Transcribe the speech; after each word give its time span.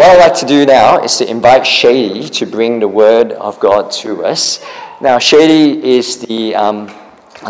what 0.00 0.12
I'd 0.12 0.30
like 0.30 0.40
to 0.40 0.46
do 0.46 0.64
now 0.64 1.04
is 1.04 1.18
to 1.18 1.30
invite 1.30 1.66
Shady 1.66 2.26
to 2.30 2.46
bring 2.46 2.80
the 2.80 2.88
word 2.88 3.32
of 3.32 3.60
God 3.60 3.90
to 4.00 4.24
us. 4.24 4.64
Now, 5.02 5.18
Shady 5.18 5.94
is 5.94 6.20
the, 6.20 6.54
um, 6.54 6.86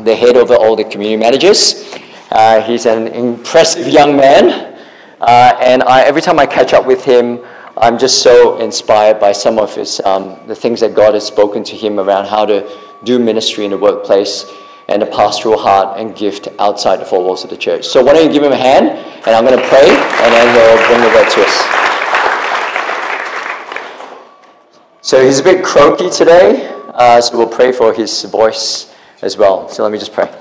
the 0.02 0.16
head 0.16 0.36
of 0.36 0.50
all 0.50 0.74
the 0.74 0.82
community 0.82 1.16
managers. 1.16 1.94
Uh, 2.28 2.60
he's 2.62 2.86
an 2.86 3.06
impressive 3.06 3.86
young 3.86 4.16
man, 4.16 4.76
uh, 5.20 5.58
and 5.62 5.84
I, 5.84 6.02
every 6.02 6.20
time 6.20 6.40
I 6.40 6.46
catch 6.46 6.72
up 6.72 6.86
with 6.86 7.04
him, 7.04 7.38
I'm 7.76 7.96
just 7.96 8.20
so 8.20 8.58
inspired 8.58 9.20
by 9.20 9.30
some 9.30 9.60
of 9.60 9.72
his, 9.76 10.00
um, 10.00 10.36
the 10.48 10.56
things 10.56 10.80
that 10.80 10.92
God 10.92 11.14
has 11.14 11.24
spoken 11.24 11.62
to 11.62 11.76
him 11.76 12.00
around 12.00 12.26
how 12.26 12.46
to 12.46 12.68
do 13.04 13.20
ministry 13.20 13.64
in 13.64 13.70
the 13.70 13.78
workplace 13.78 14.44
and 14.88 15.04
a 15.04 15.06
pastoral 15.06 15.56
heart 15.56 16.00
and 16.00 16.16
gift 16.16 16.48
outside 16.58 16.96
the 16.96 17.04
four 17.04 17.22
walls 17.22 17.44
of 17.44 17.50
the 17.50 17.56
church. 17.56 17.86
So 17.86 18.02
why 18.02 18.14
don't 18.14 18.26
you 18.26 18.32
give 18.32 18.42
him 18.42 18.50
a 18.50 18.56
hand, 18.56 18.88
and 18.88 19.36
I'm 19.36 19.44
going 19.44 19.56
to 19.56 19.68
pray, 19.68 19.86
and 19.86 20.34
then 20.34 20.50
he'll 20.52 20.88
bring 20.88 21.00
the 21.00 21.14
word 21.14 21.30
to 21.30 21.42
us. 21.46 21.89
So 25.02 25.24
he's 25.24 25.40
a 25.40 25.42
bit 25.42 25.64
croaky 25.64 26.10
today, 26.10 26.68
uh, 26.94 27.20
so 27.20 27.38
we'll 27.38 27.48
pray 27.48 27.72
for 27.72 27.92
his 27.94 28.22
voice 28.24 28.94
as 29.22 29.36
well. 29.36 29.68
So 29.68 29.82
let 29.82 29.92
me 29.92 29.98
just 29.98 30.12
pray. 30.12 30.32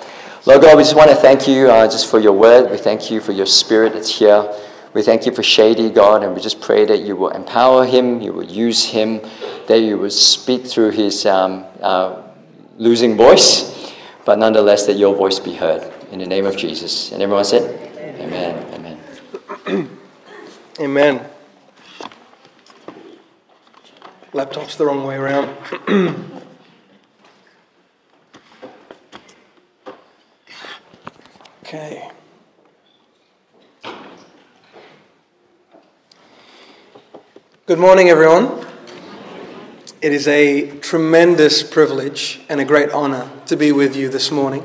Lord 0.45 0.61
God, 0.61 0.77
we 0.77 0.83
just 0.83 0.95
want 0.95 1.09
to 1.09 1.15
thank 1.15 1.47
you 1.47 1.69
uh, 1.69 1.85
just 1.87 2.09
for 2.09 2.19
your 2.19 2.33
word. 2.33 2.69
We 2.71 2.77
thank 2.77 3.11
you 3.11 3.21
for 3.21 3.31
your 3.31 3.45
spirit 3.45 3.93
that's 3.93 4.17
here. 4.17 4.53
We 4.93 5.03
thank 5.03 5.25
you 5.25 5.33
for 5.33 5.43
Shady, 5.43 5.89
God, 5.89 6.23
and 6.23 6.33
we 6.33 6.41
just 6.41 6.61
pray 6.61 6.85
that 6.85 6.99
you 6.99 7.15
will 7.15 7.29
empower 7.29 7.85
him, 7.85 8.21
you 8.21 8.33
will 8.33 8.45
use 8.45 8.85
him, 8.85 9.21
that 9.67 9.79
you 9.79 9.97
will 9.97 10.09
speak 10.09 10.65
through 10.65 10.91
his 10.91 11.25
um, 11.25 11.65
uh, 11.81 12.21
losing 12.77 13.15
voice 13.15 13.79
but 14.29 14.37
nonetheless 14.37 14.85
that 14.85 14.95
your 14.95 15.15
voice 15.15 15.39
be 15.39 15.55
heard. 15.55 15.91
In 16.11 16.19
the 16.19 16.25
name 16.27 16.45
of 16.45 16.55
Jesus. 16.55 17.11
And 17.11 17.23
everyone 17.23 17.45
said, 17.45 17.63
Amen. 18.19 18.97
Amen. 19.67 19.97
Amen. 20.79 21.29
Laptop's 24.31 24.75
the 24.75 24.85
wrong 24.85 25.05
way 25.05 25.15
around. 25.15 25.49
okay. 31.63 32.11
Good 37.65 37.79
morning, 37.79 38.09
everyone. 38.09 38.67
It 39.99 40.13
is 40.13 40.27
a 40.27 40.77
tremendous 40.77 41.63
privilege 41.63 42.39
and 42.49 42.59
a 42.61 42.65
great 42.65 42.91
honor 42.91 43.31
to 43.47 43.57
be 43.57 43.71
with 43.71 43.95
you 43.95 44.09
this 44.09 44.29
morning. 44.29 44.63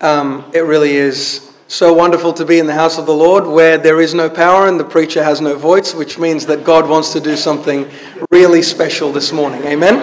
Um, 0.00 0.50
it 0.54 0.60
really 0.60 0.96
is 0.96 1.53
so 1.66 1.94
wonderful 1.94 2.32
to 2.34 2.44
be 2.44 2.58
in 2.58 2.66
the 2.66 2.74
house 2.74 2.98
of 2.98 3.06
the 3.06 3.14
Lord 3.14 3.46
where 3.46 3.78
there 3.78 4.00
is 4.00 4.12
no 4.12 4.28
power 4.28 4.68
and 4.68 4.78
the 4.78 4.84
preacher 4.84 5.24
has 5.24 5.40
no 5.40 5.56
voice, 5.56 5.94
which 5.94 6.18
means 6.18 6.44
that 6.46 6.62
God 6.62 6.88
wants 6.88 7.12
to 7.14 7.20
do 7.20 7.36
something 7.36 7.88
really 8.30 8.60
special 8.60 9.10
this 9.12 9.32
morning. 9.32 9.62
Amen? 9.64 9.96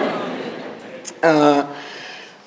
Uh, 1.22 1.72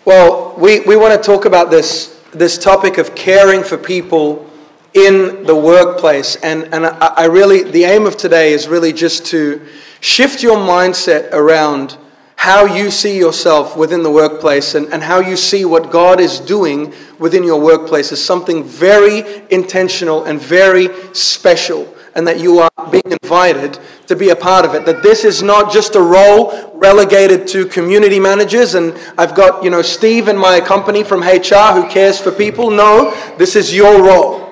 well, 0.03 0.53
we, 0.57 0.81
we 0.81 0.97
want 0.97 1.19
to 1.19 1.25
talk 1.25 1.45
about 1.45 1.69
this, 1.69 2.22
this 2.31 2.57
topic 2.57 2.97
of 2.97 3.16
caring 3.16 3.63
for 3.63 3.77
people 3.77 4.49
in 4.94 5.45
the 5.45 5.55
workplace. 5.55 6.35
And, 6.38 6.73
and 6.73 6.85
I, 6.85 7.07
I 7.07 7.25
really, 7.25 7.63
the 7.63 7.85
aim 7.85 8.05
of 8.05 8.17
today 8.17 8.52
is 8.52 8.67
really 8.67 8.91
just 8.91 9.25
to 9.27 9.66
shift 10.02 10.44
your 10.44 10.57
mindset 10.57 11.31
around 11.31 11.97
how 12.36 12.66
you 12.66 12.91
see 12.91 13.17
yourself 13.17 13.75
within 13.75 14.03
the 14.03 14.11
workplace 14.11 14.75
and, 14.75 14.91
and 14.94 15.02
how 15.02 15.19
you 15.19 15.36
see 15.36 15.66
what 15.66 15.89
God 15.91 16.19
is 16.19 16.39
doing 16.39 16.94
within 17.17 17.44
your 17.44 17.59
workplace 17.59 18.11
is 18.11 18.23
something 18.23 18.64
very 18.64 19.44
intentional 19.50 20.25
and 20.25 20.39
very 20.39 20.89
special, 21.13 21.91
and 22.16 22.28
that 22.28 22.39
you 22.39 22.59
are 22.59 22.69
being 22.91 23.17
invited 23.23 23.80
to 24.08 24.16
be 24.16 24.30
a 24.30 24.36
part 24.36 24.66
of 24.66 24.75
it. 24.75 24.86
That 24.86 25.02
this 25.02 25.23
is 25.23 25.41
not 25.41 25.72
just 25.72 25.95
a 25.95 26.02
role 26.02 26.72
relegated 26.75 27.47
to 27.50 27.66
community 27.66 28.19
managers, 28.19 28.75
and 28.75 28.94
I've 29.17 29.33
got, 29.33 29.63
you 29.63 29.69
know, 29.69 29.81
Steve 29.81 30.28
in 30.28 30.38
my 30.38 30.59
company 30.59 31.03
from 31.03 31.22
HR 31.22 31.73
who 31.73 31.90
cares 31.90 32.19
for 32.19 32.31
people. 32.31 32.69
No, 32.69 33.16
this 33.38 33.56
is 33.56 33.73
your 33.73 34.03
role 34.03 34.46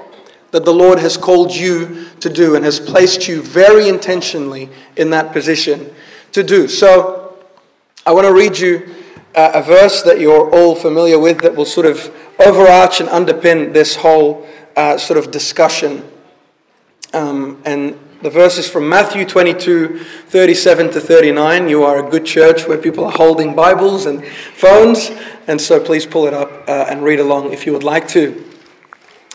that 0.51 0.65
the 0.65 0.73
Lord 0.73 0.99
has 0.99 1.17
called 1.17 1.51
you 1.53 2.07
to 2.19 2.29
do 2.29 2.55
and 2.55 2.63
has 2.63 2.79
placed 2.79 3.27
you 3.27 3.41
very 3.41 3.89
intentionally 3.89 4.69
in 4.95 5.09
that 5.09 5.33
position 5.33 5.93
to 6.31 6.43
do. 6.43 6.67
So, 6.67 7.22
I 8.05 8.11
want 8.11 8.27
to 8.27 8.33
read 8.33 8.59
you 8.59 8.93
uh, 9.33 9.51
a 9.53 9.61
verse 9.61 10.03
that 10.03 10.19
you're 10.19 10.53
all 10.53 10.75
familiar 10.75 11.17
with 11.17 11.39
that 11.39 11.55
will 11.55 11.63
sort 11.63 11.85
of 11.85 12.13
overarch 12.37 12.99
and 12.99 13.07
underpin 13.07 13.71
this 13.71 13.95
whole 13.95 14.45
uh, 14.75 14.97
sort 14.97 15.17
of 15.17 15.31
discussion. 15.31 16.03
Um, 17.13 17.61
and 17.63 17.97
the 18.21 18.29
verse 18.29 18.57
is 18.57 18.69
from 18.69 18.89
Matthew 18.89 19.23
22, 19.25 19.99
37 19.99 20.91
to 20.91 20.99
39. 20.99 21.69
You 21.69 21.83
are 21.83 22.05
a 22.05 22.09
good 22.09 22.25
church 22.25 22.67
where 22.67 22.77
people 22.77 23.05
are 23.05 23.11
holding 23.11 23.55
Bibles 23.55 24.05
and 24.05 24.25
phones, 24.25 25.09
and 25.47 25.61
so 25.61 25.79
please 25.79 26.05
pull 26.05 26.27
it 26.27 26.33
up 26.33 26.51
uh, 26.67 26.87
and 26.89 27.03
read 27.03 27.21
along 27.21 27.53
if 27.53 27.65
you 27.65 27.71
would 27.71 27.83
like 27.83 28.09
to. 28.09 28.43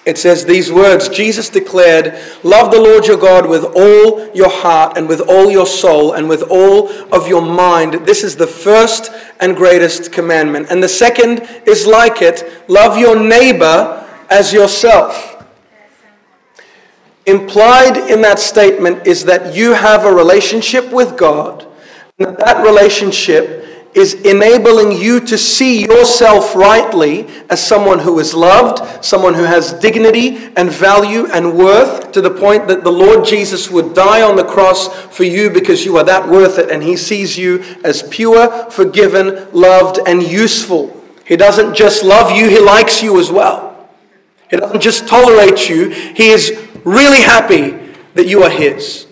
It 0.09 0.17
says 0.17 0.47
these 0.47 0.73
words 0.73 1.11
Jesus 1.11 1.51
declared, 1.51 2.19
Love 2.43 2.71
the 2.71 2.81
Lord 2.81 3.07
your 3.07 3.19
God 3.19 3.47
with 3.47 3.63
all 3.77 4.35
your 4.35 4.49
heart 4.49 4.97
and 4.97 5.07
with 5.07 5.21
all 5.21 5.51
your 5.51 5.67
soul 5.67 6.15
and 6.15 6.27
with 6.31 6.45
all 6.51 6.89
of 7.15 7.29
your 7.29 7.43
mind. 7.43 8.07
This 8.07 8.25
is 8.25 8.35
the 8.35 8.47
first 8.47 9.13
and 9.39 9.55
greatest 9.55 10.11
commandment. 10.11 10.69
And 10.71 10.83
the 10.83 10.89
second 10.89 11.41
is 11.67 11.87
like 11.87 12.23
it 12.23 12.65
love 12.69 12.97
your 12.97 13.23
neighbor 13.23 14.03
as 14.31 14.51
yourself. 14.51 15.45
Implied 17.27 18.11
in 18.11 18.23
that 18.23 18.39
statement 18.39 19.07
is 19.07 19.27
that 19.27 19.55
you 19.55 19.75
have 19.75 20.07
a 20.07 20.11
relationship 20.11 20.91
with 20.91 21.19
God, 21.19 21.67
and 22.19 22.29
that, 22.29 22.39
that 22.39 22.65
relationship 22.65 23.68
is 23.95 24.15
enabling 24.15 24.93
you 24.93 25.19
to 25.21 25.37
see 25.37 25.83
yourself 25.83 26.55
rightly 26.55 27.27
as 27.51 27.65
someone 27.65 27.99
who 27.99 28.19
is 28.19 28.35
loved, 28.35 29.05
someone 29.05 29.35
who 29.35 29.45
has 29.45 29.73
dignity 29.73 30.51
and 30.57 30.71
value 30.71 31.27
and 31.33 31.57
worth 31.57 32.13
to 32.13 32.21
the 32.21 32.31
point 32.31 32.69
that 32.69 32.85
the 32.85 32.93
Lord 32.93 33.25
Jesus 33.25 33.71
would 33.71 33.95
die 33.95 34.23
on 34.23 34.37
the 34.37 34.45
cross 34.45 34.89
for 35.07 35.25
you 35.25 35.51
because 35.51 35.85
you 35.85 35.97
are 35.97 36.05
that 36.05 36.29
worth 36.29 36.59
it 36.59 36.71
and 36.71 36.83
he 36.83 36.97
sees 36.97 37.37
you 37.37 37.63
as 37.83 38.03
pure, 38.05 38.71
forgiven, 38.71 39.49
loved, 39.53 39.99
and 40.07 40.23
useful. 40.23 40.95
He 41.25 41.37
doesn't 41.37 41.75
just 41.75 42.05
love 42.05 42.31
you, 42.31 42.49
he 42.49 42.61
likes 42.61 43.03
you 43.03 43.19
as 43.19 43.31
well. 43.31 43.89
He 44.51 44.57
doesn't 44.57 44.81
just 44.81 45.09
tolerate 45.09 45.69
you, 45.69 45.91
he 45.91 46.29
is 46.29 46.69
really 46.85 47.21
happy 47.21 47.71
that 48.15 48.27
you 48.27 48.43
are 48.43 48.51
his. 48.51 49.08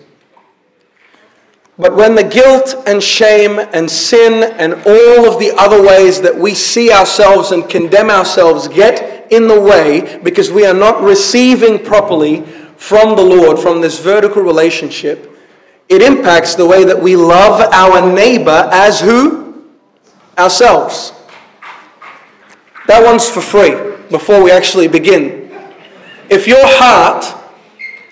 But 1.79 1.95
when 1.95 2.15
the 2.15 2.23
guilt 2.23 2.75
and 2.87 3.03
shame 3.03 3.59
and 3.59 3.89
sin 3.89 4.43
and 4.57 4.73
all 4.73 5.31
of 5.31 5.39
the 5.39 5.53
other 5.57 5.81
ways 5.81 6.21
that 6.21 6.35
we 6.35 6.55
see 6.55 6.91
ourselves 6.91 7.51
and 7.51 7.69
condemn 7.69 8.09
ourselves 8.09 8.67
get 8.67 9.31
in 9.31 9.47
the 9.47 9.61
way 9.61 10.19
because 10.23 10.51
we 10.51 10.65
are 10.65 10.73
not 10.73 11.03
receiving 11.03 11.83
properly 11.83 12.41
from 12.77 13.15
the 13.15 13.23
Lord, 13.23 13.59
from 13.59 13.81
this 13.81 13.99
vertical 13.99 14.41
relationship, 14.41 15.31
it 15.87 16.01
impacts 16.01 16.55
the 16.55 16.65
way 16.65 16.83
that 16.83 16.99
we 16.99 17.15
love 17.15 17.61
our 17.71 18.11
neighbor 18.11 18.69
as 18.71 18.99
who? 18.99 19.63
Ourselves. 20.37 21.13
That 22.87 23.03
one's 23.03 23.29
for 23.29 23.41
free 23.41 23.97
before 24.09 24.43
we 24.43 24.49
actually 24.49 24.87
begin. 24.87 25.51
If 26.29 26.47
your 26.47 26.63
heart 26.63 27.36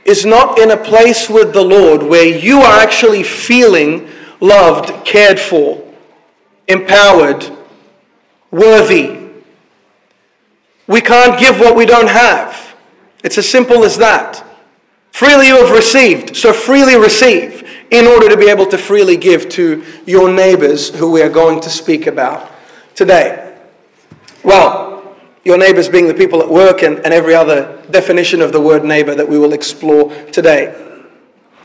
is 0.05 0.25
not 0.25 0.59
in 0.59 0.71
a 0.71 0.77
place 0.77 1.29
with 1.29 1.51
the 1.51 1.63
Lord 1.63 2.03
where 2.03 2.25
you 2.25 2.61
are 2.61 2.79
actually 2.79 3.23
feeling 3.23 4.07
loved, 4.39 5.05
cared 5.05 5.39
for, 5.39 5.83
empowered, 6.67 7.45
worthy. 8.51 9.19
We 10.87 11.01
can't 11.01 11.39
give 11.39 11.59
what 11.59 11.75
we 11.75 11.87
don't 11.87 12.09
have. 12.09 12.75
It's 13.23 13.39
as 13.39 13.49
simple 13.49 13.83
as 13.83 13.97
that. 13.97 14.45
Freely 15.11 15.47
you 15.47 15.55
have 15.55 15.71
received, 15.71 16.35
so 16.35 16.53
freely 16.53 16.95
receive 16.95 17.67
in 17.89 18.05
order 18.05 18.29
to 18.29 18.37
be 18.37 18.49
able 18.49 18.67
to 18.67 18.77
freely 18.77 19.17
give 19.17 19.49
to 19.49 19.83
your 20.05 20.31
neighbors 20.31 20.89
who 20.89 21.09
we 21.11 21.21
are 21.21 21.29
going 21.29 21.59
to 21.61 21.69
speak 21.69 22.05
about 22.05 22.51
today. 22.93 23.55
Well, 24.43 24.94
your 25.45 25.57
neighbors 25.59 25.87
being 25.87 26.07
the 26.07 26.13
people 26.13 26.41
at 26.41 26.49
work 26.49 26.81
and, 26.81 26.97
and 27.05 27.13
every 27.13 27.35
other 27.35 27.81
definition 27.91 28.41
of 28.41 28.51
the 28.51 28.59
word 28.59 28.83
neighbor 28.83 29.13
that 29.13 29.29
we 29.29 29.37
will 29.37 29.53
explore 29.53 30.09
today. 30.31 30.73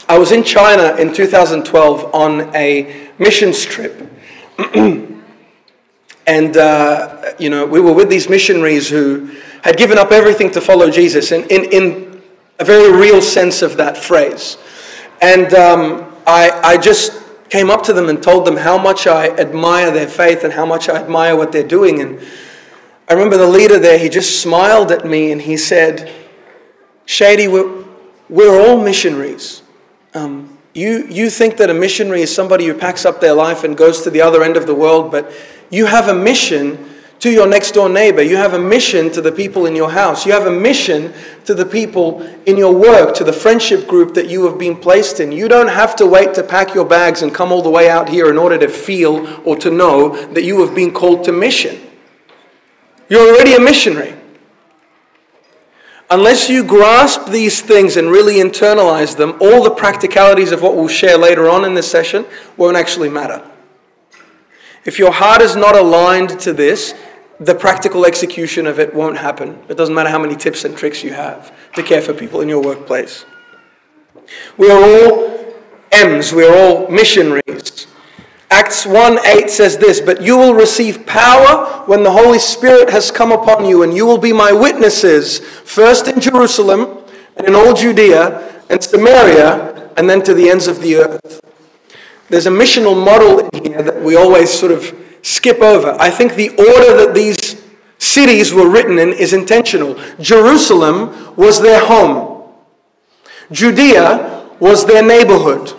I 0.06 0.18
was 0.18 0.32
in 0.32 0.44
China 0.44 0.96
in 0.96 1.14
2012 1.14 2.14
on 2.14 2.54
a 2.54 3.08
missions 3.18 3.64
trip. 3.64 4.06
and, 4.74 6.56
uh, 6.56 7.32
you 7.38 7.48
know, 7.48 7.64
we 7.64 7.80
were 7.80 7.94
with 7.94 8.10
these 8.10 8.28
missionaries 8.28 8.88
who 8.88 9.34
had 9.62 9.78
given 9.78 9.96
up 9.96 10.12
everything 10.12 10.50
to 10.50 10.60
follow 10.60 10.90
Jesus 10.90 11.32
in, 11.32 11.44
in, 11.44 11.64
in 11.72 12.22
a 12.58 12.64
very 12.64 12.92
real 12.92 13.22
sense 13.22 13.62
of 13.62 13.78
that 13.78 13.96
phrase. 13.96 14.58
And 15.22 15.54
um, 15.54 16.14
I, 16.26 16.50
I 16.62 16.76
just 16.76 17.22
came 17.48 17.70
up 17.70 17.82
to 17.84 17.94
them 17.94 18.10
and 18.10 18.22
told 18.22 18.46
them 18.46 18.56
how 18.58 18.76
much 18.76 19.06
I 19.06 19.28
admire 19.28 19.90
their 19.90 20.06
faith 20.08 20.44
and 20.44 20.52
how 20.52 20.66
much 20.66 20.88
I 20.90 20.96
admire 20.96 21.34
what 21.34 21.50
they're 21.50 21.66
doing. 21.66 22.00
And 22.00 22.20
I 23.10 23.14
remember 23.14 23.36
the 23.36 23.48
leader 23.48 23.80
there, 23.80 23.98
he 23.98 24.08
just 24.08 24.40
smiled 24.40 24.92
at 24.92 25.04
me 25.04 25.32
and 25.32 25.42
he 25.42 25.56
said, 25.56 26.12
Shady, 27.06 27.48
we're, 27.48 27.84
we're 28.28 28.60
all 28.60 28.80
missionaries. 28.80 29.62
Um, 30.14 30.56
You, 30.74 31.08
you 31.08 31.28
think 31.30 31.56
that 31.56 31.68
a 31.70 31.74
missionary 31.74 32.22
is 32.22 32.32
somebody 32.32 32.66
who 32.66 32.74
packs 32.74 33.04
up 33.04 33.20
their 33.20 33.34
life 33.34 33.64
and 33.64 33.76
goes 33.76 34.02
to 34.02 34.10
the 34.10 34.22
other 34.22 34.44
end 34.44 34.56
of 34.56 34.68
the 34.68 34.74
world, 34.76 35.10
but 35.10 35.32
you 35.70 35.86
have 35.86 36.06
a 36.06 36.14
mission 36.14 36.78
to 37.18 37.30
your 37.30 37.48
next 37.48 37.72
door 37.72 37.88
neighbor. 37.88 38.22
You 38.22 38.36
have 38.36 38.54
a 38.54 38.58
mission 38.58 39.10
to 39.10 39.20
the 39.20 39.32
people 39.32 39.66
in 39.66 39.74
your 39.74 39.90
house. 39.90 40.24
You 40.24 40.30
have 40.30 40.46
a 40.46 40.50
mission 40.52 41.12
to 41.46 41.54
the 41.54 41.66
people 41.66 42.22
in 42.46 42.56
your 42.56 42.72
work, 42.72 43.16
to 43.16 43.24
the 43.24 43.32
friendship 43.32 43.88
group 43.88 44.14
that 44.14 44.30
you 44.30 44.46
have 44.46 44.56
been 44.56 44.76
placed 44.76 45.18
in. 45.18 45.32
You 45.32 45.48
don't 45.48 45.68
have 45.68 45.96
to 45.96 46.06
wait 46.06 46.32
to 46.34 46.44
pack 46.44 46.74
your 46.74 46.86
bags 46.86 47.22
and 47.22 47.34
come 47.34 47.50
all 47.50 47.62
the 47.62 47.70
way 47.70 47.90
out 47.90 48.08
here 48.08 48.30
in 48.30 48.38
order 48.38 48.56
to 48.58 48.68
feel 48.68 49.26
or 49.44 49.56
to 49.56 49.70
know 49.70 50.14
that 50.34 50.44
you 50.44 50.64
have 50.64 50.76
been 50.76 50.92
called 50.92 51.24
to 51.24 51.32
mission. 51.32 51.89
You're 53.10 53.34
already 53.34 53.54
a 53.54 53.60
missionary. 53.60 54.14
Unless 56.08 56.48
you 56.48 56.64
grasp 56.64 57.26
these 57.26 57.60
things 57.60 57.96
and 57.96 58.08
really 58.08 58.36
internalize 58.36 59.16
them, 59.16 59.36
all 59.40 59.62
the 59.62 59.70
practicalities 59.70 60.52
of 60.52 60.62
what 60.62 60.76
we'll 60.76 60.88
share 60.88 61.18
later 61.18 61.48
on 61.50 61.64
in 61.64 61.74
this 61.74 61.90
session 61.90 62.24
won't 62.56 62.76
actually 62.76 63.08
matter. 63.08 63.44
If 64.84 64.98
your 64.98 65.12
heart 65.12 65.42
is 65.42 65.56
not 65.56 65.76
aligned 65.76 66.40
to 66.40 66.52
this, 66.52 66.94
the 67.38 67.54
practical 67.54 68.06
execution 68.06 68.66
of 68.66 68.78
it 68.78 68.94
won't 68.94 69.18
happen. 69.18 69.58
It 69.68 69.76
doesn't 69.76 69.94
matter 69.94 70.08
how 70.08 70.18
many 70.18 70.36
tips 70.36 70.64
and 70.64 70.76
tricks 70.76 71.02
you 71.02 71.12
have 71.12 71.52
to 71.74 71.82
care 71.82 72.02
for 72.02 72.14
people 72.14 72.40
in 72.40 72.48
your 72.48 72.62
workplace. 72.62 73.24
We 74.56 74.70
are 74.70 74.82
all 74.82 75.54
M's, 75.90 76.32
we 76.32 76.44
are 76.44 76.54
all 76.54 76.88
missionaries. 76.88 77.86
Acts 78.52 78.84
1 78.84 79.24
8 79.24 79.48
says 79.48 79.78
this, 79.78 80.00
but 80.00 80.20
you 80.20 80.36
will 80.36 80.54
receive 80.54 81.06
power 81.06 81.84
when 81.86 82.02
the 82.02 82.10
Holy 82.10 82.40
Spirit 82.40 82.90
has 82.90 83.10
come 83.12 83.30
upon 83.30 83.64
you, 83.64 83.84
and 83.84 83.94
you 83.94 84.04
will 84.04 84.18
be 84.18 84.32
my 84.32 84.50
witnesses, 84.50 85.38
first 85.38 86.08
in 86.08 86.20
Jerusalem, 86.20 86.98
and 87.36 87.46
in 87.46 87.54
all 87.54 87.74
Judea, 87.74 88.62
and 88.68 88.82
Samaria, 88.82 89.90
and 89.96 90.10
then 90.10 90.22
to 90.22 90.34
the 90.34 90.50
ends 90.50 90.66
of 90.66 90.80
the 90.80 90.96
earth. 90.96 91.40
There's 92.28 92.46
a 92.46 92.50
missional 92.50 92.96
model 93.02 93.38
in 93.38 93.64
here 93.64 93.82
that 93.82 94.02
we 94.02 94.16
always 94.16 94.50
sort 94.50 94.72
of 94.72 94.96
skip 95.22 95.60
over. 95.60 95.96
I 96.00 96.10
think 96.10 96.34
the 96.34 96.50
order 96.50 97.06
that 97.06 97.14
these 97.14 97.62
cities 97.98 98.52
were 98.52 98.68
written 98.68 98.98
in 98.98 99.12
is 99.12 99.32
intentional. 99.32 99.96
Jerusalem 100.20 101.36
was 101.36 101.60
their 101.60 101.84
home, 101.84 102.50
Judea 103.52 104.48
was 104.58 104.86
their 104.86 105.04
neighborhood, 105.04 105.72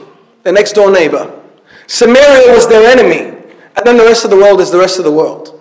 their 0.43 0.53
next 0.53 0.73
door 0.73 0.89
neighbor. 0.89 1.40
Samaria 1.87 2.53
was 2.53 2.67
their 2.67 2.89
enemy, 2.89 3.37
and 3.75 3.85
then 3.85 3.97
the 3.97 4.03
rest 4.03 4.23
of 4.23 4.31
the 4.31 4.37
world 4.37 4.61
is 4.61 4.71
the 4.71 4.77
rest 4.77 4.97
of 4.97 5.05
the 5.05 5.11
world. 5.11 5.59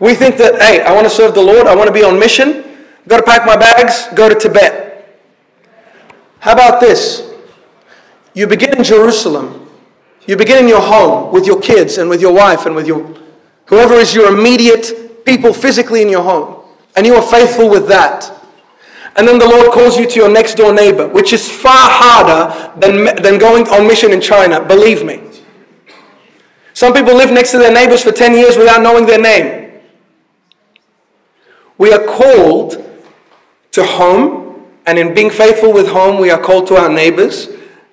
We 0.00 0.14
think 0.14 0.36
that, 0.36 0.60
hey, 0.62 0.82
I 0.82 0.92
want 0.92 1.06
to 1.06 1.10
serve 1.10 1.34
the 1.34 1.42
Lord, 1.42 1.66
I 1.66 1.74
want 1.74 1.88
to 1.88 1.92
be 1.92 2.04
on 2.04 2.18
mission, 2.18 2.64
got 3.08 3.18
to 3.18 3.22
pack 3.22 3.46
my 3.46 3.56
bags, 3.56 4.06
go 4.14 4.28
to 4.28 4.34
Tibet. 4.34 5.18
How 6.40 6.52
about 6.52 6.80
this? 6.80 7.32
You 8.34 8.46
begin 8.46 8.76
in 8.76 8.84
Jerusalem, 8.84 9.68
you 10.26 10.36
begin 10.36 10.64
in 10.64 10.68
your 10.68 10.80
home 10.80 11.32
with 11.32 11.46
your 11.46 11.60
kids 11.60 11.98
and 11.98 12.08
with 12.08 12.20
your 12.20 12.32
wife 12.32 12.66
and 12.66 12.76
with 12.76 12.86
your 12.86 13.16
whoever 13.66 13.94
is 13.94 14.14
your 14.14 14.32
immediate 14.32 15.24
people 15.24 15.52
physically 15.52 16.02
in 16.02 16.08
your 16.08 16.22
home. 16.22 16.62
And 16.96 17.06
you 17.06 17.14
are 17.14 17.22
faithful 17.22 17.68
with 17.68 17.88
that. 17.88 18.32
And 19.16 19.26
then 19.26 19.38
the 19.38 19.48
Lord 19.48 19.72
calls 19.72 19.96
you 19.96 20.08
to 20.08 20.20
your 20.20 20.28
next 20.28 20.54
door 20.54 20.72
neighbor, 20.72 21.08
which 21.08 21.32
is 21.32 21.50
far 21.50 21.90
harder 21.90 22.78
than, 22.78 23.04
than 23.22 23.38
going 23.38 23.68
on 23.68 23.86
mission 23.86 24.12
in 24.12 24.20
China, 24.20 24.64
believe 24.64 25.04
me. 25.04 25.27
Some 26.78 26.92
people 26.94 27.12
live 27.16 27.32
next 27.32 27.50
to 27.50 27.58
their 27.58 27.72
neighbors 27.72 28.04
for 28.04 28.12
10 28.12 28.34
years 28.34 28.56
without 28.56 28.80
knowing 28.82 29.04
their 29.04 29.20
name. 29.20 29.80
We 31.76 31.92
are 31.92 32.06
called 32.06 32.76
to 33.72 33.84
home, 33.84 34.64
and 34.86 34.96
in 34.96 35.12
being 35.12 35.28
faithful 35.28 35.72
with 35.72 35.88
home, 35.88 36.20
we 36.20 36.30
are 36.30 36.40
called 36.40 36.68
to 36.68 36.76
our 36.76 36.88
neighbors. 36.88 37.48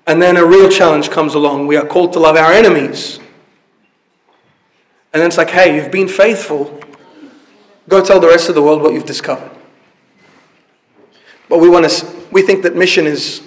And 0.05 0.21
then 0.21 0.37
a 0.37 0.45
real 0.45 0.69
challenge 0.69 1.09
comes 1.09 1.33
along. 1.33 1.65
We 1.65 1.77
are 1.77 1.85
called 1.87 2.13
to 2.13 2.19
love 2.19 2.35
our 2.35 2.51
enemies. 2.51 3.17
And 5.13 5.19
then 5.19 5.25
it's 5.25 5.39
like, 5.39 5.49
hey, 5.49 5.75
you've 5.75 5.91
been 5.91 6.07
faithful. 6.07 6.79
Go 7.89 8.05
tell 8.05 8.19
the 8.19 8.27
rest 8.27 8.49
of 8.49 8.53
the 8.53 8.61
world 8.61 8.83
what 8.83 8.93
you've 8.93 9.07
discovered. 9.07 9.49
But 11.49 11.57
we 11.57 11.69
want 11.69 11.89
to, 11.89 12.15
we 12.29 12.43
think 12.43 12.61
that 12.61 12.75
mission 12.75 13.07
is, 13.07 13.41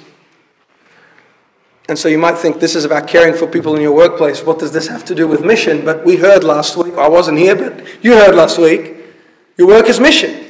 and 1.88 1.98
so 1.98 2.08
you 2.08 2.18
might 2.18 2.36
think 2.36 2.60
this 2.60 2.76
is 2.76 2.84
about 2.84 3.08
caring 3.08 3.34
for 3.34 3.46
people 3.46 3.74
in 3.74 3.80
your 3.80 3.94
workplace. 3.94 4.42
What 4.42 4.58
does 4.58 4.72
this 4.72 4.88
have 4.88 5.04
to 5.06 5.14
do 5.14 5.26
with 5.26 5.44
mission? 5.44 5.84
But 5.84 6.04
we 6.04 6.16
heard 6.16 6.44
last 6.44 6.76
week, 6.76 6.94
I 6.94 7.08
wasn't 7.08 7.38
here, 7.38 7.56
but 7.56 8.04
you 8.04 8.12
heard 8.12 8.34
last 8.34 8.58
week, 8.58 8.96
your 9.56 9.68
work 9.68 9.88
is 9.88 9.98
mission. 9.98 10.46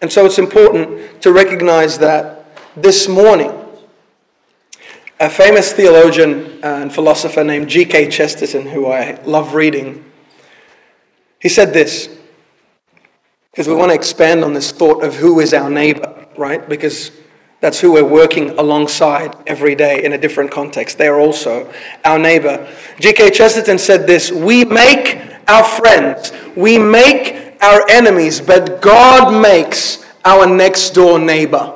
And 0.00 0.12
so 0.12 0.24
it's 0.24 0.38
important 0.38 1.20
to 1.22 1.32
recognize 1.32 1.98
that 1.98 2.46
this 2.76 3.08
morning 3.08 3.52
a 5.18 5.28
famous 5.28 5.72
theologian 5.72 6.60
and 6.62 6.94
philosopher 6.94 7.42
named 7.42 7.68
G.K. 7.68 8.08
Chesterton, 8.08 8.66
who 8.66 8.86
I 8.86 9.20
love 9.24 9.54
reading, 9.54 10.04
he 11.40 11.48
said 11.48 11.72
this, 11.72 12.16
because 13.50 13.66
we 13.66 13.74
want 13.74 13.90
to 13.90 13.96
expand 13.96 14.44
on 14.44 14.52
this 14.52 14.70
thought 14.70 15.02
of 15.02 15.16
who 15.16 15.40
is 15.40 15.52
our 15.52 15.68
neighbor, 15.68 16.26
right? 16.36 16.68
Because 16.68 17.10
that's 17.60 17.80
who 17.80 17.92
we're 17.92 18.04
working 18.04 18.50
alongside 18.58 19.36
every 19.46 19.74
day 19.74 20.04
in 20.04 20.12
a 20.12 20.18
different 20.18 20.50
context. 20.50 20.96
They 20.96 21.08
are 21.08 21.18
also 21.18 21.72
our 22.04 22.18
neighbor. 22.18 22.72
G.K. 23.00 23.30
Chesterton 23.30 23.78
said 23.78 24.06
this 24.06 24.30
We 24.30 24.64
make 24.64 25.20
our 25.48 25.64
friends, 25.64 26.32
we 26.56 26.78
make 26.78 27.56
our 27.60 27.84
enemies, 27.90 28.40
but 28.40 28.80
God 28.80 29.40
makes 29.42 30.04
our 30.24 30.46
next 30.46 30.90
door 30.90 31.18
neighbor. 31.18 31.74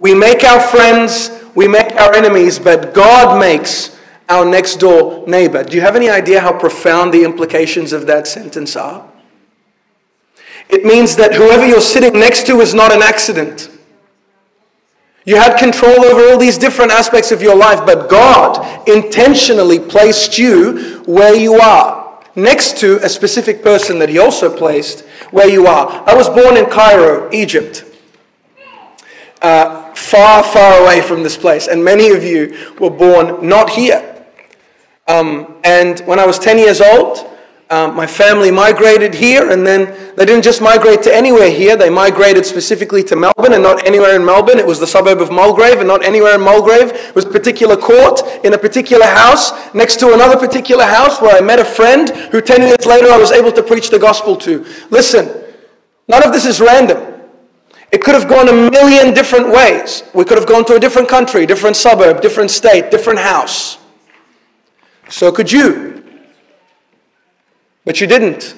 We 0.00 0.14
make 0.14 0.42
our 0.42 0.60
friends, 0.60 1.30
we 1.54 1.68
make 1.68 1.92
our 1.92 2.12
enemies, 2.12 2.58
but 2.58 2.94
God 2.94 3.38
makes 3.38 3.96
our 4.28 4.44
next 4.44 4.76
door 4.76 5.24
neighbor. 5.28 5.62
Do 5.62 5.76
you 5.76 5.82
have 5.82 5.94
any 5.94 6.08
idea 6.08 6.40
how 6.40 6.58
profound 6.58 7.14
the 7.14 7.22
implications 7.22 7.92
of 7.92 8.06
that 8.06 8.26
sentence 8.26 8.74
are? 8.74 9.08
It 10.68 10.84
means 10.84 11.14
that 11.16 11.34
whoever 11.34 11.66
you're 11.66 11.80
sitting 11.80 12.14
next 12.14 12.46
to 12.46 12.60
is 12.60 12.74
not 12.74 12.92
an 12.92 13.02
accident. 13.02 13.68
You 15.24 15.36
had 15.36 15.56
control 15.56 16.04
over 16.04 16.30
all 16.30 16.38
these 16.38 16.58
different 16.58 16.90
aspects 16.90 17.30
of 17.30 17.40
your 17.42 17.54
life, 17.56 17.80
but 17.86 18.10
God 18.10 18.88
intentionally 18.88 19.78
placed 19.78 20.36
you 20.36 21.02
where 21.06 21.34
you 21.34 21.54
are, 21.54 22.20
next 22.34 22.78
to 22.78 22.96
a 23.04 23.08
specific 23.08 23.62
person 23.62 23.98
that 24.00 24.08
He 24.08 24.18
also 24.18 24.54
placed 24.54 25.02
where 25.30 25.48
you 25.48 25.66
are. 25.66 26.02
I 26.06 26.14
was 26.14 26.28
born 26.28 26.56
in 26.56 26.66
Cairo, 26.66 27.30
Egypt. 27.32 27.84
Uh, 29.40 29.92
far, 29.94 30.42
far 30.42 30.82
away 30.82 31.00
from 31.00 31.22
this 31.22 31.36
place. 31.36 31.66
And 31.66 31.84
many 31.84 32.10
of 32.10 32.22
you 32.22 32.74
were 32.78 32.90
born 32.90 33.48
not 33.48 33.70
here. 33.70 34.24
Um, 35.08 35.56
and 35.64 35.98
when 36.00 36.18
I 36.18 36.26
was 36.26 36.38
10 36.38 36.58
years 36.58 36.80
old, 36.80 37.31
um, 37.72 37.96
my 37.96 38.06
family 38.06 38.50
migrated 38.50 39.14
here, 39.14 39.50
and 39.50 39.66
then 39.66 39.86
they 40.14 40.26
didn't 40.26 40.44
just 40.44 40.60
migrate 40.60 41.02
to 41.04 41.14
anywhere 41.14 41.50
here, 41.50 41.74
they 41.74 41.88
migrated 41.88 42.44
specifically 42.44 43.02
to 43.04 43.16
Melbourne, 43.16 43.54
and 43.54 43.62
not 43.62 43.86
anywhere 43.86 44.14
in 44.14 44.22
Melbourne. 44.22 44.58
It 44.58 44.66
was 44.66 44.78
the 44.78 44.86
suburb 44.86 45.22
of 45.22 45.32
Mulgrave, 45.32 45.78
and 45.78 45.88
not 45.88 46.04
anywhere 46.04 46.34
in 46.34 46.42
Mulgrave. 46.42 46.92
It 46.92 47.14
was 47.14 47.24
a 47.24 47.30
particular 47.30 47.74
court 47.74 48.20
in 48.44 48.52
a 48.52 48.58
particular 48.58 49.06
house 49.06 49.74
next 49.74 49.98
to 50.00 50.12
another 50.12 50.36
particular 50.36 50.84
house 50.84 51.22
where 51.22 51.34
I 51.34 51.40
met 51.40 51.60
a 51.60 51.64
friend 51.64 52.10
who 52.30 52.42
10 52.42 52.60
years 52.60 52.84
later 52.84 53.08
I 53.10 53.16
was 53.16 53.32
able 53.32 53.52
to 53.52 53.62
preach 53.62 53.88
the 53.88 53.98
gospel 53.98 54.36
to. 54.36 54.66
Listen, 54.90 55.30
none 56.08 56.22
of 56.22 56.30
this 56.34 56.44
is 56.44 56.60
random. 56.60 57.22
It 57.90 58.02
could 58.02 58.14
have 58.14 58.28
gone 58.28 58.50
a 58.50 58.70
million 58.70 59.14
different 59.14 59.48
ways. 59.48 60.02
We 60.12 60.26
could 60.26 60.36
have 60.36 60.46
gone 60.46 60.66
to 60.66 60.74
a 60.74 60.80
different 60.80 61.08
country, 61.08 61.46
different 61.46 61.76
suburb, 61.76 62.20
different 62.20 62.50
state, 62.50 62.90
different 62.90 63.18
house. 63.18 63.78
So 65.08 65.32
could 65.32 65.50
you. 65.50 66.01
But 67.84 68.00
you 68.00 68.06
didn't. 68.06 68.54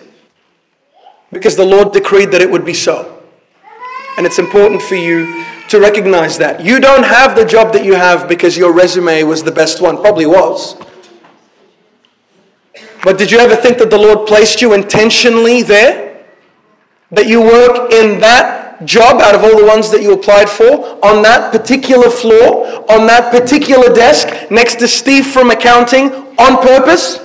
Because 1.32 1.56
the 1.56 1.64
Lord 1.64 1.92
decreed 1.92 2.30
that 2.32 2.40
it 2.40 2.50
would 2.50 2.64
be 2.64 2.74
so. 2.74 3.22
And 4.16 4.26
it's 4.26 4.38
important 4.38 4.82
for 4.82 4.94
you 4.94 5.44
to 5.68 5.80
recognize 5.80 6.38
that. 6.38 6.64
You 6.64 6.78
don't 6.78 7.04
have 7.04 7.34
the 7.34 7.44
job 7.44 7.72
that 7.72 7.84
you 7.84 7.94
have 7.94 8.28
because 8.28 8.56
your 8.56 8.72
resume 8.72 9.22
was 9.24 9.42
the 9.42 9.50
best 9.50 9.80
one. 9.80 9.96
Probably 9.96 10.26
was. 10.26 10.76
But 13.02 13.18
did 13.18 13.30
you 13.30 13.38
ever 13.38 13.56
think 13.56 13.78
that 13.78 13.90
the 13.90 13.98
Lord 13.98 14.26
placed 14.26 14.62
you 14.62 14.72
intentionally 14.72 15.62
there? 15.62 16.24
That 17.10 17.26
you 17.26 17.40
work 17.40 17.92
in 17.92 18.20
that 18.20 18.84
job 18.84 19.20
out 19.20 19.34
of 19.34 19.42
all 19.44 19.56
the 19.58 19.66
ones 19.66 19.90
that 19.90 20.02
you 20.02 20.12
applied 20.12 20.48
for 20.48 21.04
on 21.04 21.22
that 21.22 21.52
particular 21.52 22.10
floor, 22.10 22.66
on 22.90 23.06
that 23.06 23.30
particular 23.30 23.92
desk, 23.94 24.50
next 24.50 24.76
to 24.76 24.88
Steve 24.88 25.26
from 25.26 25.50
accounting 25.50 26.12
on 26.38 26.62
purpose? 26.62 27.20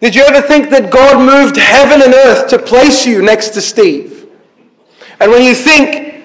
Did 0.00 0.14
you 0.14 0.22
ever 0.22 0.40
think 0.46 0.70
that 0.70 0.92
God 0.92 1.18
moved 1.18 1.56
heaven 1.56 2.02
and 2.02 2.14
earth 2.14 2.48
to 2.50 2.58
place 2.58 3.04
you 3.04 3.20
next 3.20 3.50
to 3.50 3.60
Steve? 3.60 4.28
And 5.20 5.30
when 5.30 5.42
you 5.42 5.54
think 5.54 6.24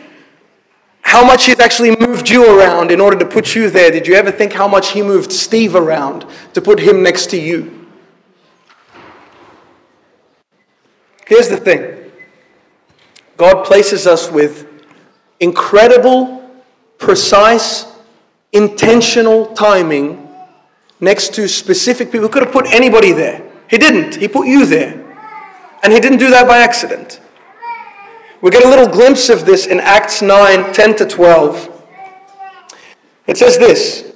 how 1.01 1.25
much 1.25 1.45
He's 1.45 1.59
actually 1.59 1.95
moved 1.95 2.29
you 2.29 2.59
around 2.59 2.91
in 2.91 3.01
order 3.01 3.17
to 3.17 3.25
put 3.25 3.55
you 3.55 3.69
there, 3.69 3.89
did 3.89 4.07
you 4.07 4.13
ever 4.13 4.31
think 4.31 4.53
how 4.53 4.67
much 4.67 4.89
He 4.89 5.01
moved 5.01 5.31
Steve 5.31 5.75
around 5.75 6.25
to 6.53 6.61
put 6.61 6.79
him 6.79 7.01
next 7.01 7.29
to 7.31 7.39
you? 7.39 7.87
Here's 11.25 11.49
the 11.49 11.57
thing 11.57 12.11
God 13.37 13.65
places 13.65 14.05
us 14.05 14.29
with 14.29 14.67
incredible 15.39 16.47
precise, 16.99 17.85
intentional 18.51 19.47
timing 19.53 20.29
next 20.99 21.33
to 21.35 21.47
specific 21.47 22.11
people. 22.11 22.29
Could 22.29 22.43
have 22.43 22.53
put 22.53 22.67
anybody 22.67 23.11
there. 23.11 23.52
He 23.73 23.79
didn't. 23.79 24.13
He 24.13 24.27
put 24.27 24.45
you 24.45 24.67
there. 24.67 25.03
And 25.81 25.91
he 25.91 25.99
didn't 25.99 26.19
do 26.19 26.29
that 26.29 26.47
by 26.47 26.59
accident. 26.59 27.19
We 28.39 28.51
get 28.51 28.63
a 28.63 28.69
little 28.69 28.87
glimpse 28.87 29.29
of 29.29 29.47
this 29.47 29.65
in 29.65 29.79
Acts 29.79 30.21
9 30.21 30.71
10 30.71 30.95
to 30.97 31.07
12. 31.07 31.83
It 33.25 33.35
says 33.35 33.57
this 33.57 34.13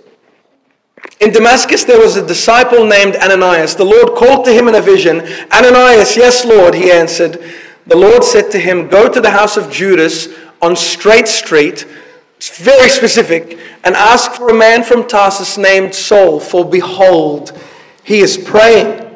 In 1.19 1.31
Damascus, 1.31 1.85
there 1.85 1.99
was 1.99 2.17
a 2.17 2.27
disciple 2.27 2.85
named 2.85 3.15
Ananias. 3.15 3.73
The 3.73 3.83
Lord 3.83 4.15
called 4.15 4.45
to 4.45 4.53
him 4.53 4.67
in 4.67 4.75
a 4.75 4.81
vision 4.81 5.21
Ananias, 5.51 6.15
yes, 6.15 6.45
Lord, 6.45 6.75
he 6.75 6.91
answered. 6.91 7.43
The 7.87 7.97
Lord 7.97 8.23
said 8.23 8.51
to 8.51 8.59
him, 8.59 8.87
Go 8.87 9.11
to 9.11 9.19
the 9.19 9.31
house 9.31 9.57
of 9.57 9.71
Judas 9.71 10.27
on 10.61 10.75
Straight 10.75 11.27
Street. 11.27 11.87
It's 12.35 12.59
very 12.59 12.89
specific. 12.89 13.57
And 13.83 13.95
ask 13.95 14.33
for 14.33 14.49
a 14.51 14.53
man 14.53 14.83
from 14.83 15.07
Tarsus 15.07 15.57
named 15.57 15.95
Saul, 15.95 16.39
for 16.39 16.63
behold, 16.63 17.59
he 18.03 18.19
is 18.19 18.37
praying. 18.37 19.06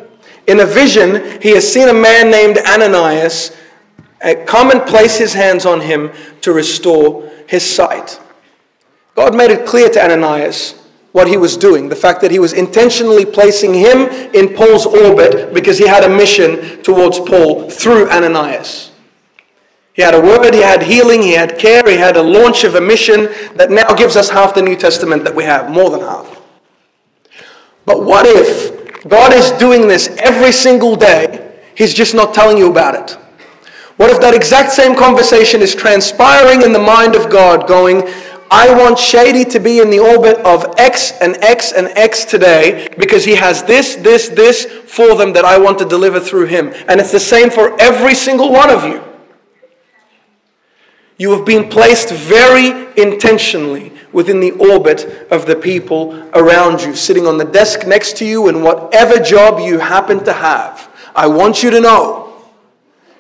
In 0.48 0.60
a 0.60 0.66
vision, 0.66 1.42
he 1.42 1.52
has 1.52 1.72
seen 1.72 1.90
a 1.90 1.94
man 1.94 2.32
named 2.32 2.58
Ananias 2.60 3.56
uh, 4.24 4.36
come 4.46 4.72
and 4.72 4.82
place 4.86 5.18
his 5.18 5.34
hands 5.34 5.66
on 5.66 5.82
him 5.82 6.12
to 6.42 6.54
restore 6.54 7.30
his 7.48 7.64
sight. 7.64 8.20
God 9.16 9.36
made 9.36 9.52
it 9.52 9.66
clear 9.66 9.90
to 9.90 10.04
Ananias 10.04 10.82
what 11.12 11.28
he 11.28 11.38
was 11.38 11.58
doing, 11.58 11.90
the 11.90 11.96
fact 11.96 12.22
that 12.22 12.32
he 12.32 12.40
was 12.40 12.54
intentionally 12.54 13.26
placing 13.26 13.74
him 13.74 14.08
in 14.34 14.56
Paul's 14.56 14.86
orbit 14.86 15.54
because 15.54 15.78
he 15.78 15.88
had 15.88 16.04
a 16.04 16.10
mission 16.10 16.82
towards 16.84 17.20
Paul 17.20 17.70
through 17.70 18.10
Ananias. 18.10 18.92
He 19.94 20.02
had 20.02 20.16
a 20.16 20.22
word, 20.22 20.54
he 20.54 20.62
had 20.62 20.84
healing, 20.84 21.22
he 21.22 21.34
had 21.34 21.60
care, 21.60 21.84
he 21.86 21.98
had 21.98 22.16
a 22.16 22.22
launch 22.24 22.64
of 22.64 22.76
a 22.76 22.82
mission 22.82 23.26
that 23.56 23.70
now 23.72 23.94
gives 23.94 24.16
us 24.16 24.30
half 24.30 24.56
the 24.56 24.62
New 24.62 24.78
Testament 24.78 25.26
that 25.26 25.36
we 25.36 25.44
have, 25.44 25.70
more 25.70 25.90
than 25.90 26.00
half. 26.00 26.42
But 27.86 28.04
what 28.04 28.26
if 28.26 28.81
God 29.08 29.34
is 29.34 29.52
doing 29.52 29.88
this 29.88 30.10
every 30.20 30.52
single 30.52 30.96
day, 30.96 31.58
he's 31.76 31.94
just 31.94 32.14
not 32.14 32.34
telling 32.34 32.58
you 32.58 32.70
about 32.70 32.96
it? 32.96 33.18
What 33.98 34.10
if 34.10 34.20
that 34.22 34.34
exact 34.34 34.72
same 34.72 34.96
conversation 34.96 35.62
is 35.62 35.76
transpiring 35.76 36.62
in 36.62 36.74
the 36.74 36.80
mind 36.80 37.16
of 37.16 37.30
God, 37.30 37.68
going, 37.68 38.04
I 38.50 38.74
want 38.76 39.00
Shady 39.00 39.46
to 39.46 39.60
be 39.60 39.80
in 39.80 39.90
the 39.90 40.00
orbit 40.00 40.38
of 40.40 40.66
X 40.78 41.14
and 41.22 41.38
X 41.38 41.72
and 41.72 41.88
X 41.98 42.26
today 42.26 42.90
because 42.98 43.24
he 43.24 43.36
has 43.36 43.64
this, 43.64 43.96
this, 43.96 44.28
this 44.30 44.66
for 44.66 45.16
them 45.16 45.34
that 45.34 45.46
I 45.46 45.58
want 45.58 45.80
to 45.80 45.86
deliver 45.86 46.20
through 46.20 46.48
him. 46.48 46.74
And 46.88 47.00
it's 47.00 47.12
the 47.12 47.20
same 47.20 47.50
for 47.50 47.80
every 47.80 48.14
single 48.14 48.52
one 48.52 48.70
of 48.70 48.84
you. 48.84 49.11
You 51.22 51.30
have 51.34 51.46
been 51.46 51.70
placed 51.70 52.10
very 52.10 52.88
intentionally 53.00 53.94
within 54.12 54.40
the 54.40 54.54
orbit 54.54 55.28
of 55.30 55.46
the 55.46 55.56
people 55.56 56.16
around 56.34 56.82
you, 56.82 56.96
sitting 56.96 57.28
on 57.28 57.38
the 57.38 57.46
desk 57.46 57.86
next 57.86 58.18
to 58.18 58.26
you 58.26 58.50
in 58.50 58.64
whatever 58.64 59.20
job 59.20 59.60
you 59.60 59.78
happen 59.78 60.24
to 60.24 60.34
have. 60.34 60.90
I 61.16 61.28
want 61.28 61.62
you 61.62 61.70
to 61.70 61.80
know 61.80 62.42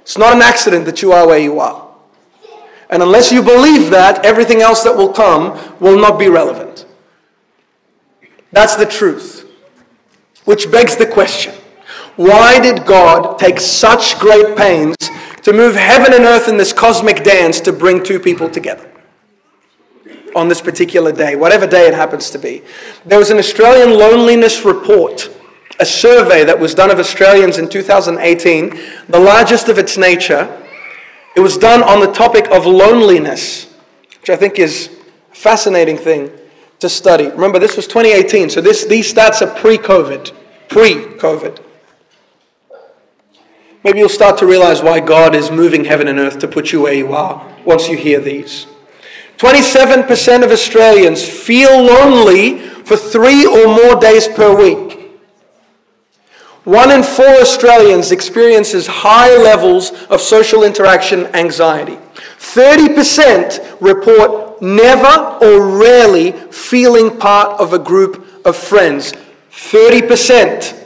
it's 0.01 0.17
not 0.17 0.34
an 0.34 0.41
accident 0.41 0.86
that 0.86 1.03
you 1.03 1.12
are 1.12 1.27
where 1.27 1.38
you 1.38 1.60
are. 1.60 1.91
And 2.89 3.03
unless 3.03 3.31
you 3.31 3.43
believe 3.43 3.91
that, 3.91 4.25
everything 4.25 4.63
else 4.63 4.81
that 4.84 4.98
will 4.98 5.13
come 5.13 5.55
will 5.79 6.01
not 6.01 6.17
be 6.17 6.27
relevant. 6.27 6.88
That's 8.51 8.75
the 8.75 8.88
truth. 8.88 9.48
Which 10.46 10.72
begs 10.72 10.96
the 10.96 11.05
question 11.05 11.53
why 12.15 12.60
did 12.60 12.84
God 12.88 13.38
take 13.38 13.60
such 13.60 14.17
great 14.17 14.58
pains 14.58 14.96
to 15.44 15.54
move 15.54 15.76
heaven 15.76 16.14
and 16.14 16.24
earth 16.24 16.48
in 16.48 16.58
this 16.58 16.74
cosmic 16.74 17.24
dance 17.24 17.60
to 17.62 17.74
bring 17.74 18.04
two 18.04 18.20
people 18.20 18.50
together? 18.50 18.90
On 20.36 20.48
this 20.48 20.62
particular 20.62 21.12
day, 21.12 21.36
whatever 21.36 21.68
day 21.68 21.88
it 21.88 21.94
happens 21.94 22.30
to 22.30 22.40
be. 22.40 22.64
There 23.06 23.20
was 23.20 23.32
an 23.32 23.38
Australian 23.38 23.98
loneliness 23.98 24.64
report, 24.64 25.30
a 25.80 25.86
survey 25.86 26.44
that 26.46 26.60
was 26.60 26.74
done 26.74 26.90
of 26.90 27.00
Australians 27.00 27.58
in 27.58 27.68
2018, 27.68 28.80
the 29.10 29.20
largest 29.20 29.68
of 29.68 29.78
its 29.78 29.98
nature 29.98 30.58
it 31.36 31.40
was 31.40 31.58
done 31.58 31.82
on 31.84 32.00
the 32.02 32.12
topic 32.12 32.50
of 32.52 32.66
loneliness, 32.66 33.74
which 34.20 34.30
I 34.30 34.36
think 34.36 34.60
is 34.60 34.90
a 35.32 35.36
fascinating 35.36 35.98
thing 35.98 36.30
to 36.80 36.90
study. 36.90 37.28
Remember, 37.28 37.58
this 37.58 37.78
was 37.78 37.88
2018, 37.88 38.50
so 38.50 38.60
this, 38.60 38.86
these 38.86 39.12
stats 39.14 39.42
are 39.42 39.60
pre 39.60 39.78
COVID. 39.78 40.34
Pre 40.68 40.94
COVID. 40.94 41.64
Maybe 43.84 44.00
you'll 44.00 44.10
start 44.10 44.38
to 44.40 44.46
realize 44.46 44.82
why 44.82 45.00
God 45.00 45.34
is 45.36 45.50
moving 45.50 45.86
heaven 45.86 46.08
and 46.08 46.20
earth 46.20 46.40
to 46.40 46.48
put 46.48 46.72
you 46.72 46.82
where 46.82 46.94
you 46.94 47.14
are 47.14 47.46
once 47.66 47.90
you 47.90 47.98
hear 47.98 48.20
these. 48.20 48.68
27% 49.38 50.44
of 50.44 50.52
Australians 50.52 51.28
feel 51.28 51.82
lonely 51.82 52.60
for 52.60 52.96
three 52.96 53.46
or 53.46 53.66
more 53.66 54.00
days 54.00 54.28
per 54.28 54.56
week. 54.56 55.00
One 56.64 56.92
in 56.92 57.02
four 57.02 57.26
Australians 57.26 58.12
experiences 58.12 58.86
high 58.86 59.36
levels 59.36 59.92
of 60.12 60.22
social 60.22 60.64
interaction 60.64 61.26
anxiety. 61.36 61.98
30% 62.38 63.82
report 63.82 64.62
never 64.62 65.40
or 65.42 65.80
rarely 65.80 66.34
feeling 66.52 67.18
part 67.18 67.60
of 67.60 67.74
a 67.74 67.80
group 67.80 68.28
of 68.46 68.56
friends. 68.56 69.14
30%. 69.52 70.81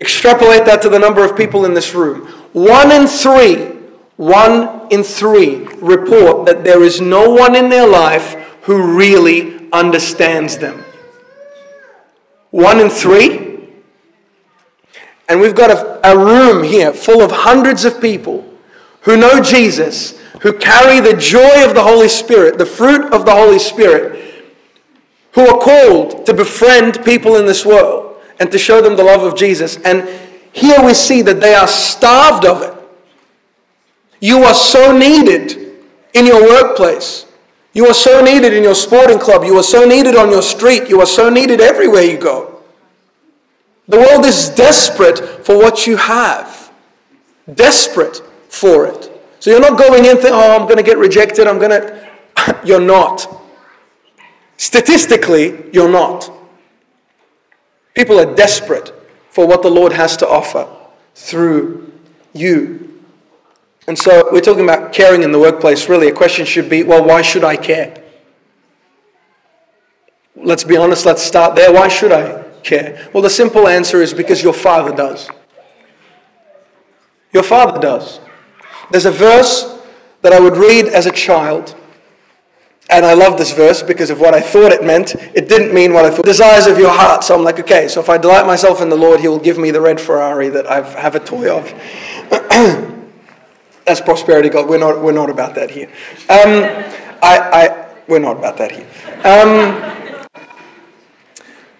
Extrapolate 0.00 0.64
that 0.64 0.82
to 0.82 0.88
the 0.88 0.98
number 0.98 1.24
of 1.24 1.36
people 1.36 1.64
in 1.64 1.74
this 1.74 1.94
room. 1.94 2.26
One 2.52 2.90
in 2.90 3.06
three, 3.06 3.66
one 4.16 4.88
in 4.90 5.02
three 5.02 5.66
report 5.76 6.46
that 6.46 6.64
there 6.64 6.82
is 6.82 7.00
no 7.00 7.30
one 7.30 7.54
in 7.54 7.68
their 7.68 7.86
life 7.86 8.34
who 8.62 8.96
really 8.96 9.70
understands 9.72 10.58
them. 10.58 10.84
One 12.50 12.80
in 12.80 12.90
three. 12.90 13.68
And 15.28 15.40
we've 15.40 15.54
got 15.54 15.70
a, 15.70 16.12
a 16.12 16.18
room 16.18 16.64
here 16.64 16.92
full 16.92 17.22
of 17.22 17.30
hundreds 17.30 17.84
of 17.84 18.00
people 18.00 18.48
who 19.02 19.16
know 19.16 19.40
Jesus, 19.40 20.18
who 20.40 20.52
carry 20.52 21.00
the 21.00 21.16
joy 21.16 21.64
of 21.64 21.74
the 21.74 21.82
Holy 21.82 22.08
Spirit, 22.08 22.58
the 22.58 22.66
fruit 22.66 23.12
of 23.12 23.24
the 23.24 23.32
Holy 23.32 23.58
Spirit, 23.58 24.44
who 25.32 25.46
are 25.46 25.58
called 25.58 26.26
to 26.26 26.34
befriend 26.34 27.04
people 27.04 27.36
in 27.36 27.46
this 27.46 27.64
world 27.64 28.03
and 28.40 28.50
to 28.52 28.58
show 28.58 28.80
them 28.80 28.96
the 28.96 29.04
love 29.04 29.22
of 29.22 29.36
Jesus. 29.36 29.78
And 29.78 30.08
here 30.52 30.84
we 30.84 30.94
see 30.94 31.22
that 31.22 31.40
they 31.40 31.54
are 31.54 31.68
starved 31.68 32.44
of 32.44 32.62
it. 32.62 32.74
You 34.20 34.44
are 34.44 34.54
so 34.54 34.96
needed 34.96 35.82
in 36.14 36.26
your 36.26 36.42
workplace. 36.42 37.26
You 37.72 37.86
are 37.88 37.94
so 37.94 38.22
needed 38.22 38.52
in 38.52 38.62
your 38.62 38.74
sporting 38.74 39.18
club. 39.18 39.44
You 39.44 39.56
are 39.56 39.62
so 39.64 39.84
needed 39.84 40.16
on 40.16 40.30
your 40.30 40.42
street. 40.42 40.88
You 40.88 41.00
are 41.00 41.06
so 41.06 41.28
needed 41.28 41.60
everywhere 41.60 42.02
you 42.02 42.18
go. 42.18 42.62
The 43.88 43.98
world 43.98 44.24
is 44.24 44.48
desperate 44.50 45.44
for 45.44 45.58
what 45.58 45.86
you 45.86 45.96
have, 45.96 46.72
desperate 47.52 48.22
for 48.48 48.86
it. 48.86 49.10
So 49.40 49.50
you're 49.50 49.60
not 49.60 49.76
going 49.76 50.06
in 50.06 50.16
thinking, 50.16 50.32
oh, 50.32 50.56
I'm 50.58 50.62
going 50.62 50.78
to 50.78 50.82
get 50.82 50.96
rejected. 50.96 51.46
I'm 51.46 51.58
going 51.58 51.70
to. 51.82 52.60
you're 52.64 52.80
not. 52.80 53.28
Statistically, 54.56 55.70
you're 55.72 55.90
not. 55.90 56.30
People 57.94 58.18
are 58.18 58.34
desperate 58.34 58.92
for 59.30 59.46
what 59.46 59.62
the 59.62 59.70
Lord 59.70 59.92
has 59.92 60.16
to 60.18 60.28
offer 60.28 60.68
through 61.14 61.92
you. 62.32 63.02
And 63.86 63.98
so 63.98 64.28
we're 64.32 64.40
talking 64.40 64.64
about 64.64 64.92
caring 64.92 65.22
in 65.22 65.32
the 65.32 65.38
workplace. 65.38 65.88
Really, 65.88 66.08
a 66.08 66.12
question 66.12 66.44
should 66.46 66.68
be 66.68 66.82
well, 66.82 67.04
why 67.04 67.22
should 67.22 67.44
I 67.44 67.56
care? 67.56 68.02
Let's 70.36 70.64
be 70.64 70.76
honest, 70.76 71.06
let's 71.06 71.22
start 71.22 71.54
there. 71.54 71.72
Why 71.72 71.88
should 71.88 72.12
I 72.12 72.42
care? 72.62 73.08
Well, 73.12 73.22
the 73.22 73.30
simple 73.30 73.68
answer 73.68 74.02
is 74.02 74.12
because 74.12 74.42
your 74.42 74.52
father 74.52 74.94
does. 74.94 75.28
Your 77.32 77.42
father 77.42 77.80
does. 77.80 78.20
There's 78.90 79.06
a 79.06 79.10
verse 79.10 79.78
that 80.22 80.32
I 80.32 80.40
would 80.40 80.56
read 80.56 80.86
as 80.86 81.06
a 81.06 81.10
child, 81.10 81.76
and 82.90 83.06
I 83.06 83.14
love 83.14 83.38
this 83.38 83.52
verse 83.52 83.82
because 83.82 84.10
of 84.10 84.20
what 84.20 84.34
I 84.34 84.40
thought 84.40 84.70
it 84.70 84.84
meant. 84.84 85.14
It 85.34 85.48
didn't 85.48 85.72
mean 85.74 85.94
what 85.94 86.04
I 86.04 86.10
thought. 86.10 86.24
Desires 86.24 86.66
of 86.66 86.78
your 86.78 86.90
heart. 86.90 87.24
So 87.24 87.34
I'm 87.34 87.42
like, 87.42 87.58
okay, 87.60 87.88
so 87.88 88.00
if 88.00 88.10
I 88.10 88.18
delight 88.18 88.46
myself 88.46 88.82
in 88.82 88.90
the 88.90 88.96
Lord, 88.96 89.20
He 89.20 89.28
will 89.28 89.38
give 89.38 89.56
me 89.56 89.70
the 89.70 89.80
red 89.80 90.00
Ferrari 90.00 90.50
that 90.50 90.66
I 90.66 90.82
have 91.00 91.14
a 91.14 91.20
toy 91.20 91.50
of. 91.50 91.72
That's 93.86 94.00
prosperity 94.00 94.48
God. 94.48 94.68
We're 94.68 94.78
not, 94.78 95.00
we're 95.00 95.12
not 95.12 95.30
about 95.30 95.54
that 95.54 95.70
here. 95.70 95.88
Um, 96.28 96.64
I, 97.22 97.38
I, 97.52 97.94
we're 98.06 98.18
not 98.18 98.36
about 98.36 98.58
that 98.58 98.72
here. 98.72 98.86
Um, 99.24 99.94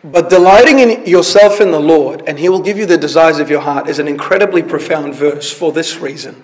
but 0.05 0.29
delighting 0.29 0.81
in 0.81 1.07
yourself 1.07 1.61
in 1.61 1.71
the 1.71 1.81
Lord, 1.81 2.23
and 2.27 2.39
He 2.39 2.49
will 2.49 2.61
give 2.61 2.77
you 2.79 2.87
the 2.87 2.99
desires 2.99 3.39
of 3.39 3.51
your 3.51 3.61
heart, 3.61 3.89
is 3.89 3.99
an 3.99 4.09
incredibly 4.09 4.63
profound 4.63 5.15
verse 5.15 5.53
for 5.53 5.73
this 5.73 5.99
reason. 5.99 6.43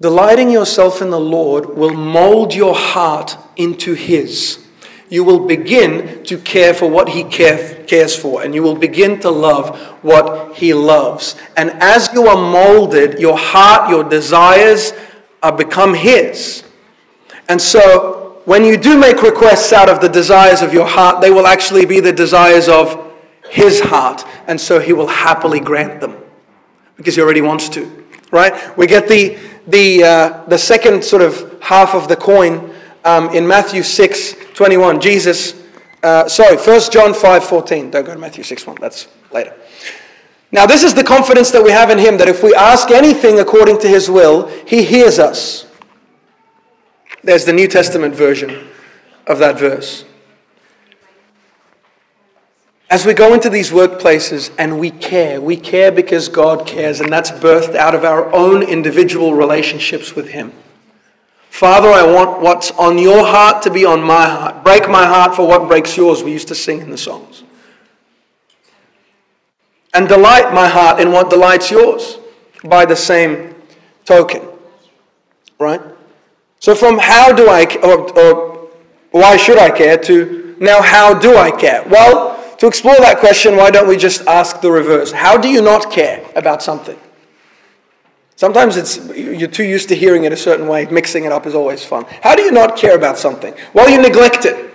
Delighting 0.00 0.50
yourself 0.50 1.02
in 1.02 1.10
the 1.10 1.18
Lord 1.18 1.76
will 1.76 1.92
mold 1.92 2.54
your 2.54 2.74
heart 2.74 3.36
into 3.56 3.94
His. 3.94 4.64
You 5.08 5.24
will 5.24 5.46
begin 5.46 6.22
to 6.24 6.38
care 6.38 6.72
for 6.72 6.88
what 6.88 7.08
He 7.08 7.24
care, 7.24 7.82
cares 7.86 8.14
for, 8.14 8.42
and 8.42 8.54
you 8.54 8.62
will 8.62 8.76
begin 8.76 9.18
to 9.20 9.30
love 9.30 9.76
what 10.02 10.56
He 10.56 10.72
loves. 10.72 11.34
And 11.56 11.70
as 11.82 12.12
you 12.12 12.28
are 12.28 12.36
molded, 12.36 13.18
your 13.18 13.36
heart, 13.36 13.90
your 13.90 14.04
desires 14.04 14.92
are 15.42 15.56
become 15.56 15.94
His. 15.94 16.62
And 17.48 17.60
so, 17.60 18.40
when 18.44 18.64
you 18.64 18.76
do 18.76 18.98
make 18.98 19.22
requests 19.22 19.72
out 19.72 19.88
of 19.88 20.00
the 20.00 20.08
desires 20.08 20.62
of 20.62 20.72
your 20.72 20.86
heart, 20.86 21.20
they 21.20 21.30
will 21.30 21.46
actually 21.46 21.86
be 21.86 21.98
the 22.00 22.12
desires 22.12 22.68
of 22.68 23.12
His 23.50 23.80
heart. 23.80 24.24
And 24.46 24.60
so, 24.60 24.78
He 24.78 24.92
will 24.92 25.08
happily 25.08 25.58
grant 25.58 26.00
them 26.00 26.16
because 26.96 27.16
He 27.16 27.22
already 27.22 27.40
wants 27.40 27.68
to. 27.70 28.04
Right? 28.30 28.76
We 28.76 28.86
get 28.86 29.08
the, 29.08 29.38
the, 29.68 30.02
uh, 30.02 30.44
the 30.46 30.58
second 30.58 31.04
sort 31.04 31.22
of 31.22 31.62
half 31.62 31.94
of 31.94 32.08
the 32.08 32.16
coin 32.16 32.74
um, 33.04 33.28
in 33.30 33.46
Matthew 33.46 33.82
6 33.82 34.34
21. 34.54 35.00
Jesus, 35.00 35.62
uh, 36.02 36.28
sorry, 36.28 36.56
1 36.56 36.80
John 36.90 37.14
5 37.14 37.44
14. 37.44 37.90
Don't 37.90 38.04
go 38.04 38.14
to 38.14 38.18
Matthew 38.18 38.42
6 38.42 38.66
1. 38.66 38.78
That's 38.80 39.08
later. 39.32 39.54
Now, 40.50 40.66
this 40.66 40.82
is 40.82 40.94
the 40.94 41.04
confidence 41.04 41.50
that 41.50 41.62
we 41.62 41.70
have 41.70 41.90
in 41.90 41.98
Him 41.98 42.16
that 42.18 42.28
if 42.28 42.42
we 42.42 42.54
ask 42.54 42.90
anything 42.90 43.38
according 43.38 43.78
to 43.80 43.88
His 43.88 44.10
will, 44.10 44.48
He 44.66 44.82
hears 44.82 45.18
us. 45.18 45.66
There's 47.22 47.44
the 47.44 47.52
New 47.52 47.68
Testament 47.68 48.14
version 48.14 48.68
of 49.26 49.38
that 49.38 49.58
verse. 49.58 50.04
As 52.90 53.04
we 53.04 53.12
go 53.12 53.34
into 53.34 53.50
these 53.50 53.70
workplaces 53.70 54.50
and 54.58 54.78
we 54.78 54.90
care, 54.90 55.40
we 55.40 55.56
care 55.56 55.92
because 55.92 56.28
God 56.28 56.66
cares, 56.66 57.00
and 57.00 57.12
that's 57.12 57.30
birthed 57.30 57.74
out 57.74 57.94
of 57.94 58.04
our 58.04 58.32
own 58.34 58.62
individual 58.62 59.34
relationships 59.34 60.14
with 60.14 60.28
Him. 60.28 60.52
Father, 61.50 61.88
I 61.88 62.02
want 62.02 62.40
what's 62.40 62.70
on 62.72 62.98
your 62.98 63.26
heart 63.26 63.62
to 63.62 63.70
be 63.70 63.84
on 63.84 64.02
my 64.02 64.26
heart. 64.26 64.64
Break 64.64 64.88
my 64.88 65.04
heart 65.04 65.34
for 65.34 65.46
what 65.46 65.68
breaks 65.68 65.96
yours, 65.96 66.22
we 66.22 66.32
used 66.32 66.48
to 66.48 66.54
sing 66.54 66.80
in 66.80 66.90
the 66.90 66.98
songs 66.98 67.42
and 69.94 70.06
delight 70.08 70.52
my 70.52 70.68
heart 70.68 71.00
in 71.00 71.12
what 71.12 71.30
delights 71.30 71.70
yours 71.70 72.18
by 72.64 72.84
the 72.84 72.96
same 72.96 73.54
token. 74.04 74.42
Right? 75.58 75.80
So, 76.60 76.74
from 76.74 76.98
how 76.98 77.32
do 77.32 77.48
I, 77.48 77.64
or, 77.82 78.18
or 78.18 78.68
why 79.10 79.36
should 79.36 79.58
I 79.58 79.70
care, 79.70 79.96
to 79.98 80.56
now 80.60 80.82
how 80.82 81.18
do 81.18 81.36
I 81.36 81.50
care? 81.50 81.84
Well, 81.88 82.37
to 82.58 82.66
explore 82.66 82.96
that 82.96 83.18
question, 83.18 83.56
why 83.56 83.70
don't 83.70 83.88
we 83.88 83.96
just 83.96 84.26
ask 84.26 84.60
the 84.60 84.70
reverse? 84.70 85.12
How 85.12 85.36
do 85.36 85.48
you 85.48 85.62
not 85.62 85.90
care 85.90 86.24
about 86.36 86.62
something? 86.62 86.98
Sometimes 88.36 88.76
it's, 88.76 88.96
you're 89.16 89.48
too 89.48 89.64
used 89.64 89.88
to 89.88 89.96
hearing 89.96 90.24
it 90.24 90.32
a 90.32 90.36
certain 90.36 90.68
way. 90.68 90.86
Mixing 90.86 91.24
it 91.24 91.32
up 91.32 91.46
is 91.46 91.54
always 91.54 91.84
fun. 91.84 92.04
How 92.22 92.36
do 92.36 92.42
you 92.42 92.52
not 92.52 92.76
care 92.76 92.96
about 92.96 93.18
something? 93.18 93.54
Well, 93.74 93.90
you 93.90 94.00
neglect 94.00 94.44
it. 94.44 94.72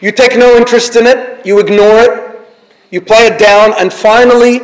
You 0.00 0.12
take 0.12 0.36
no 0.38 0.56
interest 0.56 0.96
in 0.96 1.06
it. 1.06 1.44
You 1.44 1.58
ignore 1.58 2.00
it. 2.00 2.40
You 2.90 3.02
play 3.02 3.26
it 3.26 3.38
down, 3.38 3.74
and 3.78 3.92
finally, 3.92 4.60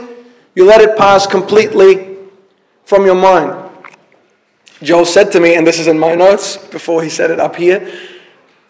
you 0.54 0.64
let 0.64 0.80
it 0.80 0.96
pass 0.96 1.26
completely 1.26 2.16
from 2.84 3.04
your 3.04 3.14
mind. 3.14 3.70
Joel 4.82 5.04
said 5.04 5.30
to 5.32 5.40
me, 5.40 5.56
and 5.56 5.66
this 5.66 5.78
is 5.78 5.88
in 5.88 5.98
my 5.98 6.14
notes 6.14 6.56
before 6.56 7.02
he 7.02 7.10
said 7.10 7.30
it 7.30 7.38
up 7.38 7.56
here 7.56 7.86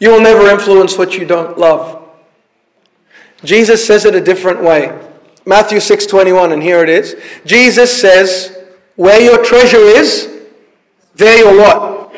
you 0.05 0.11
will 0.11 0.21
never 0.21 0.50
influence 0.50 0.99
what 0.99 1.14
you 1.14 1.25
don't 1.25 1.59
love. 1.59 2.03
Jesus 3.45 3.87
says 3.87 4.05
it 4.05 4.15
a 4.15 4.21
different 4.21 4.63
way. 4.63 4.93
Matthew 5.47 5.79
6:21 5.79 6.53
and 6.53 6.63
here 6.63 6.83
it 6.83 6.89
is. 6.89 7.17
Jesus 7.45 7.93
says, 7.93 8.57
"Where 8.97 9.21
your 9.21 9.45
treasure 9.45 9.79
is, 9.79 10.29
there 11.17 11.39
your 11.39 11.57
what? 11.57 12.13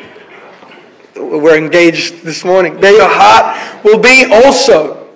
We're 1.15 1.57
engaged 1.57 2.23
this 2.23 2.43
morning. 2.43 2.79
There 2.79 2.93
your 2.93 3.09
heart 3.09 3.83
will 3.83 3.99
be 3.99 4.25
also. 4.31 5.07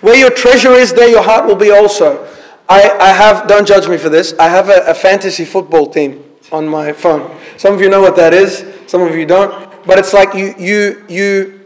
Where 0.00 0.16
your 0.16 0.30
treasure 0.30 0.72
is, 0.72 0.92
there 0.92 1.08
your 1.08 1.22
heart 1.22 1.46
will 1.46 1.56
be 1.56 1.70
also. 1.70 2.26
I, 2.68 2.90
I 3.00 3.08
have, 3.08 3.48
don't 3.48 3.66
judge 3.66 3.88
me 3.88 3.96
for 3.96 4.08
this, 4.08 4.34
I 4.38 4.48
have 4.48 4.68
a, 4.68 4.82
a 4.86 4.94
fantasy 4.94 5.44
football 5.44 5.86
team 5.86 6.22
on 6.52 6.68
my 6.68 6.92
phone. 6.92 7.34
Some 7.56 7.74
of 7.74 7.80
you 7.80 7.88
know 7.88 8.00
what 8.00 8.14
that 8.16 8.34
is, 8.34 8.64
some 8.86 9.02
of 9.02 9.14
you 9.14 9.26
don't. 9.26 9.68
But 9.86 9.98
it's 9.98 10.12
like 10.12 10.34
you, 10.34 10.54
you, 10.58 11.04
you 11.08 11.57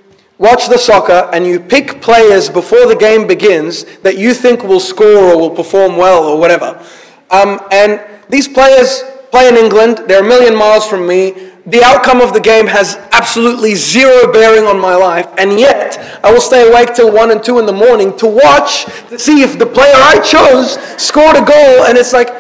watch 0.43 0.69
the 0.69 0.77
soccer 0.77 1.31
and 1.33 1.47
you 1.47 1.59
pick 1.59 2.03
players 2.03 2.51
before 2.51 2.87
the 2.87 2.97
game 2.97 3.27
begins 3.27 3.85
that 4.01 4.19
you 4.19 4.35
think 4.35 4.63
will 4.63 4.81
score 4.81 5.33
or 5.33 5.39
will 5.39 5.51
perform 5.51 5.97
well 5.97 6.25
or 6.25 6.39
whatever. 6.39 6.85
Um, 7.31 7.61
and 7.71 7.99
these 8.29 8.47
players 8.47 9.05
play 9.31 9.49
in 9.49 9.57
England, 9.57 10.03
they're 10.07 10.25
a 10.25 10.29
million 10.29 10.55
miles 10.55 10.87
from 10.87 11.07
me 11.07 11.53
the 11.67 11.83
outcome 11.85 12.21
of 12.21 12.33
the 12.33 12.41
game 12.41 12.67
has 12.67 12.97
absolutely 13.13 13.75
zero 13.75 14.33
bearing 14.33 14.65
on 14.65 14.81
my 14.81 14.97
life, 14.97 15.29
and 15.39 15.61
yet 15.61 15.97
I 16.25 16.33
will 16.33 16.41
stay 16.41 16.69
awake 16.69 16.93
till 16.95 17.13
1 17.13 17.31
and 17.31 17.43
2 17.43 17.61
in 17.61 17.67
the 17.67 17.73
morning 17.73 18.17
to 18.17 18.27
watch, 18.27 18.87
to 19.11 19.19
see 19.19 19.43
if 19.43 19.59
the 19.59 19.67
player 19.67 19.95
I 19.95 20.19
chose 20.21 20.73
scored 21.01 21.37
a 21.37 21.45
goal. 21.45 21.85
And 21.85 21.97
it's 21.97 22.13
like, 22.13 22.35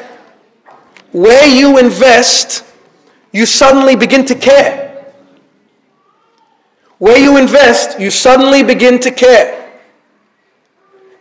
where 1.13 1.47
you 1.47 1.79
invest, 1.79 2.65
you 3.33 3.47
suddenly 3.47 3.95
begin 3.95 4.25
to 4.27 4.35
care. 4.35 4.82
Where 7.03 7.19
you 7.19 7.37
invest, 7.37 7.99
you 7.99 8.13
suddenly 8.13 8.63
begin 8.63 9.01
to 9.01 9.11
care. 9.11 9.73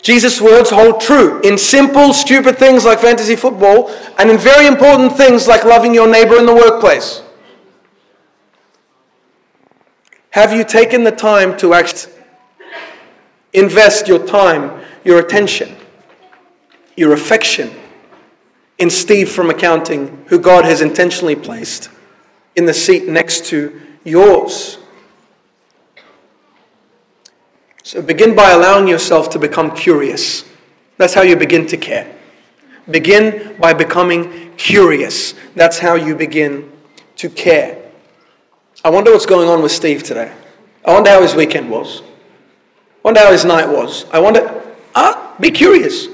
Jesus' 0.03 0.39
words 0.39 0.69
hold 0.69 1.01
true 1.01 1.41
in 1.41 1.57
simple, 1.57 2.13
stupid 2.13 2.59
things 2.59 2.85
like 2.85 2.99
fantasy 2.99 3.35
football, 3.35 3.89
and 4.19 4.29
in 4.29 4.37
very 4.37 4.67
important 4.67 5.17
things 5.17 5.47
like 5.47 5.63
loving 5.63 5.91
your 5.91 6.07
neighbor 6.07 6.37
in 6.37 6.45
the 6.45 6.53
workplace. 6.53 7.23
Have 10.29 10.53
you 10.53 10.63
taken 10.63 11.03
the 11.03 11.11
time 11.11 11.57
to 11.57 11.73
actually 11.73 12.13
invest 13.53 14.07
your 14.07 14.23
time, 14.23 14.85
your 15.03 15.17
attention, 15.17 15.75
your 16.95 17.13
affection 17.13 17.73
in 18.77 18.91
Steve 18.91 19.31
from 19.31 19.49
accounting, 19.49 20.25
who 20.27 20.37
God 20.37 20.63
has 20.63 20.81
intentionally 20.81 21.35
placed 21.35 21.89
in 22.55 22.67
the 22.67 22.73
seat 22.75 23.07
next 23.07 23.45
to 23.45 23.81
yours? 24.03 24.77
So 27.83 28.01
begin 28.01 28.35
by 28.35 28.51
allowing 28.51 28.87
yourself 28.87 29.29
to 29.31 29.39
become 29.39 29.75
curious. 29.75 30.45
That's 30.97 31.13
how 31.13 31.23
you 31.23 31.35
begin 31.35 31.65
to 31.67 31.77
care. 31.77 32.15
Begin 32.89 33.55
by 33.59 33.73
becoming 33.73 34.53
curious. 34.57 35.33
That's 35.55 35.79
how 35.79 35.95
you 35.95 36.15
begin 36.15 36.71
to 37.17 37.29
care. 37.29 37.77
I 38.83 38.89
wonder 38.89 39.11
what's 39.11 39.25
going 39.25 39.47
on 39.49 39.61
with 39.61 39.71
Steve 39.71 40.03
today. 40.03 40.31
I 40.85 40.93
wonder 40.93 41.09
how 41.09 41.21
his 41.21 41.35
weekend 41.35 41.69
was. 41.69 42.01
I 42.01 42.05
wonder 43.03 43.19
how 43.19 43.31
his 43.31 43.45
night 43.45 43.67
was. 43.67 44.05
I 44.11 44.19
wonder, 44.19 44.63
ah, 44.95 45.35
be 45.39 45.51
curious. 45.51 46.07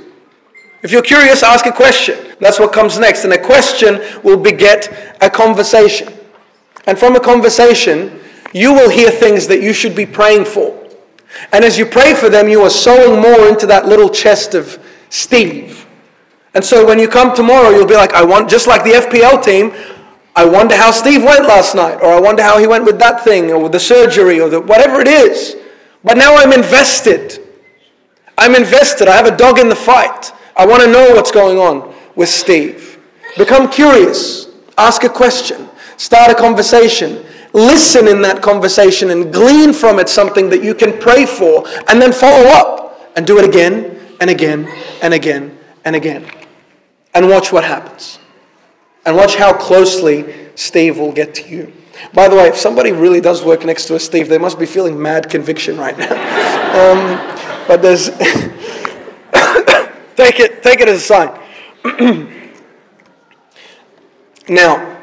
If 0.84 0.92
you're 0.92 1.02
curious, 1.02 1.44
ask 1.44 1.66
a 1.66 1.72
question. 1.72 2.36
That's 2.40 2.60
what 2.60 2.72
comes 2.72 2.98
next. 3.00 3.24
And 3.26 3.34
a 3.34 3.42
question 3.42 4.02
will 4.24 4.38
beget 4.38 5.18
a 5.22 5.30
conversation. 5.30 6.14
And 6.86 6.98
from 6.98 7.16
a 7.16 7.20
conversation, 7.20 8.22
you 8.54 8.74
will 8.74 8.90
hear 8.90 9.12
things 9.12 9.48
that 9.48 9.62
you 9.62 9.74
should 9.74 9.96
be 9.96 10.06
praying 10.06 10.46
for. 10.46 10.87
And 11.52 11.64
as 11.64 11.78
you 11.78 11.86
pray 11.86 12.14
for 12.14 12.30
them, 12.30 12.48
you 12.48 12.62
are 12.62 12.70
sowing 12.70 13.22
more 13.22 13.48
into 13.48 13.66
that 13.68 13.88
little 13.88 14.10
chest 14.10 14.54
of 14.54 14.80
Steve. 15.10 15.86
And 16.54 16.64
so 16.64 16.86
when 16.86 17.00
you 17.00 17.08
come 17.08 17.36
tomorrow, 17.36 17.70
you'll 17.70 17.88
be 17.88 17.96
like, 17.96 18.14
I 18.14 18.24
want, 18.24 18.50
just 18.50 18.68
like 18.68 18.84
the 18.84 18.92
FPL 18.92 19.44
team, 19.44 19.72
I 20.36 20.46
wonder 20.46 20.76
how 20.76 20.92
Steve 20.92 21.24
went 21.24 21.46
last 21.46 21.76
night, 21.76 21.96
or 21.96 22.14
I 22.14 22.20
wonder 22.20 22.44
how 22.44 22.60
he 22.60 22.68
went 22.68 22.86
with 22.86 23.00
that 23.00 23.24
thing, 23.24 23.52
or 23.52 23.60
with 23.60 23.72
the 23.72 23.80
surgery, 23.80 24.40
or 24.40 24.50
the, 24.50 24.62
whatever 24.62 25.02
it 25.02 25.08
is. 25.08 25.56
But 26.04 26.18
now 26.18 26.36
I'm 26.36 26.54
invested. 26.54 27.44
I'm 28.38 28.56
invested. 28.56 29.08
I 29.08 29.16
have 29.16 29.26
a 29.26 29.36
dog 29.36 29.58
in 29.58 29.68
the 29.68 29.76
fight. 29.76 30.32
I 30.56 30.66
want 30.66 30.84
to 30.84 30.92
know 30.92 31.14
what's 31.14 31.32
going 31.32 31.58
on 31.58 31.94
with 32.16 32.30
Steve. 32.30 33.00
Become 33.38 33.72
curious. 33.72 34.48
Ask 34.78 35.04
a 35.04 35.10
question. 35.10 35.70
Start 35.98 36.32
a 36.32 36.36
conversation. 36.36 37.26
Listen 37.54 38.08
in 38.08 38.22
that 38.22 38.42
conversation 38.42 39.10
and 39.12 39.34
glean 39.34 39.74
from 39.74 40.00
it 40.00 40.10
something 40.10 40.50
that 40.50 40.64
you 40.64 40.76
can 40.76 41.00
pray 41.00 41.26
for, 41.26 41.68
and 41.88 42.02
then 42.02 42.12
follow 42.12 42.50
up 42.50 43.12
and 43.16 43.26
do 43.26 43.40
it 43.40 43.46
again 43.46 44.00
and 44.20 44.30
again 44.30 44.68
and 45.02 45.14
again 45.14 45.58
and 45.86 45.96
again. 45.96 46.30
And 47.14 47.30
watch 47.30 47.52
what 47.52 47.64
happens. 47.64 48.20
And 49.06 49.16
watch 49.16 49.36
how 49.36 49.54
closely 49.54 50.52
Steve 50.56 51.00
will 51.00 51.14
get 51.14 51.34
to 51.36 51.48
you. 51.48 51.74
By 52.14 52.28
the 52.28 52.36
way, 52.36 52.48
if 52.48 52.58
somebody 52.58 52.92
really 52.92 53.22
does 53.22 53.44
work 53.44 53.66
next 53.66 53.86
to 53.86 53.96
a 53.96 54.00
Steve, 54.00 54.30
they 54.30 54.38
must 54.38 54.60
be 54.60 54.66
feeling 54.66 55.02
mad 55.02 55.30
conviction 55.30 55.78
right 55.78 55.98
now. 55.98 56.12
um, 56.92 57.18
but 57.68 57.82
there's. 57.82 58.10
take, 60.16 60.40
it, 60.40 60.62
take 60.62 60.80
it 60.82 60.88
as 60.88 60.98
a 60.98 61.00
sign. 61.00 61.40
now, 64.50 64.97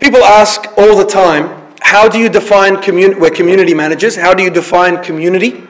people 0.00 0.22
ask 0.24 0.66
all 0.76 0.96
the 0.96 1.06
time 1.06 1.58
how 1.80 2.08
do 2.08 2.18
you 2.18 2.28
define 2.28 2.82
community? 2.82 3.18
We're 3.18 3.30
community 3.30 3.72
managers. 3.72 4.14
How 4.14 4.34
do 4.34 4.42
you 4.42 4.50
define 4.50 5.02
community? 5.02 5.62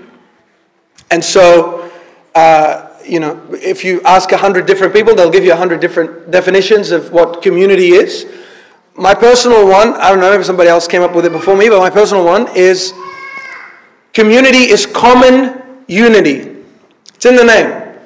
And 1.12 1.22
so, 1.22 1.90
uh, 2.34 2.90
you 3.04 3.20
know, 3.20 3.40
if 3.52 3.84
you 3.84 4.02
ask 4.02 4.32
a 4.32 4.36
hundred 4.36 4.66
different 4.66 4.92
people, 4.92 5.14
they'll 5.14 5.30
give 5.30 5.44
you 5.44 5.52
a 5.52 5.56
hundred 5.56 5.80
different 5.80 6.30
definitions 6.30 6.90
of 6.90 7.12
what 7.12 7.40
community 7.40 7.90
is. 7.90 8.26
My 8.96 9.14
personal 9.14 9.68
one, 9.68 9.94
I 9.94 10.10
don't 10.10 10.18
know 10.18 10.32
if 10.32 10.44
somebody 10.44 10.68
else 10.68 10.88
came 10.88 11.02
up 11.02 11.14
with 11.14 11.24
it 11.24 11.30
before 11.30 11.56
me, 11.56 11.68
but 11.68 11.78
my 11.78 11.90
personal 11.90 12.24
one 12.24 12.48
is 12.56 12.92
community 14.12 14.70
is 14.70 14.86
common 14.86 15.62
unity. 15.86 16.64
It's 17.14 17.26
in 17.26 17.36
the 17.36 17.44
name. 17.44 17.96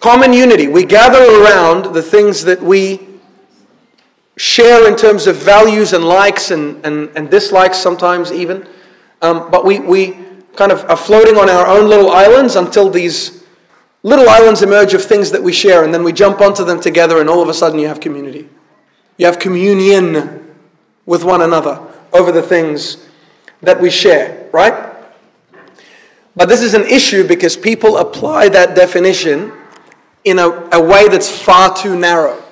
Common 0.00 0.32
unity. 0.32 0.66
We 0.66 0.84
gather 0.84 1.22
around 1.42 1.94
the 1.94 2.02
things 2.02 2.42
that 2.42 2.60
we 2.60 3.05
share 4.36 4.86
in 4.88 4.96
terms 4.96 5.26
of 5.26 5.36
values 5.36 5.92
and 5.92 6.04
likes 6.04 6.50
and, 6.50 6.84
and, 6.84 7.10
and 7.16 7.30
dislikes 7.30 7.78
sometimes, 7.78 8.30
even. 8.32 8.66
Um, 9.22 9.50
but 9.50 9.64
we, 9.64 9.80
we 9.80 10.18
kind 10.54 10.72
of 10.72 10.84
are 10.90 10.96
floating 10.96 11.36
on 11.36 11.48
our 11.48 11.66
own 11.66 11.88
little 11.88 12.10
islands 12.10 12.56
until 12.56 12.90
these 12.90 13.44
little 14.02 14.28
islands 14.28 14.62
emerge 14.62 14.94
of 14.94 15.02
things 15.02 15.30
that 15.30 15.42
we 15.42 15.52
share, 15.52 15.84
and 15.84 15.92
then 15.92 16.04
we 16.04 16.12
jump 16.12 16.40
onto 16.40 16.64
them 16.64 16.80
together, 16.80 17.20
and 17.20 17.28
all 17.28 17.42
of 17.42 17.48
a 17.48 17.54
sudden 17.54 17.78
you 17.78 17.88
have 17.88 17.98
community. 17.98 18.48
You 19.16 19.26
have 19.26 19.38
communion 19.38 20.54
with 21.06 21.24
one 21.24 21.42
another 21.42 21.80
over 22.12 22.30
the 22.30 22.42
things 22.42 23.06
that 23.62 23.80
we 23.80 23.90
share, 23.90 24.48
right? 24.52 24.94
But 26.36 26.48
this 26.50 26.60
is 26.60 26.74
an 26.74 26.82
issue 26.82 27.26
because 27.26 27.56
people 27.56 27.96
apply 27.96 28.50
that 28.50 28.76
definition 28.76 29.52
in 30.24 30.38
a, 30.38 30.50
a 30.72 30.82
way 30.82 31.08
that's 31.08 31.30
far 31.30 31.74
too 31.74 31.98
narrow. 31.98 32.42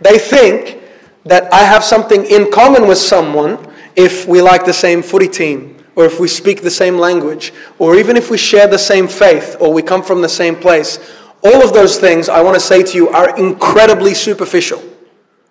They 0.00 0.18
think 0.18 0.80
that 1.24 1.52
I 1.52 1.64
have 1.64 1.84
something 1.84 2.24
in 2.24 2.50
common 2.50 2.86
with 2.86 2.98
someone 2.98 3.58
if 3.96 4.26
we 4.26 4.40
like 4.40 4.64
the 4.64 4.72
same 4.72 5.02
footy 5.02 5.28
team, 5.28 5.76
or 5.96 6.04
if 6.04 6.20
we 6.20 6.28
speak 6.28 6.62
the 6.62 6.70
same 6.70 6.96
language, 6.96 7.52
or 7.78 7.96
even 7.96 8.16
if 8.16 8.30
we 8.30 8.38
share 8.38 8.68
the 8.68 8.78
same 8.78 9.08
faith, 9.08 9.56
or 9.60 9.72
we 9.72 9.82
come 9.82 10.02
from 10.02 10.22
the 10.22 10.28
same 10.28 10.54
place. 10.54 10.98
All 11.42 11.62
of 11.62 11.72
those 11.72 11.98
things, 11.98 12.28
I 12.28 12.42
want 12.42 12.54
to 12.54 12.60
say 12.60 12.82
to 12.82 12.96
you, 12.96 13.08
are 13.08 13.36
incredibly 13.38 14.14
superficial. 14.14 14.82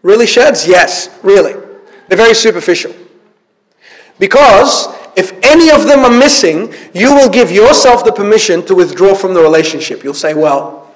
Really, 0.01 0.27
Sheds? 0.27 0.67
Yes, 0.67 1.09
really. 1.23 1.53
They're 2.07 2.17
very 2.17 2.33
superficial. 2.33 2.93
Because 4.19 4.87
if 5.15 5.33
any 5.43 5.69
of 5.69 5.85
them 5.85 5.99
are 5.99 6.11
missing, 6.11 6.73
you 6.93 7.13
will 7.13 7.29
give 7.29 7.51
yourself 7.51 8.03
the 8.05 8.11
permission 8.11 8.65
to 8.65 8.75
withdraw 8.75 9.13
from 9.13 9.33
the 9.33 9.41
relationship. 9.41 10.03
You'll 10.03 10.13
say, 10.13 10.33
Well, 10.33 10.93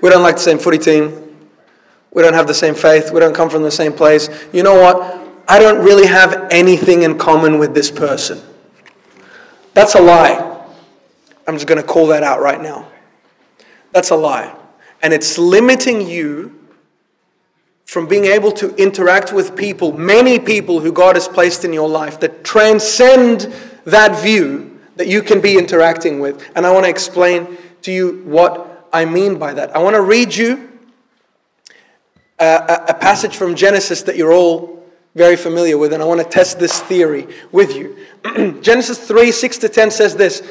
we 0.00 0.10
don't 0.10 0.22
like 0.22 0.36
the 0.36 0.42
same 0.42 0.58
footy 0.58 0.78
team. 0.78 1.27
We 2.18 2.24
don't 2.24 2.34
have 2.34 2.48
the 2.48 2.54
same 2.54 2.74
faith. 2.74 3.12
We 3.12 3.20
don't 3.20 3.32
come 3.32 3.48
from 3.48 3.62
the 3.62 3.70
same 3.70 3.92
place. 3.92 4.28
You 4.52 4.64
know 4.64 4.74
what? 4.74 5.24
I 5.46 5.60
don't 5.60 5.84
really 5.84 6.08
have 6.08 6.48
anything 6.50 7.04
in 7.04 7.16
common 7.16 7.60
with 7.60 7.74
this 7.74 7.92
person. 7.92 8.42
That's 9.72 9.94
a 9.94 10.00
lie. 10.00 10.66
I'm 11.46 11.54
just 11.54 11.68
going 11.68 11.80
to 11.80 11.86
call 11.86 12.08
that 12.08 12.24
out 12.24 12.40
right 12.40 12.60
now. 12.60 12.88
That's 13.92 14.10
a 14.10 14.16
lie. 14.16 14.52
And 15.00 15.12
it's 15.12 15.38
limiting 15.38 16.08
you 16.08 16.58
from 17.84 18.08
being 18.08 18.24
able 18.24 18.50
to 18.50 18.74
interact 18.74 19.32
with 19.32 19.56
people, 19.56 19.92
many 19.92 20.40
people 20.40 20.80
who 20.80 20.90
God 20.90 21.14
has 21.14 21.28
placed 21.28 21.64
in 21.64 21.72
your 21.72 21.88
life 21.88 22.18
that 22.18 22.42
transcend 22.42 23.54
that 23.84 24.20
view 24.20 24.80
that 24.96 25.06
you 25.06 25.22
can 25.22 25.40
be 25.40 25.56
interacting 25.56 26.18
with. 26.18 26.50
And 26.56 26.66
I 26.66 26.72
want 26.72 26.84
to 26.84 26.90
explain 26.90 27.56
to 27.82 27.92
you 27.92 28.24
what 28.24 28.88
I 28.92 29.04
mean 29.04 29.38
by 29.38 29.54
that. 29.54 29.76
I 29.76 29.78
want 29.78 29.94
to 29.94 30.02
read 30.02 30.34
you 30.34 30.67
a, 32.38 32.84
a, 32.88 32.94
passage 32.94 33.36
from 33.36 33.54
Genesis 33.54 34.02
that 34.02 34.16
you're 34.16 34.32
all 34.32 34.84
very 35.14 35.36
familiar 35.36 35.76
with, 35.76 35.92
and 35.92 36.02
I 36.02 36.06
want 36.06 36.20
to 36.20 36.28
test 36.28 36.58
this 36.58 36.80
theory 36.80 37.26
with 37.50 37.74
you. 37.74 37.96
Genesis 38.62 38.98
3 38.98 39.32
6 39.32 39.58
to 39.58 39.68
10 39.68 39.90
says 39.90 40.16
this 40.16 40.42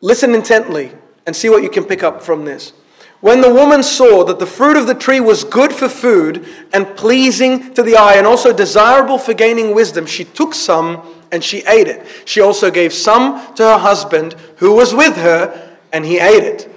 Listen 0.00 0.34
intently 0.34 0.92
and 1.26 1.34
see 1.34 1.48
what 1.48 1.62
you 1.62 1.70
can 1.70 1.84
pick 1.84 2.02
up 2.02 2.22
from 2.22 2.44
this. 2.44 2.72
When 3.20 3.40
the 3.40 3.52
woman 3.52 3.82
saw 3.82 4.24
that 4.24 4.38
the 4.38 4.46
fruit 4.46 4.76
of 4.76 4.86
the 4.86 4.94
tree 4.94 5.20
was 5.20 5.42
good 5.42 5.72
for 5.72 5.88
food 5.88 6.46
and 6.72 6.96
pleasing 6.96 7.72
to 7.74 7.82
the 7.82 7.96
eye 7.96 8.16
and 8.16 8.26
also 8.26 8.52
desirable 8.52 9.18
for 9.18 9.32
gaining 9.32 9.74
wisdom, 9.74 10.06
she 10.06 10.24
took 10.24 10.54
some 10.54 11.02
and 11.32 11.42
she 11.42 11.58
ate 11.66 11.88
it. 11.88 12.06
She 12.24 12.40
also 12.40 12.70
gave 12.70 12.92
some 12.92 13.54
to 13.54 13.62
her 13.62 13.78
husband 13.78 14.34
who 14.56 14.74
was 14.74 14.94
with 14.94 15.16
her, 15.16 15.76
and 15.92 16.04
he 16.04 16.18
ate 16.18 16.44
it. 16.44 16.75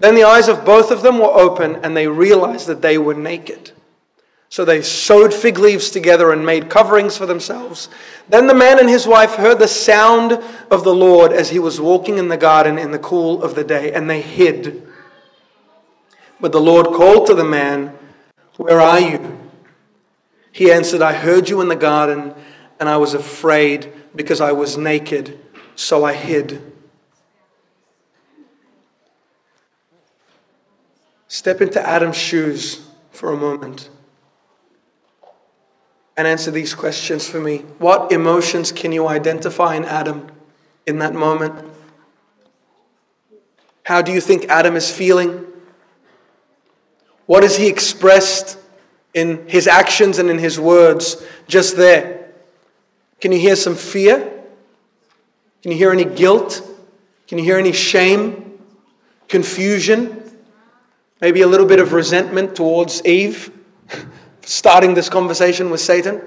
Then 0.00 0.14
the 0.14 0.24
eyes 0.24 0.48
of 0.48 0.64
both 0.64 0.90
of 0.90 1.02
them 1.02 1.18
were 1.18 1.26
open, 1.26 1.76
and 1.76 1.96
they 1.96 2.06
realized 2.06 2.66
that 2.68 2.82
they 2.82 2.98
were 2.98 3.14
naked. 3.14 3.72
So 4.50 4.64
they 4.64 4.80
sewed 4.80 5.34
fig 5.34 5.58
leaves 5.58 5.90
together 5.90 6.32
and 6.32 6.46
made 6.46 6.70
coverings 6.70 7.18
for 7.18 7.26
themselves. 7.26 7.90
Then 8.28 8.46
the 8.46 8.54
man 8.54 8.78
and 8.78 8.88
his 8.88 9.06
wife 9.06 9.34
heard 9.34 9.58
the 9.58 9.68
sound 9.68 10.32
of 10.70 10.84
the 10.84 10.94
Lord 10.94 11.32
as 11.32 11.50
he 11.50 11.58
was 11.58 11.80
walking 11.80 12.16
in 12.16 12.28
the 12.28 12.36
garden 12.36 12.78
in 12.78 12.90
the 12.90 12.98
cool 12.98 13.42
of 13.42 13.54
the 13.54 13.64
day, 13.64 13.92
and 13.92 14.08
they 14.08 14.22
hid. 14.22 14.86
But 16.40 16.52
the 16.52 16.60
Lord 16.60 16.86
called 16.86 17.26
to 17.26 17.34
the 17.34 17.44
man, 17.44 17.92
Where 18.56 18.80
are 18.80 19.00
you? 19.00 19.38
He 20.52 20.72
answered, 20.72 21.02
I 21.02 21.12
heard 21.12 21.48
you 21.48 21.60
in 21.60 21.68
the 21.68 21.76
garden, 21.76 22.34
and 22.80 22.88
I 22.88 22.96
was 22.96 23.14
afraid 23.14 23.92
because 24.14 24.40
I 24.40 24.52
was 24.52 24.78
naked, 24.78 25.38
so 25.74 26.04
I 26.04 26.14
hid. 26.14 26.72
Step 31.28 31.60
into 31.60 31.86
Adam's 31.86 32.16
shoes 32.16 32.88
for 33.10 33.32
a 33.32 33.36
moment 33.36 33.90
and 36.16 36.26
answer 36.26 36.50
these 36.50 36.74
questions 36.74 37.28
for 37.28 37.38
me. 37.38 37.58
What 37.78 38.10
emotions 38.10 38.72
can 38.72 38.90
you 38.92 39.06
identify 39.06 39.76
in 39.76 39.84
Adam 39.84 40.26
in 40.86 40.98
that 40.98 41.14
moment? 41.14 41.64
How 43.84 44.02
do 44.02 44.10
you 44.10 44.20
think 44.20 44.46
Adam 44.48 44.74
is 44.74 44.90
feeling? 44.90 45.46
What 47.26 47.42
has 47.42 47.56
he 47.56 47.68
expressed 47.68 48.58
in 49.14 49.46
his 49.48 49.66
actions 49.66 50.18
and 50.18 50.30
in 50.30 50.38
his 50.38 50.58
words 50.58 51.22
just 51.46 51.76
there? 51.76 52.30
Can 53.20 53.32
you 53.32 53.38
hear 53.38 53.56
some 53.56 53.76
fear? 53.76 54.16
Can 55.62 55.72
you 55.72 55.78
hear 55.78 55.92
any 55.92 56.04
guilt? 56.04 56.62
Can 57.26 57.38
you 57.38 57.44
hear 57.44 57.58
any 57.58 57.72
shame? 57.72 58.58
Confusion? 59.28 60.27
Maybe 61.20 61.42
a 61.42 61.46
little 61.46 61.66
bit 61.66 61.80
of 61.80 61.92
resentment 61.92 62.54
towards 62.54 63.04
Eve 63.04 63.50
starting 64.42 64.94
this 64.94 65.08
conversation 65.08 65.70
with 65.70 65.80
Satan? 65.80 66.20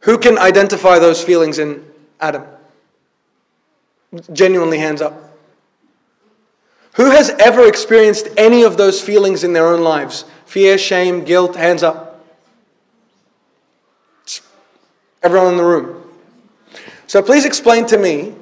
Who 0.00 0.18
can 0.18 0.38
identify 0.38 0.98
those 0.98 1.22
feelings 1.22 1.58
in 1.58 1.84
Adam? 2.20 2.44
Genuinely, 4.32 4.78
hands 4.78 5.00
up. 5.00 5.14
Who 6.94 7.10
has 7.10 7.30
ever 7.30 7.66
experienced 7.66 8.28
any 8.36 8.62
of 8.62 8.76
those 8.76 9.00
feelings 9.00 9.42
in 9.42 9.52
their 9.52 9.66
own 9.66 9.80
lives? 9.80 10.24
Fear, 10.46 10.78
shame, 10.78 11.24
guilt, 11.24 11.56
hands 11.56 11.82
up. 11.82 12.24
Everyone 15.22 15.52
in 15.52 15.56
the 15.56 15.64
room. 15.64 16.02
So 17.06 17.22
please 17.22 17.44
explain 17.44 17.86
to 17.86 17.98
me 17.98 18.34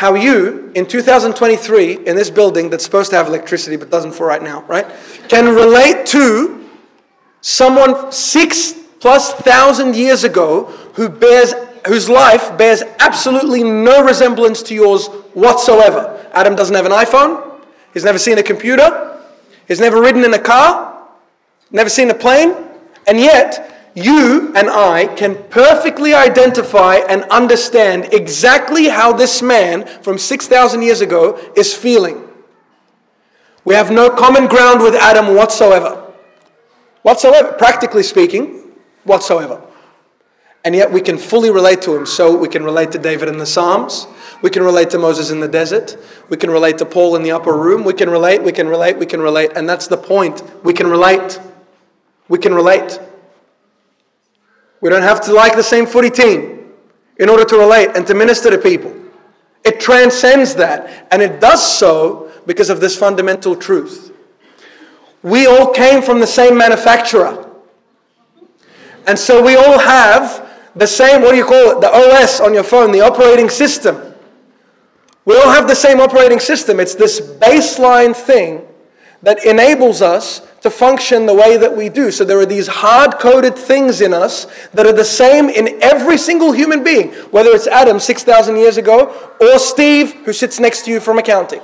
how 0.00 0.14
you, 0.14 0.72
in 0.74 0.86
2023, 0.86 2.06
in 2.06 2.16
this 2.16 2.30
building 2.30 2.70
that's 2.70 2.82
supposed 2.82 3.10
to 3.10 3.16
have 3.16 3.26
electricity 3.26 3.76
but 3.76 3.90
doesn't 3.90 4.12
for 4.12 4.26
right 4.26 4.42
now, 4.42 4.62
right, 4.62 4.86
can 5.28 5.54
relate 5.54 6.06
to 6.06 6.66
someone 7.42 8.10
six 8.10 8.72
plus 8.98 9.34
thousand 9.34 9.94
years 9.94 10.24
ago 10.24 10.64
who 10.94 11.10
bears, 11.10 11.52
whose 11.86 12.08
life 12.08 12.56
bears 12.56 12.82
absolutely 13.00 13.62
no 13.62 14.02
resemblance 14.02 14.62
to 14.62 14.74
yours 14.74 15.08
whatsoever. 15.34 16.26
Adam 16.32 16.56
doesn't 16.56 16.74
have 16.74 16.86
an 16.86 16.92
iPhone. 16.92 17.60
He's 17.92 18.02
never 18.04 18.18
seen 18.18 18.38
a 18.38 18.42
computer. 18.42 19.20
He's 19.68 19.80
never 19.80 20.00
ridden 20.00 20.24
in 20.24 20.32
a 20.32 20.38
car. 20.38 20.98
Never 21.70 21.90
seen 21.90 22.08
a 22.08 22.14
plane. 22.14 22.54
And 23.06 23.20
yet, 23.20 23.79
you 23.94 24.52
and 24.54 24.70
I 24.70 25.06
can 25.16 25.34
perfectly 25.50 26.14
identify 26.14 26.96
and 26.96 27.24
understand 27.24 28.08
exactly 28.12 28.88
how 28.88 29.12
this 29.12 29.42
man 29.42 29.86
from 30.02 30.18
6,000 30.18 30.82
years 30.82 31.00
ago 31.00 31.40
is 31.56 31.74
feeling. 31.74 32.28
We 33.64 33.74
have 33.74 33.90
no 33.90 34.10
common 34.10 34.46
ground 34.46 34.80
with 34.80 34.94
Adam 34.94 35.34
whatsoever. 35.34 36.12
Whatsoever, 37.02 37.52
practically 37.52 38.02
speaking, 38.02 38.72
whatsoever. 39.04 39.60
And 40.64 40.74
yet 40.74 40.92
we 40.92 41.00
can 41.00 41.16
fully 41.16 41.50
relate 41.50 41.80
to 41.82 41.96
him. 41.96 42.06
So 42.06 42.36
we 42.36 42.48
can 42.48 42.62
relate 42.62 42.92
to 42.92 42.98
David 42.98 43.28
in 43.28 43.38
the 43.38 43.46
Psalms. 43.46 44.06
We 44.42 44.50
can 44.50 44.62
relate 44.62 44.90
to 44.90 44.98
Moses 44.98 45.30
in 45.30 45.40
the 45.40 45.48
desert. 45.48 45.96
We 46.28 46.36
can 46.36 46.50
relate 46.50 46.78
to 46.78 46.86
Paul 46.86 47.16
in 47.16 47.22
the 47.22 47.32
upper 47.32 47.56
room. 47.56 47.84
We 47.84 47.94
can 47.94 48.10
relate, 48.10 48.42
we 48.42 48.52
can 48.52 48.68
relate, 48.68 48.98
we 48.98 49.06
can 49.06 49.20
relate. 49.20 49.52
And 49.56 49.68
that's 49.68 49.86
the 49.86 49.96
point. 49.96 50.42
We 50.64 50.74
can 50.74 50.86
relate. 50.86 51.40
We 52.28 52.38
can 52.38 52.54
relate. 52.54 53.00
We 54.80 54.88
don't 54.88 55.02
have 55.02 55.20
to 55.22 55.32
like 55.32 55.56
the 55.56 55.62
same 55.62 55.86
footy 55.86 56.10
team 56.10 56.72
in 57.18 57.28
order 57.28 57.44
to 57.44 57.56
relate 57.56 57.90
and 57.94 58.06
to 58.06 58.14
minister 58.14 58.50
to 58.50 58.58
people. 58.58 58.94
It 59.64 59.78
transcends 59.78 60.54
that. 60.54 61.06
And 61.10 61.20
it 61.20 61.40
does 61.40 61.60
so 61.78 62.30
because 62.46 62.70
of 62.70 62.80
this 62.80 62.96
fundamental 62.96 63.54
truth. 63.54 64.12
We 65.22 65.46
all 65.46 65.70
came 65.72 66.02
from 66.02 66.18
the 66.18 66.26
same 66.26 66.56
manufacturer. 66.56 67.46
And 69.06 69.18
so 69.18 69.42
we 69.44 69.56
all 69.56 69.78
have 69.78 70.48
the 70.74 70.86
same, 70.86 71.20
what 71.20 71.32
do 71.32 71.36
you 71.36 71.44
call 71.44 71.76
it? 71.76 71.80
The 71.80 71.90
OS 71.92 72.40
on 72.40 72.54
your 72.54 72.62
phone, 72.62 72.92
the 72.92 73.00
operating 73.00 73.50
system. 73.50 74.14
We 75.24 75.36
all 75.36 75.50
have 75.50 75.68
the 75.68 75.74
same 75.74 76.00
operating 76.00 76.40
system. 76.40 76.80
It's 76.80 76.94
this 76.94 77.20
baseline 77.20 78.16
thing 78.16 78.66
that 79.22 79.44
enables 79.44 80.00
us 80.00 80.46
to 80.62 80.70
function 80.70 81.26
the 81.26 81.34
way 81.34 81.56
that 81.56 81.74
we 81.74 81.88
do. 81.88 82.10
So 82.10 82.24
there 82.24 82.38
are 82.38 82.46
these 82.46 82.66
hard 82.66 83.18
coded 83.18 83.56
things 83.56 84.00
in 84.00 84.12
us 84.12 84.46
that 84.72 84.86
are 84.86 84.92
the 84.92 85.04
same 85.04 85.48
in 85.48 85.82
every 85.82 86.18
single 86.18 86.52
human 86.52 86.84
being, 86.84 87.12
whether 87.30 87.50
it's 87.50 87.66
Adam 87.66 87.98
6,000 87.98 88.56
years 88.56 88.76
ago 88.76 89.14
or 89.40 89.58
Steve, 89.58 90.12
who 90.24 90.32
sits 90.32 90.60
next 90.60 90.84
to 90.84 90.90
you 90.90 91.00
from 91.00 91.18
accounting. 91.18 91.60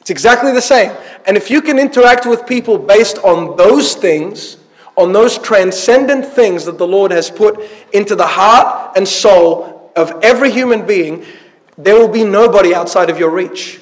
It's 0.00 0.10
exactly 0.10 0.52
the 0.52 0.62
same. 0.62 0.92
And 1.26 1.36
if 1.36 1.50
you 1.50 1.60
can 1.60 1.78
interact 1.78 2.26
with 2.26 2.46
people 2.46 2.78
based 2.78 3.18
on 3.18 3.56
those 3.56 3.94
things, 3.94 4.56
on 4.96 5.12
those 5.12 5.38
transcendent 5.38 6.24
things 6.24 6.64
that 6.64 6.78
the 6.78 6.86
Lord 6.86 7.10
has 7.10 7.30
put 7.30 7.60
into 7.92 8.16
the 8.16 8.26
heart 8.26 8.96
and 8.96 9.06
soul 9.06 9.92
of 9.96 10.12
every 10.22 10.50
human 10.50 10.86
being, 10.86 11.24
there 11.76 11.96
will 11.96 12.08
be 12.08 12.24
nobody 12.24 12.74
outside 12.74 13.10
of 13.10 13.18
your 13.18 13.30
reach. 13.30 13.80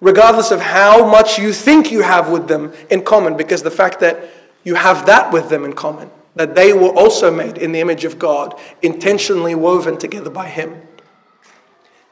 Regardless 0.00 0.50
of 0.50 0.60
how 0.60 1.06
much 1.06 1.38
you 1.38 1.52
think 1.52 1.90
you 1.90 2.02
have 2.02 2.28
with 2.28 2.48
them 2.48 2.72
in 2.90 3.02
common, 3.02 3.36
because 3.36 3.62
the 3.62 3.70
fact 3.70 4.00
that 4.00 4.28
you 4.62 4.74
have 4.74 5.06
that 5.06 5.32
with 5.32 5.48
them 5.48 5.64
in 5.64 5.72
common, 5.72 6.10
that 6.34 6.54
they 6.54 6.72
were 6.72 6.90
also 6.90 7.30
made 7.30 7.56
in 7.56 7.72
the 7.72 7.80
image 7.80 8.04
of 8.04 8.18
God, 8.18 8.58
intentionally 8.82 9.54
woven 9.54 9.96
together 9.96 10.28
by 10.28 10.48
Him. 10.48 10.82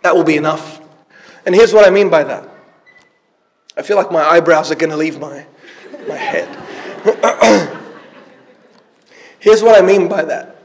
That 0.03 0.17
will 0.17 0.25
be 0.25 0.37
enough. 0.37 0.81
And 1.45 1.55
here's 1.55 1.75
what 1.75 1.87
I 1.87 1.91
mean 1.91 2.09
by 2.09 2.25
that. 2.25 2.49
I 3.77 3.83
feel 3.83 3.97
like 3.97 4.11
my 4.11 4.23
eyebrows 4.23 4.71
are 4.71 4.77
going 4.77 4.91
to 4.91 4.97
leave 4.97 5.19
my, 5.19 5.45
my 6.09 6.17
head. 6.17 6.49
here's 9.41 9.63
what 9.63 9.81
I 9.81 9.85
mean 9.85 10.09
by 10.09 10.25
that. 10.25 10.57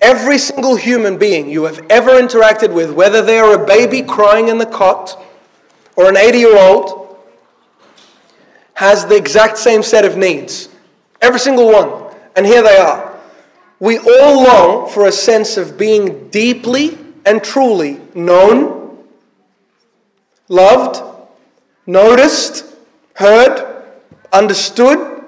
Every 0.00 0.38
single 0.38 0.76
human 0.76 1.18
being 1.18 1.50
you 1.50 1.64
have 1.64 1.84
ever 1.90 2.12
interacted 2.12 2.72
with, 2.72 2.92
whether 2.92 3.20
they 3.20 3.38
are 3.38 3.60
a 3.60 3.66
baby 3.66 4.02
crying 4.02 4.48
in 4.48 4.58
the 4.58 4.66
cot 4.66 5.22
or 5.96 6.08
an 6.08 6.16
80 6.16 6.38
year 6.38 6.56
old, 6.56 7.16
has 8.74 9.06
the 9.06 9.16
exact 9.16 9.56
same 9.58 9.82
set 9.82 10.04
of 10.04 10.16
needs. 10.16 10.68
Every 11.22 11.40
single 11.40 11.72
one. 11.72 12.14
And 12.36 12.44
here 12.44 12.62
they 12.62 12.76
are. 12.76 13.18
We 13.80 13.98
all 13.98 14.44
long 14.44 14.90
for 14.90 15.06
a 15.06 15.12
sense 15.12 15.56
of 15.56 15.76
being 15.76 16.28
deeply 16.28 16.98
and 17.24 17.42
truly 17.42 18.00
known, 18.14 19.04
loved, 20.48 21.02
noticed, 21.86 22.64
heard, 23.14 23.82
understood, 24.32 25.24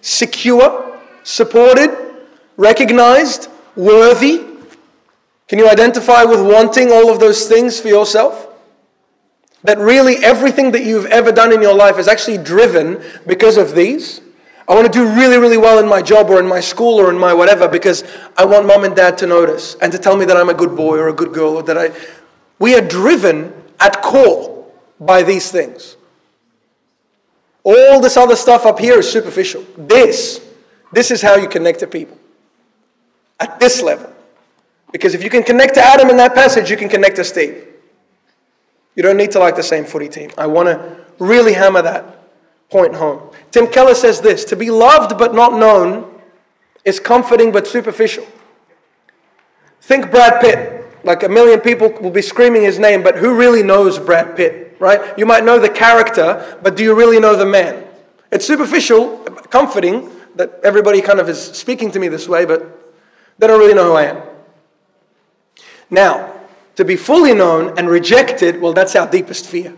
secure, 0.00 1.00
supported, 1.22 1.96
recognized, 2.56 3.48
worthy. 3.76 4.44
Can 5.48 5.58
you 5.58 5.68
identify 5.68 6.24
with 6.24 6.40
wanting 6.40 6.90
all 6.90 7.10
of 7.10 7.20
those 7.20 7.48
things 7.48 7.80
for 7.80 7.88
yourself? 7.88 8.51
That 9.64 9.78
really 9.78 10.16
everything 10.16 10.72
that 10.72 10.84
you've 10.84 11.06
ever 11.06 11.30
done 11.30 11.52
in 11.52 11.62
your 11.62 11.74
life 11.74 11.98
is 11.98 12.08
actually 12.08 12.38
driven 12.38 13.02
because 13.26 13.56
of 13.56 13.74
these. 13.74 14.20
I 14.68 14.74
want 14.74 14.86
to 14.86 14.92
do 14.92 15.04
really, 15.04 15.38
really 15.38 15.58
well 15.58 15.78
in 15.78 15.88
my 15.88 16.02
job 16.02 16.30
or 16.30 16.38
in 16.38 16.46
my 16.46 16.60
school 16.60 17.00
or 17.00 17.10
in 17.10 17.18
my 17.18 17.32
whatever 17.34 17.68
because 17.68 18.04
I 18.36 18.44
want 18.44 18.66
mom 18.66 18.84
and 18.84 18.94
dad 18.94 19.18
to 19.18 19.26
notice 19.26 19.74
and 19.76 19.92
to 19.92 19.98
tell 19.98 20.16
me 20.16 20.24
that 20.24 20.36
I'm 20.36 20.48
a 20.48 20.54
good 20.54 20.76
boy 20.76 20.98
or 20.98 21.08
a 21.08 21.12
good 21.12 21.32
girl 21.32 21.56
or 21.56 21.62
that 21.64 21.78
I. 21.78 21.90
We 22.58 22.74
are 22.76 22.80
driven 22.80 23.52
at 23.80 24.02
core 24.02 24.66
by 25.00 25.22
these 25.22 25.50
things. 25.50 25.96
All 27.64 28.00
this 28.00 28.16
other 28.16 28.36
stuff 28.36 28.66
up 28.66 28.78
here 28.78 28.98
is 28.98 29.10
superficial. 29.10 29.64
This, 29.76 30.40
this 30.92 31.10
is 31.10 31.22
how 31.22 31.36
you 31.36 31.48
connect 31.48 31.80
to 31.80 31.86
people. 31.86 32.18
At 33.38 33.60
this 33.60 33.82
level. 33.82 34.12
Because 34.92 35.14
if 35.14 35.22
you 35.22 35.30
can 35.30 35.42
connect 35.42 35.74
to 35.74 35.82
Adam 35.82 36.10
in 36.10 36.16
that 36.18 36.34
passage, 36.34 36.70
you 36.70 36.76
can 36.76 36.88
connect 36.88 37.16
to 37.16 37.24
Steve. 37.24 37.66
You 38.94 39.02
don't 39.02 39.16
need 39.16 39.30
to 39.32 39.38
like 39.38 39.56
the 39.56 39.62
same 39.62 39.84
footy 39.84 40.08
team. 40.08 40.30
I 40.36 40.46
want 40.46 40.68
to 40.68 40.96
really 41.18 41.52
hammer 41.52 41.82
that 41.82 42.18
point 42.68 42.94
home. 42.94 43.30
Tim 43.50 43.66
Keller 43.66 43.94
says 43.94 44.20
this 44.20 44.44
to 44.46 44.56
be 44.56 44.70
loved 44.70 45.18
but 45.18 45.34
not 45.34 45.52
known 45.54 46.20
is 46.84 46.98
comforting 46.98 47.52
but 47.52 47.66
superficial. 47.66 48.26
Think 49.80 50.10
Brad 50.10 50.40
Pitt. 50.40 50.78
Like 51.04 51.24
a 51.24 51.28
million 51.28 51.60
people 51.60 51.90
will 52.00 52.10
be 52.10 52.22
screaming 52.22 52.62
his 52.62 52.78
name, 52.78 53.02
but 53.02 53.16
who 53.16 53.36
really 53.36 53.62
knows 53.62 53.98
Brad 53.98 54.36
Pitt, 54.36 54.76
right? 54.78 55.18
You 55.18 55.26
might 55.26 55.44
know 55.44 55.58
the 55.58 55.68
character, 55.68 56.58
but 56.62 56.76
do 56.76 56.84
you 56.84 56.94
really 56.94 57.18
know 57.18 57.34
the 57.34 57.46
man? 57.46 57.84
It's 58.30 58.46
superficial, 58.46 59.18
comforting 59.50 60.10
that 60.36 60.60
everybody 60.62 61.02
kind 61.02 61.18
of 61.18 61.28
is 61.28 61.40
speaking 61.40 61.90
to 61.90 61.98
me 61.98 62.08
this 62.08 62.28
way, 62.28 62.44
but 62.44 62.94
they 63.38 63.46
don't 63.48 63.58
really 63.58 63.74
know 63.74 63.86
who 63.86 63.94
I 63.94 64.04
am. 64.04 64.22
Now, 65.90 66.32
to 66.76 66.84
be 66.84 66.96
fully 66.96 67.34
known 67.34 67.78
and 67.78 67.88
rejected, 67.88 68.60
well, 68.60 68.72
that's 68.72 68.96
our 68.96 69.08
deepest 69.10 69.46
fear 69.46 69.76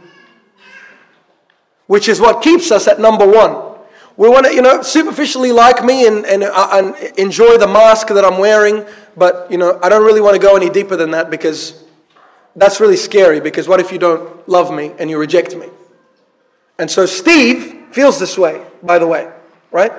which 1.86 2.08
is 2.08 2.20
what 2.20 2.42
keeps 2.42 2.70
us 2.70 2.88
at 2.88 3.00
number 3.00 3.26
one. 3.26 3.72
We 4.16 4.28
want 4.28 4.46
to, 4.46 4.54
you 4.54 4.62
know, 4.62 4.82
superficially 4.82 5.52
like 5.52 5.84
me 5.84 6.06
and, 6.06 6.24
and, 6.24 6.44
uh, 6.44 6.68
and 6.72 7.18
enjoy 7.18 7.58
the 7.58 7.66
mask 7.66 8.08
that 8.08 8.24
I'm 8.24 8.38
wearing, 8.38 8.84
but, 9.16 9.50
you 9.50 9.58
know, 9.58 9.78
I 9.82 9.88
don't 9.88 10.04
really 10.04 10.20
want 10.20 10.34
to 10.34 10.40
go 10.40 10.56
any 10.56 10.70
deeper 10.70 10.96
than 10.96 11.10
that 11.10 11.30
because 11.30 11.82
that's 12.54 12.80
really 12.80 12.96
scary. 12.96 13.40
Because 13.40 13.66
what 13.66 13.80
if 13.80 13.90
you 13.90 13.98
don't 13.98 14.48
love 14.48 14.72
me 14.72 14.92
and 14.98 15.10
you 15.10 15.18
reject 15.18 15.56
me? 15.56 15.66
And 16.78 16.88
so 16.88 17.06
Steve 17.06 17.86
feels 17.90 18.20
this 18.20 18.38
way, 18.38 18.64
by 18.82 18.98
the 18.98 19.06
way, 19.06 19.32
right? 19.72 19.92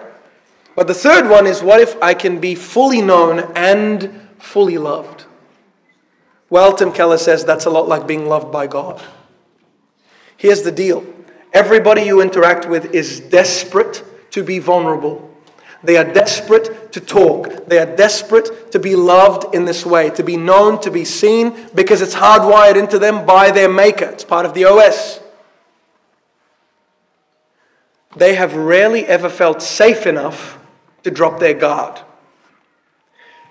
But 0.75 0.87
the 0.87 0.93
third 0.93 1.29
one 1.29 1.45
is 1.45 1.61
what 1.61 1.81
if 1.81 2.01
I 2.01 2.13
can 2.13 2.39
be 2.39 2.55
fully 2.55 3.01
known 3.01 3.51
and 3.55 4.29
fully 4.39 4.77
loved? 4.77 5.24
Well, 6.55 6.71
Tim 6.73 6.93
Keller 6.93 7.17
says 7.17 7.43
that's 7.43 7.65
a 7.65 7.69
lot 7.69 7.89
like 7.89 8.07
being 8.07 8.29
loved 8.29 8.49
by 8.49 8.65
God. 8.67 9.03
Here's 10.37 10.61
the 10.61 10.71
deal 10.71 11.05
Everybody 11.51 12.03
you 12.03 12.21
interact 12.21 12.69
with 12.69 12.95
is 12.95 13.19
desperate 13.19 14.05
to 14.31 14.41
be 14.41 14.59
vulnerable. 14.59 15.29
They 15.83 15.97
are 15.97 16.05
desperate 16.05 16.93
to 16.93 17.01
talk. 17.01 17.65
They 17.67 17.77
are 17.77 17.97
desperate 17.97 18.71
to 18.71 18.79
be 18.79 18.95
loved 18.95 19.53
in 19.53 19.65
this 19.65 19.85
way, 19.85 20.11
to 20.11 20.23
be 20.23 20.37
known, 20.37 20.79
to 20.79 20.91
be 20.91 21.03
seen, 21.03 21.53
because 21.75 22.01
it's 22.01 22.15
hardwired 22.15 22.77
into 22.77 22.99
them 22.99 23.25
by 23.25 23.51
their 23.51 23.67
maker. 23.67 24.05
It's 24.05 24.23
part 24.23 24.45
of 24.45 24.53
the 24.53 24.63
OS. 24.63 25.19
They 28.15 28.35
have 28.35 28.55
rarely 28.55 29.05
ever 29.05 29.27
felt 29.27 29.61
safe 29.61 30.07
enough 30.07 30.57
to 31.03 31.11
drop 31.11 31.41
their 31.41 31.53
guard. 31.53 31.99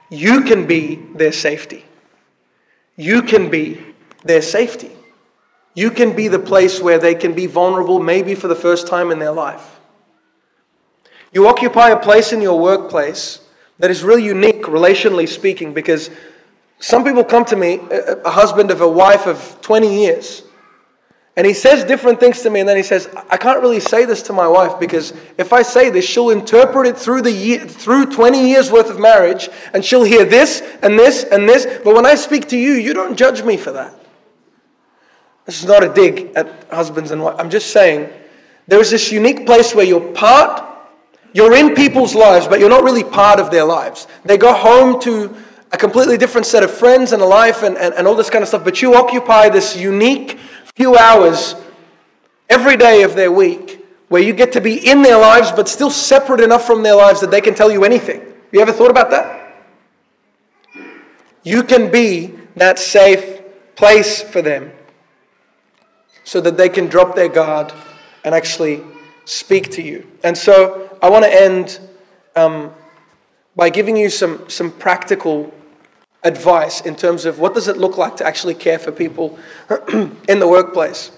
You 0.08 0.40
can 0.40 0.66
be 0.66 0.94
their 0.94 1.32
safety. 1.32 1.84
You 2.96 3.22
can 3.22 3.50
be 3.50 3.80
their 4.22 4.42
safety. 4.42 4.92
You 5.74 5.90
can 5.90 6.14
be 6.14 6.28
the 6.28 6.38
place 6.38 6.80
where 6.80 6.98
they 6.98 7.14
can 7.14 7.34
be 7.34 7.46
vulnerable, 7.46 8.00
maybe 8.00 8.34
for 8.36 8.46
the 8.46 8.54
first 8.54 8.86
time 8.86 9.10
in 9.10 9.18
their 9.18 9.32
life. 9.32 9.80
You 11.32 11.48
occupy 11.48 11.90
a 11.90 11.98
place 11.98 12.32
in 12.32 12.40
your 12.40 12.60
workplace 12.60 13.40
that 13.80 13.90
is 13.90 14.04
really 14.04 14.24
unique, 14.24 14.62
relationally 14.62 15.28
speaking, 15.28 15.74
because 15.74 16.10
some 16.78 17.02
people 17.02 17.24
come 17.24 17.44
to 17.46 17.56
me, 17.56 17.80
a 17.90 18.30
husband 18.30 18.70
of 18.70 18.80
a 18.80 18.88
wife 18.88 19.26
of 19.26 19.58
20 19.62 20.02
years, 20.02 20.43
and 21.36 21.46
he 21.46 21.52
says 21.52 21.82
different 21.82 22.20
things 22.20 22.42
to 22.42 22.50
me, 22.50 22.60
and 22.60 22.68
then 22.68 22.76
he 22.76 22.82
says, 22.84 23.08
I 23.28 23.36
can't 23.36 23.60
really 23.60 23.80
say 23.80 24.04
this 24.04 24.22
to 24.22 24.32
my 24.32 24.46
wife 24.46 24.78
because 24.78 25.12
if 25.36 25.52
I 25.52 25.62
say 25.62 25.90
this, 25.90 26.04
she'll 26.04 26.30
interpret 26.30 26.86
it 26.86 26.96
through, 26.96 27.22
the 27.22 27.32
year, 27.32 27.58
through 27.66 28.06
20 28.06 28.48
years 28.48 28.70
worth 28.70 28.88
of 28.88 29.00
marriage, 29.00 29.48
and 29.72 29.84
she'll 29.84 30.04
hear 30.04 30.24
this 30.24 30.60
and 30.82 30.96
this 30.96 31.24
and 31.24 31.48
this. 31.48 31.66
But 31.82 31.96
when 31.96 32.06
I 32.06 32.14
speak 32.14 32.48
to 32.50 32.56
you, 32.56 32.74
you 32.74 32.94
don't 32.94 33.16
judge 33.16 33.42
me 33.42 33.56
for 33.56 33.72
that. 33.72 33.92
This 35.44 35.60
is 35.60 35.66
not 35.66 35.82
a 35.82 35.92
dig 35.92 36.32
at 36.36 36.68
husbands 36.70 37.10
and 37.10 37.20
wives. 37.20 37.36
I'm 37.40 37.50
just 37.50 37.70
saying 37.70 38.08
there 38.68 38.80
is 38.80 38.90
this 38.90 39.10
unique 39.10 39.44
place 39.44 39.74
where 39.74 39.84
you're 39.84 40.12
part, 40.12 40.62
you're 41.32 41.54
in 41.56 41.74
people's 41.74 42.14
lives, 42.14 42.46
but 42.46 42.60
you're 42.60 42.70
not 42.70 42.84
really 42.84 43.04
part 43.04 43.40
of 43.40 43.50
their 43.50 43.64
lives. 43.64 44.06
They 44.24 44.38
go 44.38 44.54
home 44.54 45.00
to 45.00 45.34
a 45.72 45.76
completely 45.76 46.16
different 46.16 46.46
set 46.46 46.62
of 46.62 46.70
friends 46.70 47.12
and 47.12 47.20
a 47.20 47.26
life 47.26 47.64
and, 47.64 47.76
and, 47.76 47.92
and 47.94 48.06
all 48.06 48.14
this 48.14 48.30
kind 48.30 48.42
of 48.42 48.48
stuff, 48.48 48.62
but 48.62 48.80
you 48.80 48.94
occupy 48.94 49.48
this 49.48 49.76
unique 49.76 50.38
few 50.74 50.96
hours 50.96 51.54
every 52.50 52.76
day 52.76 53.02
of 53.02 53.14
their 53.14 53.30
week 53.30 53.86
where 54.08 54.22
you 54.22 54.32
get 54.32 54.52
to 54.52 54.60
be 54.60 54.88
in 54.88 55.02
their 55.02 55.18
lives 55.18 55.52
but 55.52 55.68
still 55.68 55.90
separate 55.90 56.40
enough 56.40 56.66
from 56.66 56.82
their 56.82 56.96
lives 56.96 57.20
that 57.20 57.30
they 57.30 57.40
can 57.40 57.54
tell 57.54 57.70
you 57.70 57.84
anything. 57.84 58.20
You 58.50 58.60
ever 58.60 58.72
thought 58.72 58.90
about 58.90 59.10
that? 59.10 59.54
You 61.44 61.62
can 61.62 61.90
be 61.90 62.34
that 62.56 62.78
safe 62.78 63.40
place 63.76 64.20
for 64.22 64.42
them 64.42 64.72
so 66.24 66.40
that 66.40 66.56
they 66.56 66.68
can 66.68 66.86
drop 66.86 67.14
their 67.14 67.28
guard 67.28 67.72
and 68.24 68.34
actually 68.34 68.82
speak 69.26 69.70
to 69.72 69.82
you. 69.82 70.06
And 70.24 70.36
so 70.36 70.98
I 71.00 71.10
want 71.10 71.24
to 71.24 71.32
end 71.32 71.78
um, 72.34 72.72
by 73.54 73.70
giving 73.70 73.96
you 73.96 74.10
some, 74.10 74.48
some 74.48 74.72
practical 74.72 75.52
advice 76.24 76.80
in 76.80 76.96
terms 76.96 77.26
of 77.26 77.38
what 77.38 77.54
does 77.54 77.68
it 77.68 77.76
look 77.76 77.98
like 77.98 78.16
to 78.16 78.26
actually 78.26 78.54
care 78.54 78.78
for 78.78 78.90
people 78.90 79.38
in 79.92 80.38
the 80.40 80.48
workplace. 80.48 81.10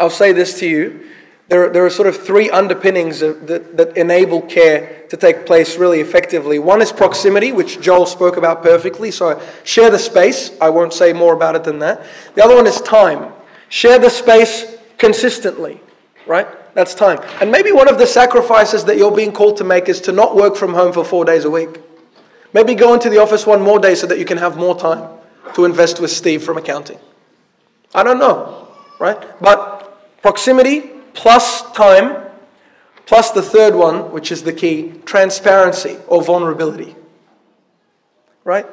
I'll 0.00 0.10
say 0.10 0.32
this 0.32 0.58
to 0.60 0.68
you. 0.68 1.10
There 1.48 1.66
are, 1.66 1.72
there 1.72 1.86
are 1.86 1.90
sort 1.90 2.08
of 2.08 2.16
three 2.16 2.50
underpinnings 2.50 3.20
that, 3.20 3.76
that 3.76 3.96
enable 3.96 4.42
care 4.42 5.04
to 5.10 5.16
take 5.16 5.46
place 5.46 5.76
really 5.76 6.00
effectively. 6.00 6.58
One 6.58 6.82
is 6.82 6.90
proximity, 6.90 7.52
which 7.52 7.80
Joel 7.80 8.06
spoke 8.06 8.36
about 8.36 8.64
perfectly, 8.64 9.12
so 9.12 9.40
share 9.62 9.90
the 9.90 9.98
space. 9.98 10.50
I 10.60 10.70
won't 10.70 10.92
say 10.92 11.12
more 11.12 11.34
about 11.34 11.54
it 11.54 11.62
than 11.62 11.78
that. 11.80 12.04
The 12.34 12.42
other 12.42 12.56
one 12.56 12.66
is 12.66 12.80
time. 12.80 13.32
Share 13.68 14.00
the 14.00 14.10
space 14.10 14.76
consistently, 14.98 15.80
right? 16.26 16.48
That's 16.74 16.94
time. 16.94 17.20
And 17.40 17.52
maybe 17.52 17.70
one 17.70 17.88
of 17.88 17.98
the 17.98 18.06
sacrifices 18.06 18.84
that 18.86 18.96
you're 18.96 19.14
being 19.14 19.32
called 19.32 19.56
to 19.58 19.64
make 19.64 19.88
is 19.88 20.00
to 20.02 20.12
not 20.12 20.34
work 20.34 20.56
from 20.56 20.74
home 20.74 20.92
for 20.92 21.04
four 21.04 21.24
days 21.24 21.44
a 21.44 21.50
week. 21.50 21.80
Maybe 22.52 22.74
go 22.74 22.94
into 22.94 23.10
the 23.10 23.18
office 23.18 23.46
one 23.46 23.62
more 23.62 23.78
day 23.78 23.94
so 23.94 24.06
that 24.06 24.18
you 24.18 24.24
can 24.24 24.38
have 24.38 24.56
more 24.56 24.78
time 24.78 25.08
to 25.54 25.64
invest 25.64 26.00
with 26.00 26.10
Steve 26.10 26.42
from 26.42 26.56
accounting. 26.56 26.98
I 27.94 28.02
don't 28.02 28.18
know, 28.18 28.68
right? 28.98 29.18
But 29.40 29.76
Proximity 30.26 30.80
plus 31.14 31.62
time, 31.70 32.16
plus 33.06 33.30
the 33.30 33.42
third 33.42 33.76
one, 33.76 34.10
which 34.10 34.32
is 34.32 34.42
the 34.42 34.52
key 34.52 34.94
transparency 35.04 35.98
or 36.08 36.20
vulnerability. 36.20 36.96
Right? 38.42 38.66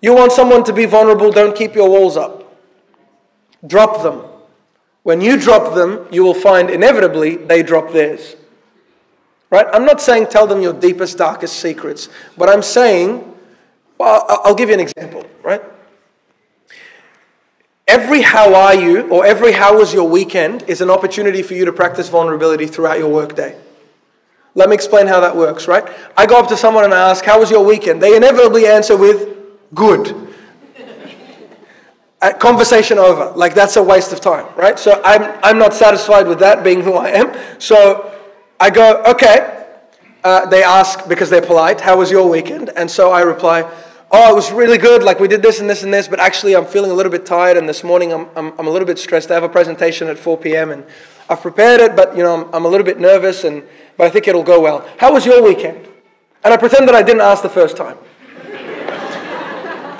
You 0.00 0.14
want 0.14 0.32
someone 0.32 0.64
to 0.64 0.72
be 0.72 0.86
vulnerable, 0.86 1.30
don't 1.30 1.54
keep 1.54 1.74
your 1.74 1.90
walls 1.90 2.16
up. 2.16 2.56
Drop 3.66 4.02
them. 4.02 4.22
When 5.02 5.20
you 5.20 5.38
drop 5.38 5.74
them, 5.74 6.06
you 6.10 6.24
will 6.24 6.32
find 6.32 6.70
inevitably 6.70 7.36
they 7.36 7.62
drop 7.62 7.92
theirs. 7.92 8.34
Right? 9.50 9.66
I'm 9.72 9.84
not 9.84 10.00
saying 10.00 10.28
tell 10.28 10.46
them 10.46 10.62
your 10.62 10.72
deepest, 10.72 11.18
darkest 11.18 11.58
secrets, 11.58 12.08
but 12.38 12.48
I'm 12.48 12.62
saying, 12.62 13.36
well, 13.98 14.24
I'll 14.28 14.54
give 14.54 14.68
you 14.68 14.74
an 14.74 14.80
example, 14.80 15.26
right? 15.42 15.60
Every 17.88 18.22
how 18.22 18.54
are 18.54 18.74
you 18.74 19.08
or 19.08 19.26
every 19.26 19.50
how 19.50 19.76
was 19.76 19.92
your 19.92 20.08
weekend 20.08 20.62
is 20.68 20.80
an 20.80 20.90
opportunity 20.90 21.42
for 21.42 21.54
you 21.54 21.64
to 21.64 21.72
practice 21.72 22.08
vulnerability 22.08 22.68
throughout 22.68 23.00
your 23.00 23.08
workday. 23.08 23.58
Let 24.54 24.68
me 24.68 24.76
explain 24.76 25.08
how 25.08 25.18
that 25.20 25.34
works, 25.36 25.66
right? 25.66 25.88
I 26.16 26.26
go 26.26 26.38
up 26.38 26.48
to 26.48 26.56
someone 26.56 26.84
and 26.84 26.94
I 26.94 27.10
ask, 27.10 27.24
How 27.24 27.40
was 27.40 27.50
your 27.50 27.64
weekend? 27.64 28.00
They 28.00 28.16
inevitably 28.16 28.66
answer 28.66 28.96
with, 28.96 29.28
Good. 29.74 30.28
Uh, 32.22 32.34
conversation 32.34 32.98
over. 32.98 33.30
Like 33.34 33.54
that's 33.54 33.76
a 33.76 33.82
waste 33.82 34.12
of 34.12 34.20
time, 34.20 34.44
right? 34.54 34.78
So 34.78 35.00
I'm, 35.02 35.40
I'm 35.42 35.58
not 35.58 35.72
satisfied 35.72 36.28
with 36.28 36.38
that 36.40 36.62
being 36.62 36.82
who 36.82 36.92
I 36.92 37.08
am. 37.08 37.34
So 37.58 38.14
I 38.60 38.68
go, 38.68 39.02
okay. 39.06 39.56
Uh, 40.22 40.44
they 40.44 40.62
ask 40.62 41.08
because 41.08 41.30
they're 41.30 41.40
polite, 41.40 41.80
how 41.80 41.96
was 41.96 42.10
your 42.10 42.28
weekend? 42.28 42.68
And 42.76 42.90
so 42.90 43.10
I 43.10 43.22
reply, 43.22 43.62
oh, 44.10 44.30
it 44.30 44.34
was 44.34 44.52
really 44.52 44.76
good. 44.76 45.02
Like 45.02 45.18
we 45.18 45.28
did 45.28 45.40
this 45.40 45.60
and 45.60 45.70
this 45.70 45.82
and 45.82 45.92
this, 45.92 46.08
but 46.08 46.20
actually 46.20 46.54
I'm 46.54 46.66
feeling 46.66 46.90
a 46.90 46.94
little 46.94 47.10
bit 47.10 47.24
tired. 47.24 47.56
And 47.56 47.66
this 47.66 47.82
morning 47.82 48.12
I'm, 48.12 48.28
I'm, 48.36 48.52
I'm 48.58 48.66
a 48.66 48.70
little 48.70 48.86
bit 48.86 48.98
stressed. 48.98 49.30
I 49.30 49.34
have 49.34 49.44
a 49.44 49.48
presentation 49.48 50.08
at 50.08 50.18
4 50.18 50.36
p.m. 50.36 50.72
and 50.72 50.84
I've 51.30 51.40
prepared 51.40 51.80
it, 51.80 51.96
but 51.96 52.14
you 52.14 52.22
know, 52.22 52.44
I'm, 52.44 52.54
I'm 52.54 52.64
a 52.66 52.68
little 52.68 52.84
bit 52.84 53.00
nervous 53.00 53.44
and, 53.44 53.62
but 53.96 54.06
I 54.06 54.10
think 54.10 54.28
it'll 54.28 54.42
go 54.42 54.60
well. 54.60 54.86
How 54.98 55.10
was 55.10 55.24
your 55.24 55.42
weekend? 55.42 55.88
And 56.44 56.52
I 56.52 56.58
pretend 56.58 56.86
that 56.88 56.94
I 56.94 57.02
didn't 57.02 57.22
ask 57.22 57.42
the 57.42 57.48
first 57.48 57.78
time. 57.78 57.96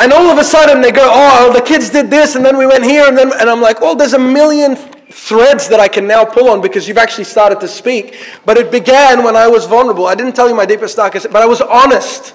And 0.01 0.15
all 0.15 0.31
of 0.31 0.39
a 0.39 0.45
sudden 0.45 0.81
they 0.81 0.93
go, 0.93 1.07
oh, 1.13 1.53
the 1.53 1.61
kids 1.61 1.91
did 1.91 2.09
this, 2.09 2.35
and 2.35 2.43
then 2.45 2.57
we 2.57 2.67
went 2.67 2.85
here, 2.85 3.07
and 3.07 3.17
then, 3.17 3.31
and 3.39 3.51
I'm 3.51 3.61
like, 3.61 3.77
oh, 3.83 3.95
there's 3.95 4.15
a 4.15 4.19
million 4.19 4.75
threads 4.75 5.69
that 5.69 5.79
I 5.79 5.89
can 5.89 6.07
now 6.07 6.25
pull 6.25 6.49
on 6.49 6.63
because 6.63 6.89
you've 6.89 6.97
actually 6.97 7.25
started 7.25 7.61
to 7.61 7.69
speak. 7.69 8.17
But 8.47 8.57
it 8.57 8.71
began 8.71 9.23
when 9.23 9.37
I 9.37 9.47
was 9.47 9.67
vulnerable. 9.67 10.07
I 10.07 10.15
didn't 10.15 10.35
tell 10.35 10.49
you 10.49 10.55
my 10.55 10.65
deepest 10.65 10.97
darkest, 10.97 11.31
but 11.31 11.43
I 11.43 11.47
was 11.47 11.61
honest. 11.61 12.35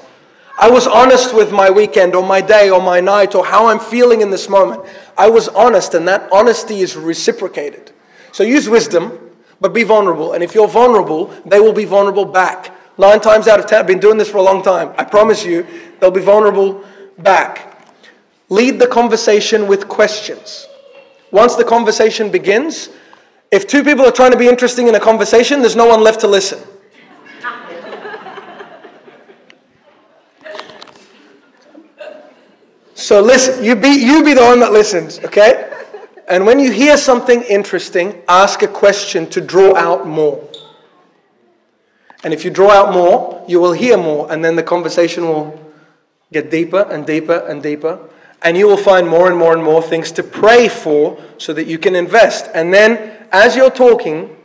I 0.60 0.70
was 0.70 0.86
honest 0.86 1.34
with 1.34 1.52
my 1.52 1.72
weekend 1.72 2.14
or 2.14 2.24
my 2.24 2.40
day 2.40 2.70
or 2.70 2.82
my 2.82 3.02
night 3.02 3.34
or 3.34 3.44
how 3.44 3.68
I'm 3.68 3.80
feeling 3.80 4.22
in 4.22 4.30
this 4.30 4.48
moment. 4.48 4.88
I 5.18 5.28
was 5.28 5.48
honest, 5.48 5.96
and 5.96 6.08
that 6.08 6.32
honesty 6.32 6.82
is 6.82 6.96
reciprocated. 6.96 7.92
So 8.32 8.44
use 8.44 8.70
wisdom, 8.70 9.18
but 9.60 9.74
be 9.74 9.84
vulnerable. 9.84 10.34
And 10.34 10.44
if 10.44 10.54
you're 10.54 10.68
vulnerable, 10.68 11.34
they 11.48 11.60
will 11.60 11.74
be 11.74 11.86
vulnerable 11.86 12.26
back. 12.26 12.78
Nine 12.98 13.20
times 13.22 13.48
out 13.48 13.60
of 13.60 13.66
ten, 13.66 13.80
I've 13.80 13.88
been 13.88 14.00
doing 14.00 14.18
this 14.18 14.30
for 14.30 14.38
a 14.38 14.44
long 14.44 14.62
time. 14.62 14.94
I 14.98 15.04
promise 15.04 15.44
you, 15.44 15.66
they'll 16.00 16.12
be 16.12 16.22
vulnerable 16.22 16.86
back. 17.18 17.82
Lead 18.50 18.80
the 18.80 18.88
conversation 18.88 19.68
with 19.68 19.88
questions. 19.88 20.68
Once 21.32 21.56
the 21.56 21.64
conversation 21.64 22.30
begins, 22.30 22.90
if 23.52 23.68
two 23.68 23.84
people 23.84 24.06
are 24.06 24.12
trying 24.12 24.32
to 24.32 24.38
be 24.38 24.48
interesting 24.48 24.88
in 24.88 24.96
a 24.96 25.00
conversation, 25.00 25.62
there's 25.62 25.76
no 25.76 25.88
one 25.88 26.02
left 26.02 26.22
to 26.22 26.28
listen. 26.28 26.60
So 32.94 33.22
listen, 33.22 33.64
you 33.64 33.76
be, 33.76 33.90
you 33.90 34.24
be 34.24 34.34
the 34.34 34.42
one 34.42 34.60
that 34.62 34.72
listens, 34.72 35.20
okay? 35.20 35.72
And 36.28 36.46
when 36.46 36.60
you 36.60 36.72
hear 36.72 36.98
something 36.98 37.44
interesting, 37.44 38.22
ask 38.28 38.64
a 38.64 38.68
question 38.68 39.30
to 39.32 39.42
draw 39.42 39.76
out 39.76 40.08
more. 40.08 40.42
And 42.24 42.34
if 42.34 42.44
you 42.44 42.50
draw 42.50 42.72
out 42.72 42.94
more, 42.94 43.46
you 43.48 43.60
will 43.60 43.74
hear 43.74 43.98
more, 43.98 44.32
and 44.32 44.44
then 44.44 44.56
the 44.56 44.64
conversation 44.64 45.28
will 45.28 45.65
Get 46.32 46.50
deeper 46.52 46.88
and 46.90 47.06
deeper 47.06 47.46
and 47.48 47.62
deeper. 47.62 48.00
And 48.42 48.58
you 48.58 48.68
will 48.68 48.78
find 48.78 49.08
more 49.08 49.28
and 49.28 49.38
more 49.38 49.54
and 49.54 49.64
more 49.64 49.82
things 49.82 50.12
to 50.14 50.24
pray 50.24 50.68
for 50.68 51.18
so 51.38 51.54
that 51.54 51.68
you 51.68 51.78
can 51.78 51.96
invest. 51.96 52.50
And 52.54 52.74
then, 52.74 53.28
as 53.32 53.56
you're 53.56 53.72
talking, 53.72 54.36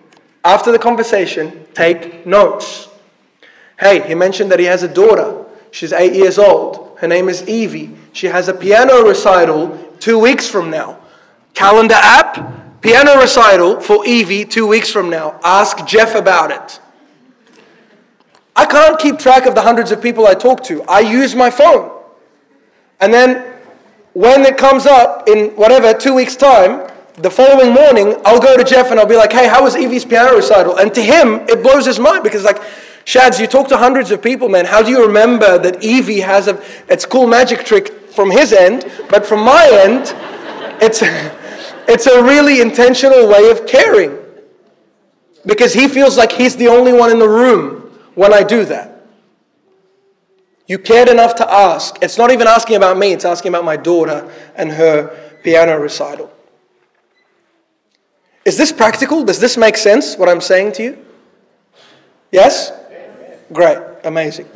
after 0.45 0.73
the 0.73 0.79
conversation, 0.79 1.67
take 1.75 2.25
notes. 2.27 2.89
Hey, 3.79 4.07
he 4.07 4.15
mentioned 4.15 4.51
that 4.53 4.59
he 4.59 4.67
has 4.67 4.83
a 4.83 4.89
daughter. 4.89 5.45
She's 5.71 5.93
eight 5.93 6.15
years 6.15 6.39
old. 6.39 6.99
Her 6.99 7.09
name 7.09 7.29
is 7.29 7.47
Evie. 7.49 7.95
She 8.13 8.27
has 8.27 8.49
a 8.49 8.55
piano 8.55 9.03
recital 9.07 9.79
two 10.01 10.19
weeks 10.19 10.49
from 10.49 10.71
now. 10.71 10.99
Calendar 11.55 11.97
app, 11.97 12.81
piano 12.83 13.17
recital 13.17 13.81
for 13.81 14.07
Evie 14.07 14.45
two 14.45 14.67
weeks 14.67 14.91
from 14.91 15.11
now. 15.11 15.39
Ask 15.43 15.87
Jeff 15.87 16.15
about 16.15 16.51
it. 16.51 16.81
I 18.61 18.67
can't 18.67 18.99
keep 18.99 19.19
track 19.19 19.47
of 19.47 19.55
the 19.55 19.63
hundreds 19.63 19.91
of 19.91 20.03
people 20.03 20.27
I 20.27 20.35
talk 20.35 20.63
to. 20.65 20.83
I 20.83 21.01
use 21.01 21.35
my 21.35 21.49
phone. 21.49 21.91
And 23.01 23.11
then 23.11 23.55
when 24.13 24.43
it 24.43 24.59
comes 24.59 24.85
up 24.85 25.31
in 25.31 25.57
whatever, 25.57 25.99
two 25.99 26.13
weeks' 26.13 26.37
time, 26.37 26.87
the 27.15 27.31
following 27.31 27.73
morning, 27.73 28.21
I'll 28.27 28.39
go 28.39 28.59
to 28.59 28.63
Jeff 28.63 28.91
and 28.91 29.01
I'll 29.01 29.07
be 29.07 29.17
like, 29.17 29.33
hey, 29.33 29.49
how 29.49 29.63
was 29.63 29.77
Evie's 29.77 30.05
piano 30.05 30.37
recital? 30.37 30.77
And 30.77 30.93
to 30.93 31.01
him, 31.01 31.37
it 31.49 31.63
blows 31.63 31.87
his 31.87 31.99
mind 31.99 32.23
because, 32.23 32.45
like, 32.45 32.61
Shads, 33.07 33.41
you 33.41 33.47
talk 33.47 33.67
to 33.69 33.79
hundreds 33.79 34.11
of 34.11 34.21
people, 34.21 34.51
man. 34.51 34.67
How 34.67 34.83
do 34.83 34.91
you 34.91 35.07
remember 35.07 35.57
that 35.57 35.83
Evie 35.83 36.21
has 36.21 36.47
a, 36.47 36.63
it's 36.87 37.07
cool 37.07 37.27
magic 37.27 37.65
trick 37.65 38.11
from 38.11 38.31
his 38.31 38.53
end, 38.53 38.85
but 39.09 39.25
from 39.25 39.41
my 39.41 39.71
end, 39.85 40.15
it's, 40.83 41.01
it's 41.89 42.07
a 42.07 42.23
really 42.23 42.61
intentional 42.61 43.27
way 43.27 43.51
of 43.51 43.67
caring. 43.67 44.19
Because 45.47 45.73
he 45.73 45.89
feels 45.89 46.19
like 46.19 46.31
he's 46.31 46.57
the 46.57 46.69
only 46.69 46.93
one 46.93 47.11
in 47.11 47.19
the 47.19 47.29
room 47.29 47.80
when 48.21 48.35
I 48.35 48.43
do 48.43 48.67
that. 48.67 49.01
You 50.67 50.79
cared 50.79 51.09
enough 51.09 51.37
to 51.37 51.51
ask. 51.51 51.97
It's 52.03 52.19
not 52.19 52.31
even 52.31 52.47
asking 52.47 52.77
about 52.77 52.99
me, 52.99 53.15
it's 53.15 53.25
asking 53.25 53.49
about 53.49 53.65
my 53.65 53.79
daughter 53.79 54.31
and 54.57 54.71
her 54.73 55.09
piano 55.43 55.79
recital. 55.79 56.31
Is 58.45 58.59
this 58.59 58.73
practical? 58.73 59.25
Does 59.25 59.41
this 59.41 59.57
make 59.57 59.79
sense, 59.79 60.19
what 60.19 60.29
I'm 60.29 60.43
saying 60.43 60.73
to 60.73 60.83
you? 60.83 61.07
Yes? 62.31 62.73
Great. 63.55 63.79
Amazing. 64.05 64.51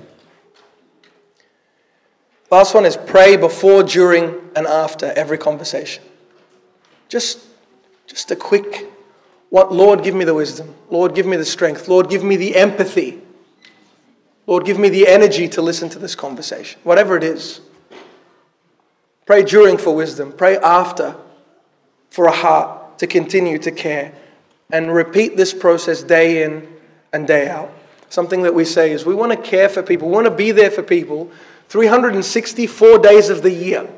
Last 2.50 2.74
one 2.74 2.84
is 2.84 2.98
pray 2.98 3.38
before, 3.38 3.82
during, 3.82 4.34
and 4.54 4.66
after 4.66 5.06
every 5.16 5.38
conversation. 5.38 6.04
Just, 7.08 7.38
just 8.06 8.30
a 8.30 8.36
quick, 8.36 8.92
what, 9.48 9.72
Lord, 9.72 10.04
give 10.04 10.14
me 10.14 10.26
the 10.26 10.34
wisdom. 10.34 10.74
Lord, 10.90 11.14
give 11.14 11.24
me 11.24 11.38
the 11.38 11.46
strength. 11.46 11.88
Lord, 11.88 12.10
give 12.10 12.22
me 12.22 12.36
the 12.36 12.56
empathy 12.56 13.23
Lord, 14.46 14.66
give 14.66 14.78
me 14.78 14.88
the 14.88 15.08
energy 15.08 15.48
to 15.48 15.62
listen 15.62 15.88
to 15.90 15.98
this 15.98 16.14
conversation, 16.14 16.78
whatever 16.84 17.16
it 17.16 17.24
is. 17.24 17.60
Pray 19.26 19.42
during 19.42 19.78
for 19.78 19.94
wisdom, 19.94 20.32
pray 20.32 20.58
after 20.58 21.16
for 22.10 22.26
a 22.26 22.32
heart 22.32 22.98
to 22.98 23.06
continue 23.06 23.58
to 23.58 23.70
care, 23.70 24.12
and 24.70 24.94
repeat 24.94 25.36
this 25.36 25.54
process 25.54 26.02
day 26.02 26.42
in 26.42 26.68
and 27.12 27.26
day 27.26 27.48
out. 27.48 27.72
Something 28.10 28.42
that 28.42 28.54
we 28.54 28.64
say 28.64 28.92
is 28.92 29.06
we 29.06 29.14
want 29.14 29.32
to 29.32 29.38
care 29.38 29.68
for 29.68 29.82
people, 29.82 30.08
we 30.08 30.14
want 30.14 30.26
to 30.26 30.34
be 30.34 30.50
there 30.50 30.70
for 30.70 30.82
people 30.82 31.30
364 31.70 32.98
days 32.98 33.30
of 33.30 33.42
the 33.42 33.50
year. 33.50 33.88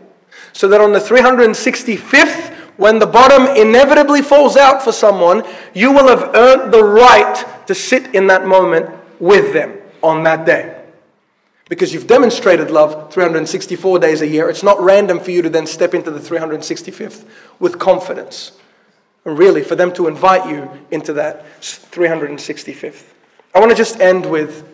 So 0.53 0.69
that 0.69 0.81
on 0.81 0.93
the 0.93 1.01
365th, 1.01 2.55
when 2.77 2.99
the 2.99 3.07
bottom 3.07 3.57
inevitably 3.57 4.23
falls 4.23 4.57
out 4.57 4.83
for 4.83 4.93
someone, 4.93 5.43
you 5.75 5.91
will 5.93 6.09
have 6.09 6.35
earned 6.35 6.73
the 6.73 6.85
right 6.85 7.67
to 7.67 7.75
sit 7.75 8.15
in 8.15 8.29
that 8.29 8.47
moment 8.47 8.89
with 9.19 9.53
them 9.53 9.77
on 10.03 10.23
that 10.25 10.47
day. 10.47 10.83
Because 11.69 11.93
you've 11.93 12.07
demonstrated 12.07 12.71
love 12.71 13.13
364 13.13 13.99
days 13.99 14.23
a 14.23 14.27
year. 14.27 14.49
It's 14.49 14.63
not 14.63 14.81
random 14.81 15.19
for 15.19 15.33
you 15.33 15.43
to 15.43 15.51
then 15.51 15.67
step 15.67 15.95
into 15.95 16.13
the 16.13 16.21
365th 16.21 17.25
with 17.59 17.79
confidence. 17.79 18.53
And 19.25 19.37
really, 19.37 19.65
for 19.65 19.75
them 19.75 19.93
to 19.95 20.07
invite 20.07 20.49
you 20.49 20.71
into 20.93 21.13
that 21.15 21.45
365th. 21.61 23.03
I 23.53 23.59
want 23.59 23.71
to 23.71 23.77
just 23.77 23.99
end 23.99 24.27
with, 24.27 24.69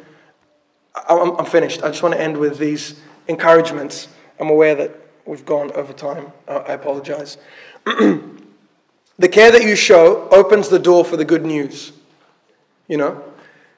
I'm, 1.09 1.47
finished. 1.47 1.83
I 1.83 1.89
just 1.89 2.03
want 2.03 2.15
to 2.15 2.21
end 2.21 2.37
with 2.37 2.59
these 2.59 3.01
encouragements. 3.29 4.09
I'm 4.39 4.51
aware 4.51 4.75
that 4.75 4.95
we've 5.25 5.47
gone 5.47 5.73
over 5.73 5.95
time. 5.95 6.33
I 6.47 6.73
apologize. 6.73 7.39
the 7.85 9.29
care 9.31 9.51
that 9.51 9.63
you 9.63 9.77
show 9.77 10.29
opens 10.29 10.69
the 10.69 10.79
door 10.79 11.07
for 11.07 11.17
the 11.17 11.25
good 11.25 11.47
news. 11.47 11.93
You 12.89 12.99
know, 12.99 13.25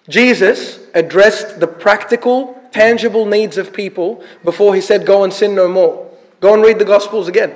Jesus 0.08 0.80
addressed 0.94 1.60
the 1.60 1.66
practical, 1.66 2.60
tangible 2.72 3.26
needs 3.26 3.56
of 3.56 3.72
people 3.72 4.22
before 4.42 4.74
he 4.74 4.80
said, 4.80 5.06
Go 5.06 5.24
and 5.24 5.32
sin 5.32 5.54
no 5.54 5.68
more. 5.68 6.10
Go 6.40 6.54
and 6.54 6.62
read 6.62 6.78
the 6.78 6.84
Gospels 6.84 7.28
again. 7.28 7.54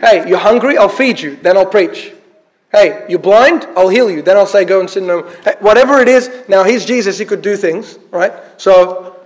Hey, 0.00 0.28
you're 0.28 0.38
hungry? 0.38 0.76
I'll 0.76 0.88
feed 0.88 1.20
you, 1.20 1.36
then 1.36 1.56
I'll 1.56 1.66
preach. 1.66 2.12
Hey, 2.72 3.04
you're 3.08 3.18
blind? 3.18 3.68
I'll 3.76 3.90
heal 3.90 4.10
you, 4.10 4.22
then 4.22 4.36
I'll 4.36 4.46
say, 4.46 4.64
Go 4.64 4.80
and 4.80 4.90
sin 4.90 5.06
no 5.06 5.22
more. 5.22 5.32
Hey, 5.44 5.54
whatever 5.60 6.00
it 6.00 6.08
is, 6.08 6.30
now 6.48 6.64
he's 6.64 6.84
Jesus, 6.84 7.18
he 7.18 7.24
could 7.24 7.42
do 7.42 7.56
things, 7.56 7.98
right? 8.10 8.32
So 8.56 9.16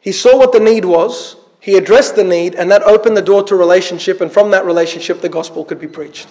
he 0.00 0.12
saw 0.12 0.38
what 0.38 0.52
the 0.52 0.60
need 0.60 0.84
was, 0.84 1.36
he 1.58 1.76
addressed 1.76 2.14
the 2.14 2.22
need, 2.22 2.54
and 2.54 2.70
that 2.70 2.84
opened 2.84 3.16
the 3.16 3.22
door 3.22 3.42
to 3.44 3.56
relationship, 3.56 4.20
and 4.20 4.30
from 4.30 4.52
that 4.52 4.64
relationship, 4.64 5.20
the 5.20 5.28
gospel 5.28 5.64
could 5.64 5.80
be 5.80 5.88
preached. 5.88 6.28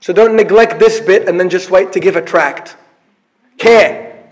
So 0.00 0.14
don't 0.14 0.34
neglect 0.34 0.78
this 0.78 1.00
bit 1.00 1.28
and 1.28 1.38
then 1.38 1.50
just 1.50 1.70
wait 1.70 1.92
to 1.92 2.00
give 2.00 2.16
a 2.16 2.22
tract. 2.22 2.76
Care. 3.58 4.30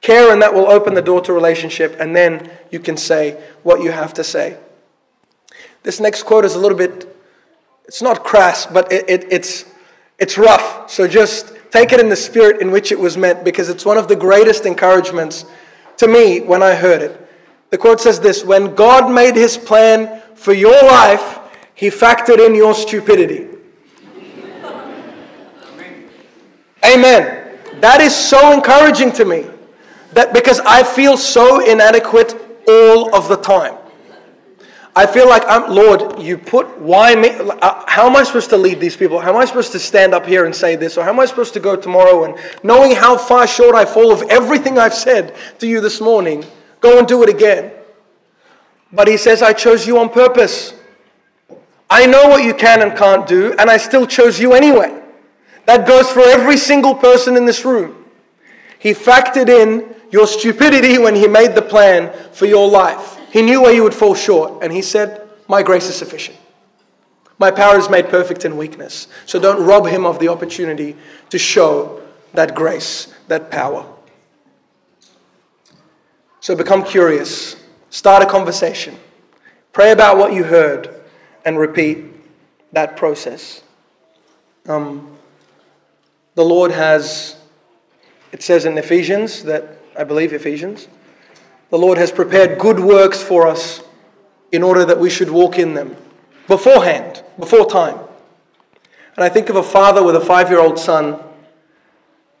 Care, 0.00 0.32
and 0.32 0.40
that 0.42 0.54
will 0.54 0.66
open 0.66 0.94
the 0.94 1.02
door 1.02 1.20
to 1.22 1.32
relationship, 1.32 1.96
and 1.98 2.14
then 2.14 2.50
you 2.70 2.78
can 2.78 2.96
say 2.96 3.42
what 3.62 3.82
you 3.82 3.90
have 3.90 4.14
to 4.14 4.24
say. 4.24 4.56
This 5.82 6.00
next 6.00 6.22
quote 6.22 6.44
is 6.44 6.54
a 6.54 6.58
little 6.58 6.78
bit, 6.78 7.08
it's 7.86 8.02
not 8.02 8.24
crass, 8.24 8.66
but 8.66 8.90
it, 8.92 9.08
it, 9.08 9.32
it's, 9.32 9.64
it's 10.18 10.38
rough. 10.38 10.90
So 10.90 11.08
just 11.08 11.52
take 11.70 11.92
it 11.92 12.00
in 12.00 12.08
the 12.08 12.16
spirit 12.16 12.60
in 12.60 12.70
which 12.70 12.92
it 12.92 12.98
was 12.98 13.16
meant 13.16 13.44
because 13.44 13.68
it's 13.68 13.84
one 13.84 13.98
of 13.98 14.08
the 14.08 14.16
greatest 14.16 14.66
encouragements 14.66 15.44
to 15.98 16.08
me 16.08 16.40
when 16.40 16.62
I 16.62 16.74
heard 16.74 17.02
it. 17.02 17.20
The 17.70 17.78
quote 17.78 18.00
says 18.00 18.20
this 18.20 18.44
When 18.44 18.74
God 18.74 19.10
made 19.10 19.36
his 19.36 19.58
plan 19.58 20.22
for 20.34 20.52
your 20.52 20.82
life, 20.82 21.38
he 21.74 21.88
factored 21.88 22.44
in 22.44 22.54
your 22.54 22.74
stupidity. 22.74 23.48
Amen. 26.84 27.43
That 27.84 28.00
is 28.00 28.16
so 28.16 28.52
encouraging 28.52 29.12
to 29.12 29.26
me. 29.26 29.44
That 30.14 30.32
because 30.32 30.58
I 30.60 30.82
feel 30.82 31.18
so 31.18 31.60
inadequate 31.70 32.34
all 32.66 33.14
of 33.14 33.28
the 33.28 33.36
time. 33.36 33.76
I 34.96 35.04
feel 35.04 35.28
like 35.28 35.42
I'm 35.46 35.70
Lord, 35.70 36.18
you 36.18 36.38
put 36.38 36.78
why 36.78 37.14
me 37.14 37.28
uh, 37.28 37.84
how 37.86 38.06
am 38.06 38.16
I 38.16 38.22
supposed 38.22 38.48
to 38.48 38.56
lead 38.56 38.80
these 38.80 38.96
people? 38.96 39.20
How 39.20 39.34
am 39.34 39.36
I 39.36 39.44
supposed 39.44 39.70
to 39.72 39.78
stand 39.78 40.14
up 40.14 40.24
here 40.24 40.46
and 40.46 40.56
say 40.56 40.76
this? 40.76 40.96
Or 40.96 41.04
how 41.04 41.10
am 41.10 41.20
I 41.20 41.26
supposed 41.26 41.52
to 41.52 41.60
go 41.60 41.76
tomorrow 41.76 42.24
and 42.24 42.38
knowing 42.62 42.94
how 42.94 43.18
far 43.18 43.46
short 43.46 43.74
I 43.74 43.84
fall 43.84 44.10
of 44.10 44.22
everything 44.30 44.78
I've 44.78 44.94
said 44.94 45.36
to 45.58 45.66
you 45.66 45.82
this 45.82 46.00
morning, 46.00 46.42
go 46.80 46.98
and 46.98 47.06
do 47.06 47.22
it 47.22 47.28
again. 47.28 47.70
But 48.94 49.08
he 49.08 49.18
says, 49.18 49.42
I 49.42 49.52
chose 49.52 49.86
you 49.86 49.98
on 49.98 50.08
purpose. 50.08 50.72
I 51.90 52.06
know 52.06 52.28
what 52.28 52.44
you 52.44 52.54
can 52.54 52.80
and 52.80 52.96
can't 52.96 53.26
do, 53.26 53.54
and 53.58 53.68
I 53.68 53.76
still 53.76 54.06
chose 54.06 54.40
you 54.40 54.54
anyway. 54.54 55.03
That 55.66 55.86
goes 55.86 56.10
for 56.10 56.20
every 56.20 56.56
single 56.56 56.94
person 56.94 57.36
in 57.36 57.46
this 57.46 57.64
room. 57.64 58.04
He 58.78 58.92
factored 58.92 59.48
in 59.48 59.94
your 60.10 60.26
stupidity 60.26 60.98
when 60.98 61.14
He 61.14 61.26
made 61.26 61.54
the 61.54 61.62
plan 61.62 62.12
for 62.32 62.46
your 62.46 62.68
life. 62.68 63.18
He 63.30 63.42
knew 63.42 63.62
where 63.62 63.72
you 63.72 63.82
would 63.82 63.94
fall 63.94 64.14
short, 64.14 64.62
and 64.62 64.72
He 64.72 64.82
said, 64.82 65.28
My 65.48 65.62
grace 65.62 65.88
is 65.88 65.96
sufficient. 65.96 66.38
My 67.38 67.50
power 67.50 67.78
is 67.78 67.90
made 67.90 68.08
perfect 68.08 68.44
in 68.44 68.56
weakness. 68.56 69.08
So 69.26 69.40
don't 69.40 69.64
rob 69.64 69.86
Him 69.86 70.04
of 70.04 70.18
the 70.18 70.28
opportunity 70.28 70.96
to 71.30 71.38
show 71.38 72.02
that 72.34 72.54
grace, 72.54 73.12
that 73.28 73.50
power. 73.50 73.86
So 76.40 76.54
become 76.54 76.84
curious, 76.84 77.56
start 77.88 78.22
a 78.22 78.26
conversation, 78.26 78.96
pray 79.72 79.92
about 79.92 80.18
what 80.18 80.34
you 80.34 80.44
heard, 80.44 80.94
and 81.44 81.58
repeat 81.58 82.04
that 82.72 82.96
process. 82.96 83.62
Um, 84.66 85.13
the 86.34 86.44
Lord 86.44 86.70
has, 86.72 87.36
it 88.32 88.42
says 88.42 88.64
in 88.64 88.76
Ephesians, 88.76 89.44
that 89.44 89.78
I 89.96 90.04
believe 90.04 90.32
Ephesians, 90.32 90.88
the 91.70 91.78
Lord 91.78 91.98
has 91.98 92.10
prepared 92.10 92.58
good 92.58 92.80
works 92.80 93.22
for 93.22 93.46
us 93.46 93.82
in 94.52 94.62
order 94.62 94.84
that 94.84 94.98
we 94.98 95.10
should 95.10 95.30
walk 95.30 95.58
in 95.58 95.74
them 95.74 95.96
beforehand, 96.46 97.22
before 97.38 97.68
time. 97.68 97.98
And 99.16 99.24
I 99.24 99.28
think 99.28 99.48
of 99.48 99.56
a 99.56 99.62
father 99.62 100.02
with 100.02 100.16
a 100.16 100.20
five 100.20 100.50
year 100.50 100.60
old 100.60 100.78
son, 100.78 101.20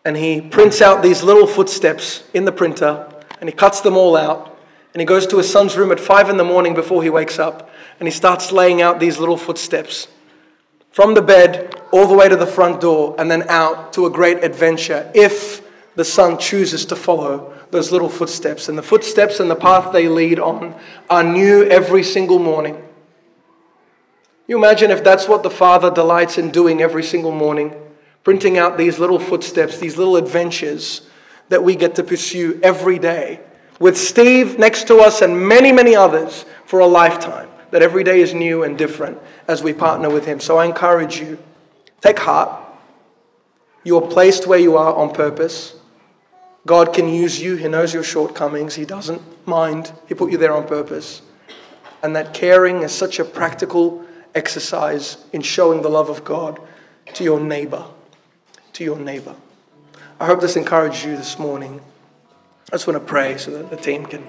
and 0.04 0.16
he 0.16 0.40
prints 0.40 0.82
out 0.82 1.02
these 1.02 1.22
little 1.22 1.46
footsteps 1.46 2.24
in 2.34 2.44
the 2.44 2.52
printer, 2.52 3.08
and 3.40 3.48
he 3.48 3.54
cuts 3.54 3.80
them 3.80 3.96
all 3.96 4.16
out, 4.16 4.58
and 4.92 5.00
he 5.00 5.06
goes 5.06 5.26
to 5.28 5.38
his 5.38 5.50
son's 5.50 5.76
room 5.76 5.92
at 5.92 6.00
five 6.00 6.28
in 6.28 6.36
the 6.36 6.44
morning 6.44 6.74
before 6.74 7.02
he 7.02 7.10
wakes 7.10 7.38
up, 7.38 7.70
and 7.98 8.08
he 8.08 8.12
starts 8.12 8.52
laying 8.52 8.82
out 8.82 9.00
these 9.00 9.18
little 9.18 9.36
footsteps 9.36 10.08
from 10.94 11.12
the 11.14 11.22
bed 11.22 11.74
all 11.90 12.06
the 12.06 12.14
way 12.14 12.28
to 12.28 12.36
the 12.36 12.46
front 12.46 12.80
door 12.80 13.16
and 13.18 13.28
then 13.28 13.42
out 13.48 13.92
to 13.92 14.06
a 14.06 14.10
great 14.10 14.44
adventure 14.44 15.10
if 15.12 15.60
the 15.96 16.04
son 16.04 16.38
chooses 16.38 16.84
to 16.84 16.94
follow 16.94 17.52
those 17.72 17.90
little 17.90 18.08
footsteps. 18.08 18.68
And 18.68 18.78
the 18.78 18.82
footsteps 18.82 19.40
and 19.40 19.50
the 19.50 19.56
path 19.56 19.92
they 19.92 20.06
lead 20.06 20.38
on 20.38 20.72
are 21.10 21.24
new 21.24 21.64
every 21.64 22.04
single 22.04 22.38
morning. 22.38 22.80
You 24.46 24.56
imagine 24.56 24.92
if 24.92 25.02
that's 25.02 25.26
what 25.26 25.42
the 25.42 25.50
Father 25.50 25.90
delights 25.90 26.38
in 26.38 26.52
doing 26.52 26.80
every 26.80 27.02
single 27.02 27.32
morning, 27.32 27.74
printing 28.22 28.56
out 28.56 28.78
these 28.78 29.00
little 29.00 29.18
footsteps, 29.18 29.80
these 29.80 29.96
little 29.96 30.14
adventures 30.14 31.08
that 31.48 31.64
we 31.64 31.74
get 31.74 31.96
to 31.96 32.04
pursue 32.04 32.60
every 32.62 33.00
day, 33.00 33.40
with 33.80 33.98
Steve 33.98 34.60
next 34.60 34.86
to 34.86 34.98
us 34.98 35.22
and 35.22 35.48
many, 35.48 35.72
many 35.72 35.96
others 35.96 36.44
for 36.66 36.78
a 36.78 36.86
lifetime 36.86 37.48
that 37.74 37.82
every 37.82 38.04
day 38.04 38.20
is 38.20 38.32
new 38.32 38.62
and 38.62 38.78
different 38.78 39.18
as 39.48 39.60
we 39.60 39.72
partner 39.72 40.08
with 40.08 40.24
Him. 40.24 40.38
So 40.38 40.58
I 40.58 40.64
encourage 40.64 41.18
you 41.18 41.36
take 42.00 42.20
heart. 42.20 42.64
You 43.82 43.96
are 43.96 44.08
placed 44.08 44.46
where 44.46 44.60
you 44.60 44.76
are 44.76 44.94
on 44.94 45.12
purpose. 45.12 45.74
God 46.66 46.94
can 46.94 47.08
use 47.08 47.42
you. 47.42 47.56
He 47.56 47.66
knows 47.66 47.92
your 47.92 48.04
shortcomings. 48.04 48.76
He 48.76 48.84
doesn't 48.84 49.20
mind. 49.44 49.92
He 50.06 50.14
put 50.14 50.30
you 50.30 50.38
there 50.38 50.52
on 50.52 50.68
purpose. 50.68 51.20
And 52.00 52.14
that 52.14 52.32
caring 52.32 52.82
is 52.82 52.92
such 52.92 53.18
a 53.18 53.24
practical 53.24 54.04
exercise 54.36 55.16
in 55.32 55.42
showing 55.42 55.82
the 55.82 55.90
love 55.90 56.08
of 56.08 56.22
God 56.24 56.60
to 57.14 57.24
your 57.24 57.40
neighbor. 57.40 57.86
To 58.74 58.84
your 58.84 59.00
neighbor. 59.00 59.34
I 60.20 60.26
hope 60.26 60.40
this 60.40 60.54
encouraged 60.54 61.04
you 61.04 61.16
this 61.16 61.40
morning. 61.40 61.80
I 62.68 62.76
just 62.76 62.86
want 62.86 63.00
to 63.00 63.04
pray 63.04 63.36
so 63.36 63.50
that 63.50 63.68
the 63.68 63.76
team 63.76 64.06
can 64.06 64.24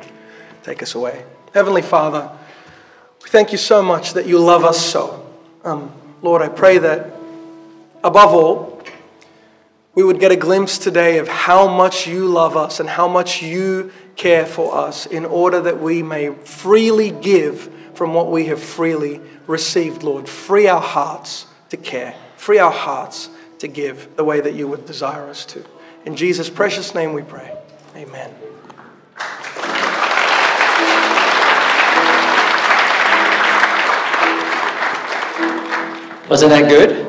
take 0.63 0.81
us 0.81 0.95
away. 0.95 1.23
Heavenly 1.53 1.83
Father, 1.83 2.35
we 3.25 3.31
thank 3.31 3.51
you 3.51 3.57
so 3.57 3.81
much 3.81 4.13
that 4.13 4.27
you 4.27 4.37
love 4.37 4.63
us 4.63 4.79
so. 4.79 5.25
Um, 5.63 5.91
Lord, 6.21 6.43
I 6.43 6.47
pray 6.47 6.77
that 6.77 7.11
above 8.03 8.35
all, 8.35 8.83
we 9.95 10.03
would 10.03 10.19
get 10.19 10.31
a 10.31 10.35
glimpse 10.35 10.77
today 10.77 11.17
of 11.17 11.27
how 11.27 11.67
much 11.67 12.05
you 12.05 12.27
love 12.27 12.55
us 12.55 12.79
and 12.79 12.87
how 12.87 13.07
much 13.07 13.41
you 13.41 13.91
care 14.15 14.45
for 14.45 14.75
us 14.75 15.07
in 15.07 15.25
order 15.25 15.59
that 15.61 15.81
we 15.81 16.03
may 16.03 16.35
freely 16.35 17.09
give 17.09 17.73
from 17.95 18.13
what 18.13 18.29
we 18.29 18.45
have 18.45 18.61
freely 18.61 19.19
received, 19.47 20.03
Lord. 20.03 20.29
Free 20.29 20.67
our 20.67 20.79
hearts 20.79 21.47
to 21.69 21.77
care, 21.77 22.13
free 22.37 22.59
our 22.59 22.71
hearts 22.71 23.31
to 23.57 23.67
give 23.67 24.15
the 24.17 24.23
way 24.23 24.39
that 24.39 24.53
you 24.53 24.67
would 24.67 24.85
desire 24.85 25.27
us 25.27 25.45
to. 25.47 25.65
In 26.05 26.15
Jesus' 26.15 26.51
precious 26.51 26.93
name 26.93 27.13
we 27.13 27.23
pray. 27.23 27.57
Amen. 27.95 28.31
Wasn't 36.29 36.49
that 36.49 36.67
good? 36.67 37.05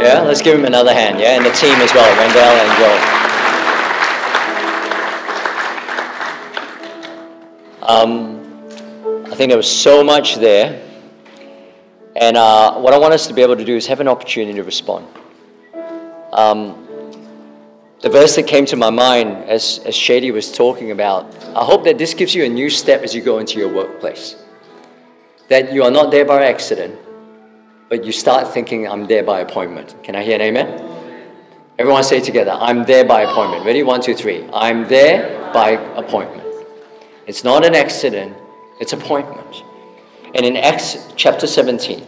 Yeah, 0.00 0.20
let's 0.20 0.40
give 0.40 0.56
him 0.56 0.64
another 0.64 0.94
hand. 0.94 1.18
Yeah, 1.18 1.36
and 1.36 1.44
the 1.44 1.50
team 1.50 1.74
as 1.80 1.92
well, 1.92 2.08
Wendell 2.16 2.56
and 2.62 2.78
Joel. 2.78 3.26
Um, 7.88 9.26
I 9.32 9.34
think 9.34 9.50
there 9.50 9.56
was 9.56 9.70
so 9.70 10.04
much 10.04 10.36
there. 10.36 10.82
And 12.14 12.36
uh, 12.36 12.74
what 12.78 12.94
I 12.94 12.98
want 12.98 13.14
us 13.14 13.26
to 13.26 13.34
be 13.34 13.42
able 13.42 13.56
to 13.56 13.64
do 13.64 13.76
is 13.76 13.86
have 13.86 14.00
an 14.00 14.08
opportunity 14.08 14.54
to 14.54 14.64
respond. 14.64 15.06
Um, 16.32 16.86
the 18.00 18.10
verse 18.10 18.36
that 18.36 18.46
came 18.46 18.64
to 18.66 18.76
my 18.76 18.90
mind 18.90 19.44
as, 19.50 19.80
as 19.84 19.94
Shady 19.94 20.30
was 20.30 20.52
talking 20.52 20.92
about, 20.92 21.34
I 21.54 21.64
hope 21.64 21.84
that 21.84 21.98
this 21.98 22.14
gives 22.14 22.34
you 22.34 22.44
a 22.44 22.48
new 22.48 22.70
step 22.70 23.02
as 23.02 23.14
you 23.14 23.22
go 23.22 23.38
into 23.38 23.58
your 23.58 23.72
workplace. 23.72 24.36
That 25.48 25.72
you 25.72 25.82
are 25.82 25.90
not 25.90 26.10
there 26.10 26.24
by 26.24 26.46
accident, 26.46 26.98
but 27.88 28.04
you 28.04 28.12
start 28.12 28.52
thinking, 28.52 28.88
I'm 28.88 29.06
there 29.06 29.22
by 29.22 29.40
appointment. 29.40 29.94
Can 30.02 30.16
I 30.16 30.22
hear 30.22 30.34
an 30.34 30.42
amen? 30.42 30.96
Everyone 31.78 32.02
say 32.02 32.20
together, 32.20 32.52
I'm 32.52 32.84
there 32.84 33.04
by 33.04 33.22
appointment. 33.22 33.64
Ready? 33.64 33.82
One, 33.82 34.00
two, 34.00 34.14
three. 34.14 34.48
I'm 34.52 34.88
there 34.88 35.52
by 35.52 35.70
appointment. 35.70 36.42
It's 37.26 37.44
not 37.44 37.64
an 37.64 37.74
accident, 37.74 38.36
it's 38.80 38.92
appointment. 38.92 39.62
And 40.34 40.46
in 40.46 40.56
Acts 40.56 41.12
chapter 41.16 41.46
17, 41.46 42.06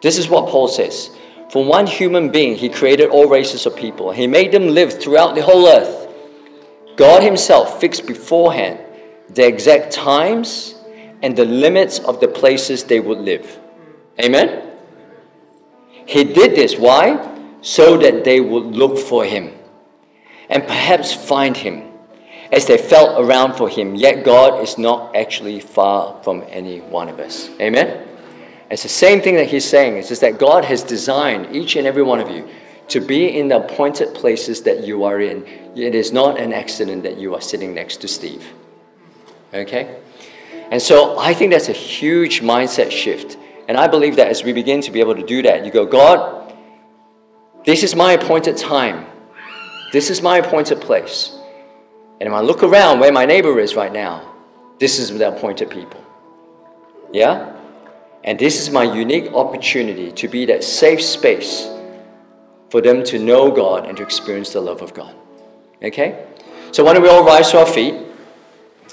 this 0.00 0.18
is 0.18 0.28
what 0.28 0.48
Paul 0.48 0.68
says. 0.68 1.10
For 1.50 1.64
one 1.64 1.86
human 1.86 2.30
being, 2.30 2.56
he 2.56 2.68
created 2.68 3.10
all 3.10 3.28
races 3.28 3.66
of 3.66 3.76
people. 3.76 4.10
He 4.12 4.26
made 4.26 4.52
them 4.52 4.68
live 4.68 5.00
throughout 5.02 5.34
the 5.34 5.42
whole 5.42 5.66
earth. 5.68 6.08
God 6.96 7.22
himself 7.22 7.80
fixed 7.80 8.06
beforehand 8.06 8.78
the 9.28 9.46
exact 9.46 9.92
times 9.92 10.74
and 11.22 11.36
the 11.36 11.44
limits 11.44 11.98
of 11.98 12.20
the 12.20 12.28
places 12.28 12.84
they 12.84 13.00
would 13.00 13.18
live. 13.18 13.58
Amen? 14.22 14.71
He 16.12 16.24
did 16.24 16.54
this. 16.54 16.76
Why? 16.76 17.16
So 17.62 17.96
that 17.96 18.22
they 18.22 18.38
would 18.38 18.66
look 18.66 18.98
for 18.98 19.24
him 19.24 19.50
and 20.50 20.62
perhaps 20.62 21.14
find 21.14 21.56
him 21.56 21.90
as 22.52 22.66
they 22.66 22.76
felt 22.76 23.18
around 23.18 23.54
for 23.54 23.66
him. 23.66 23.94
Yet 23.94 24.22
God 24.22 24.62
is 24.62 24.76
not 24.76 25.16
actually 25.16 25.60
far 25.60 26.22
from 26.22 26.44
any 26.50 26.80
one 26.80 27.08
of 27.08 27.18
us. 27.18 27.48
Amen? 27.58 28.06
It's 28.70 28.82
the 28.82 28.90
same 28.90 29.22
thing 29.22 29.36
that 29.36 29.46
he's 29.46 29.64
saying. 29.64 29.96
It's 29.96 30.08
just 30.08 30.20
that 30.20 30.38
God 30.38 30.66
has 30.66 30.82
designed 30.82 31.56
each 31.56 31.76
and 31.76 31.86
every 31.86 32.02
one 32.02 32.20
of 32.20 32.28
you 32.28 32.46
to 32.88 33.00
be 33.00 33.38
in 33.38 33.48
the 33.48 33.64
appointed 33.64 34.14
places 34.14 34.62
that 34.64 34.84
you 34.84 35.04
are 35.04 35.18
in. 35.18 35.46
It 35.74 35.94
is 35.94 36.12
not 36.12 36.38
an 36.38 36.52
accident 36.52 37.04
that 37.04 37.16
you 37.16 37.34
are 37.34 37.40
sitting 37.40 37.72
next 37.72 38.02
to 38.02 38.08
Steve. 38.08 38.52
Okay? 39.54 39.98
And 40.70 40.82
so 40.82 41.18
I 41.18 41.32
think 41.32 41.52
that's 41.52 41.70
a 41.70 41.72
huge 41.72 42.42
mindset 42.42 42.90
shift 42.90 43.38
and 43.72 43.80
I 43.80 43.88
believe 43.88 44.16
that 44.16 44.28
as 44.28 44.44
we 44.44 44.52
begin 44.52 44.82
to 44.82 44.90
be 44.90 45.00
able 45.00 45.14
to 45.14 45.24
do 45.24 45.40
that, 45.44 45.64
you 45.64 45.70
go, 45.70 45.86
God, 45.86 46.52
This 47.64 47.82
is 47.82 47.96
my 47.96 48.12
appointed 48.12 48.58
time. 48.58 49.06
This 49.94 50.10
is 50.10 50.20
my 50.20 50.36
appointed 50.36 50.78
place. 50.82 51.34
And 52.20 52.26
if 52.28 52.34
I 52.34 52.42
look 52.42 52.62
around 52.62 53.00
where 53.00 53.10
my 53.10 53.24
neighbor 53.24 53.58
is 53.58 53.74
right 53.74 53.90
now, 53.90 54.30
this 54.78 54.98
is 54.98 55.16
the 55.16 55.34
appointed 55.34 55.70
people. 55.70 56.04
Yeah? 57.14 57.56
And 58.24 58.38
this 58.38 58.60
is 58.60 58.68
my 58.68 58.82
unique 58.82 59.32
opportunity 59.32 60.12
to 60.12 60.28
be 60.28 60.44
that 60.44 60.62
safe 60.62 61.00
space 61.00 61.66
for 62.68 62.82
them 62.82 63.02
to 63.04 63.18
know 63.18 63.50
God 63.50 63.86
and 63.86 63.96
to 63.96 64.02
experience 64.02 64.52
the 64.52 64.60
love 64.60 64.82
of 64.82 64.92
God. 64.92 65.14
Okay? 65.82 66.26
So 66.72 66.84
why 66.84 66.92
don't 66.92 67.02
we 67.02 67.08
all 67.08 67.24
rise 67.24 67.50
to 67.52 67.60
our 67.60 67.66
feet? 67.66 67.94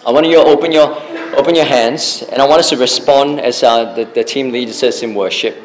I 0.06 0.12
want 0.12 0.26
you 0.28 0.36
to 0.36 0.44
open 0.46 0.72
your, 0.72 0.96
open 1.38 1.56
your 1.56 1.66
hands, 1.66 2.24
and 2.32 2.42
I 2.42 2.48
want 2.48 2.62
us 2.62 2.70
to 2.70 2.78
respond 2.78 3.42
as 3.42 3.64
uh, 3.64 3.94
the, 3.96 4.06
the 4.06 4.24
team 4.24 4.50
leads 4.50 4.82
us 4.82 5.04
in 5.04 5.14
worship. 5.14 5.58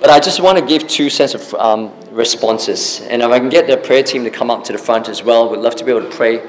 But 0.00 0.10
I 0.10 0.20
just 0.20 0.40
want 0.40 0.56
to 0.58 0.64
give 0.64 0.86
two 0.86 1.10
sets 1.10 1.34
of 1.34 1.52
um, 1.54 1.92
responses. 2.12 3.00
And 3.00 3.22
if 3.22 3.30
I 3.30 3.40
can 3.40 3.48
get 3.48 3.66
the 3.66 3.76
prayer 3.76 4.04
team 4.04 4.22
to 4.22 4.30
come 4.30 4.52
up 4.52 4.62
to 4.64 4.72
the 4.72 4.78
front 4.78 5.08
as 5.08 5.24
well, 5.24 5.50
we'd 5.50 5.58
love 5.58 5.74
to 5.76 5.84
be 5.84 5.90
able 5.90 6.08
to 6.08 6.16
pray 6.16 6.46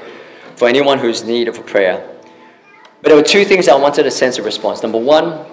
for 0.54 0.68
anyone 0.68 1.00
who's 1.00 1.22
in 1.22 1.28
need 1.28 1.48
of 1.48 1.58
a 1.58 1.62
prayer. 1.62 2.08
But 3.02 3.08
there 3.08 3.16
were 3.16 3.22
two 3.22 3.44
things 3.44 3.66
I 3.66 3.74
wanted 3.74 4.06
a 4.06 4.10
sense 4.10 4.38
of 4.38 4.44
response. 4.44 4.82
Number 4.82 4.98
one, 4.98 5.44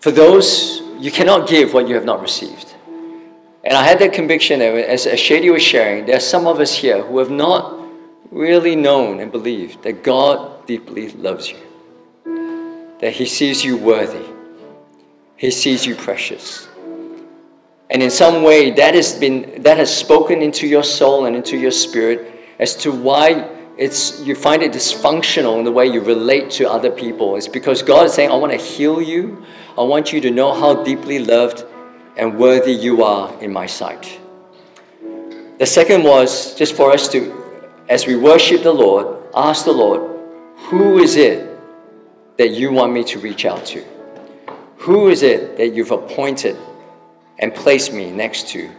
for 0.00 0.10
those, 0.10 0.82
you 0.98 1.12
cannot 1.12 1.48
give 1.48 1.74
what 1.74 1.86
you 1.86 1.94
have 1.94 2.04
not 2.04 2.20
received. 2.20 2.74
And 3.62 3.76
I 3.76 3.84
had 3.84 4.00
that 4.00 4.12
conviction 4.12 4.58
that 4.58 4.74
as 4.74 5.20
Shady 5.20 5.50
was 5.50 5.62
sharing, 5.62 6.06
there 6.06 6.16
are 6.16 6.20
some 6.20 6.48
of 6.48 6.58
us 6.58 6.74
here 6.74 7.02
who 7.02 7.18
have 7.18 7.30
not 7.30 7.77
really 8.30 8.76
known 8.76 9.20
and 9.20 9.32
believed 9.32 9.82
that 9.82 10.02
God 10.02 10.66
deeply 10.66 11.10
loves 11.12 11.50
you, 11.50 11.58
that 13.00 13.12
He 13.12 13.26
sees 13.26 13.64
you 13.64 13.76
worthy, 13.76 14.26
He 15.36 15.50
sees 15.50 15.86
you 15.86 15.94
precious. 15.94 16.68
And 17.90 18.02
in 18.02 18.10
some 18.10 18.42
way, 18.42 18.70
that 18.72 18.94
has, 18.94 19.18
been, 19.18 19.62
that 19.62 19.78
has 19.78 19.94
spoken 19.94 20.42
into 20.42 20.66
your 20.66 20.82
soul 20.82 21.24
and 21.24 21.34
into 21.34 21.56
your 21.56 21.70
spirit 21.70 22.30
as 22.58 22.76
to 22.76 22.92
why 22.92 23.48
it's, 23.78 24.20
you 24.20 24.34
find 24.34 24.62
it 24.62 24.72
dysfunctional 24.72 25.58
in 25.58 25.64
the 25.64 25.72
way 25.72 25.86
you 25.86 26.00
relate 26.00 26.50
to 26.52 26.68
other 26.68 26.90
people. 26.90 27.36
It's 27.36 27.48
because 27.48 27.80
God 27.80 28.06
is 28.06 28.12
saying, 28.12 28.30
I 28.30 28.34
want 28.34 28.52
to 28.52 28.58
heal 28.58 29.00
you. 29.00 29.44
I 29.78 29.82
want 29.82 30.12
you 30.12 30.20
to 30.20 30.30
know 30.30 30.52
how 30.52 30.82
deeply 30.82 31.20
loved 31.20 31.64
and 32.16 32.36
worthy 32.36 32.72
you 32.72 33.04
are 33.04 33.32
in 33.40 33.52
my 33.52 33.66
sight. 33.66 34.20
The 35.58 35.66
second 35.66 36.02
was 36.02 36.54
just 36.56 36.74
for 36.74 36.90
us 36.90 37.08
to, 37.12 37.47
as 37.88 38.06
we 38.06 38.16
worship 38.16 38.62
the 38.62 38.72
Lord, 38.72 39.16
ask 39.34 39.64
the 39.64 39.72
Lord, 39.72 40.18
who 40.56 40.98
is 40.98 41.16
it 41.16 41.48
that 42.36 42.50
you 42.50 42.70
want 42.70 42.92
me 42.92 43.02
to 43.04 43.18
reach 43.18 43.44
out 43.44 43.64
to? 43.66 43.84
Who 44.78 45.08
is 45.08 45.22
it 45.22 45.56
that 45.56 45.74
you've 45.74 45.90
appointed 45.90 46.56
and 47.38 47.54
placed 47.54 47.92
me 47.92 48.10
next 48.10 48.48
to 48.48 48.70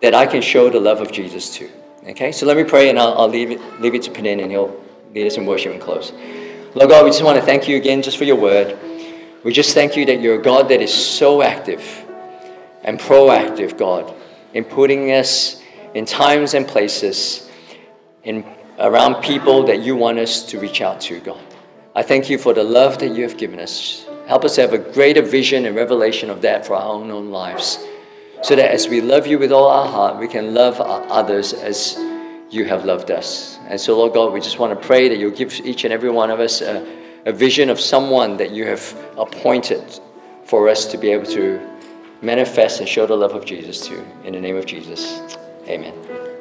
that 0.00 0.14
I 0.14 0.26
can 0.26 0.42
show 0.42 0.68
the 0.68 0.80
love 0.80 1.00
of 1.00 1.10
Jesus 1.10 1.54
to? 1.56 1.70
Okay, 2.08 2.32
so 2.32 2.46
let 2.46 2.56
me 2.56 2.64
pray 2.64 2.90
and 2.90 2.98
I'll, 2.98 3.14
I'll 3.16 3.28
leave, 3.28 3.50
it, 3.50 3.80
leave 3.80 3.94
it 3.94 4.02
to 4.02 4.10
Penin 4.10 4.42
and 4.42 4.50
he'll 4.50 4.84
lead 5.14 5.26
us 5.26 5.36
in 5.36 5.46
worship 5.46 5.72
and 5.72 5.80
close. 5.80 6.12
Lord 6.74 6.90
God, 6.90 7.04
we 7.04 7.10
just 7.10 7.22
want 7.22 7.38
to 7.38 7.44
thank 7.44 7.68
you 7.68 7.76
again 7.76 8.02
just 8.02 8.16
for 8.16 8.24
your 8.24 8.36
word. 8.36 8.76
We 9.44 9.52
just 9.52 9.74
thank 9.74 9.96
you 9.96 10.04
that 10.06 10.20
you're 10.20 10.38
a 10.38 10.42
God 10.42 10.68
that 10.68 10.80
is 10.80 10.92
so 10.92 11.42
active 11.42 11.82
and 12.82 12.98
proactive, 12.98 13.78
God, 13.78 14.12
in 14.54 14.64
putting 14.64 15.12
us 15.12 15.62
in 15.94 16.04
times 16.04 16.54
and 16.54 16.66
places 16.66 17.41
in, 18.24 18.44
around 18.78 19.22
people 19.22 19.64
that 19.66 19.80
you 19.80 19.96
want 19.96 20.18
us 20.18 20.44
to 20.46 20.58
reach 20.58 20.80
out 20.80 21.00
to, 21.02 21.20
God. 21.20 21.40
I 21.94 22.02
thank 22.02 22.30
you 22.30 22.38
for 22.38 22.54
the 22.54 22.62
love 22.62 22.98
that 22.98 23.14
you 23.14 23.22
have 23.22 23.36
given 23.36 23.60
us. 23.60 24.06
Help 24.26 24.44
us 24.44 24.56
have 24.56 24.72
a 24.72 24.78
greater 24.78 25.22
vision 25.22 25.66
and 25.66 25.76
revelation 25.76 26.30
of 26.30 26.40
that 26.42 26.64
for 26.66 26.74
our 26.74 26.94
own, 26.94 27.10
own 27.10 27.30
lives. 27.30 27.84
So 28.42 28.56
that 28.56 28.72
as 28.72 28.88
we 28.88 29.00
love 29.00 29.26
you 29.26 29.38
with 29.38 29.52
all 29.52 29.68
our 29.68 29.86
heart, 29.86 30.18
we 30.18 30.26
can 30.26 30.54
love 30.54 30.80
others 30.80 31.52
as 31.52 31.98
you 32.50 32.64
have 32.64 32.84
loved 32.84 33.10
us. 33.10 33.58
And 33.68 33.80
so, 33.80 33.96
Lord 33.96 34.14
God, 34.14 34.32
we 34.32 34.40
just 34.40 34.58
want 34.58 34.78
to 34.78 34.86
pray 34.86 35.08
that 35.08 35.18
you'll 35.18 35.30
give 35.30 35.52
each 35.64 35.84
and 35.84 35.92
every 35.92 36.10
one 36.10 36.30
of 36.30 36.40
us 36.40 36.60
a, 36.60 36.86
a 37.26 37.32
vision 37.32 37.70
of 37.70 37.78
someone 37.78 38.36
that 38.38 38.50
you 38.50 38.66
have 38.66 38.96
appointed 39.16 40.00
for 40.44 40.68
us 40.68 40.86
to 40.86 40.98
be 40.98 41.10
able 41.10 41.26
to 41.26 41.60
manifest 42.20 42.80
and 42.80 42.88
show 42.88 43.06
the 43.06 43.16
love 43.16 43.32
of 43.32 43.44
Jesus 43.44 43.86
to. 43.86 44.04
In 44.24 44.34
the 44.34 44.40
name 44.40 44.56
of 44.56 44.66
Jesus, 44.66 45.36
amen. 45.66 46.31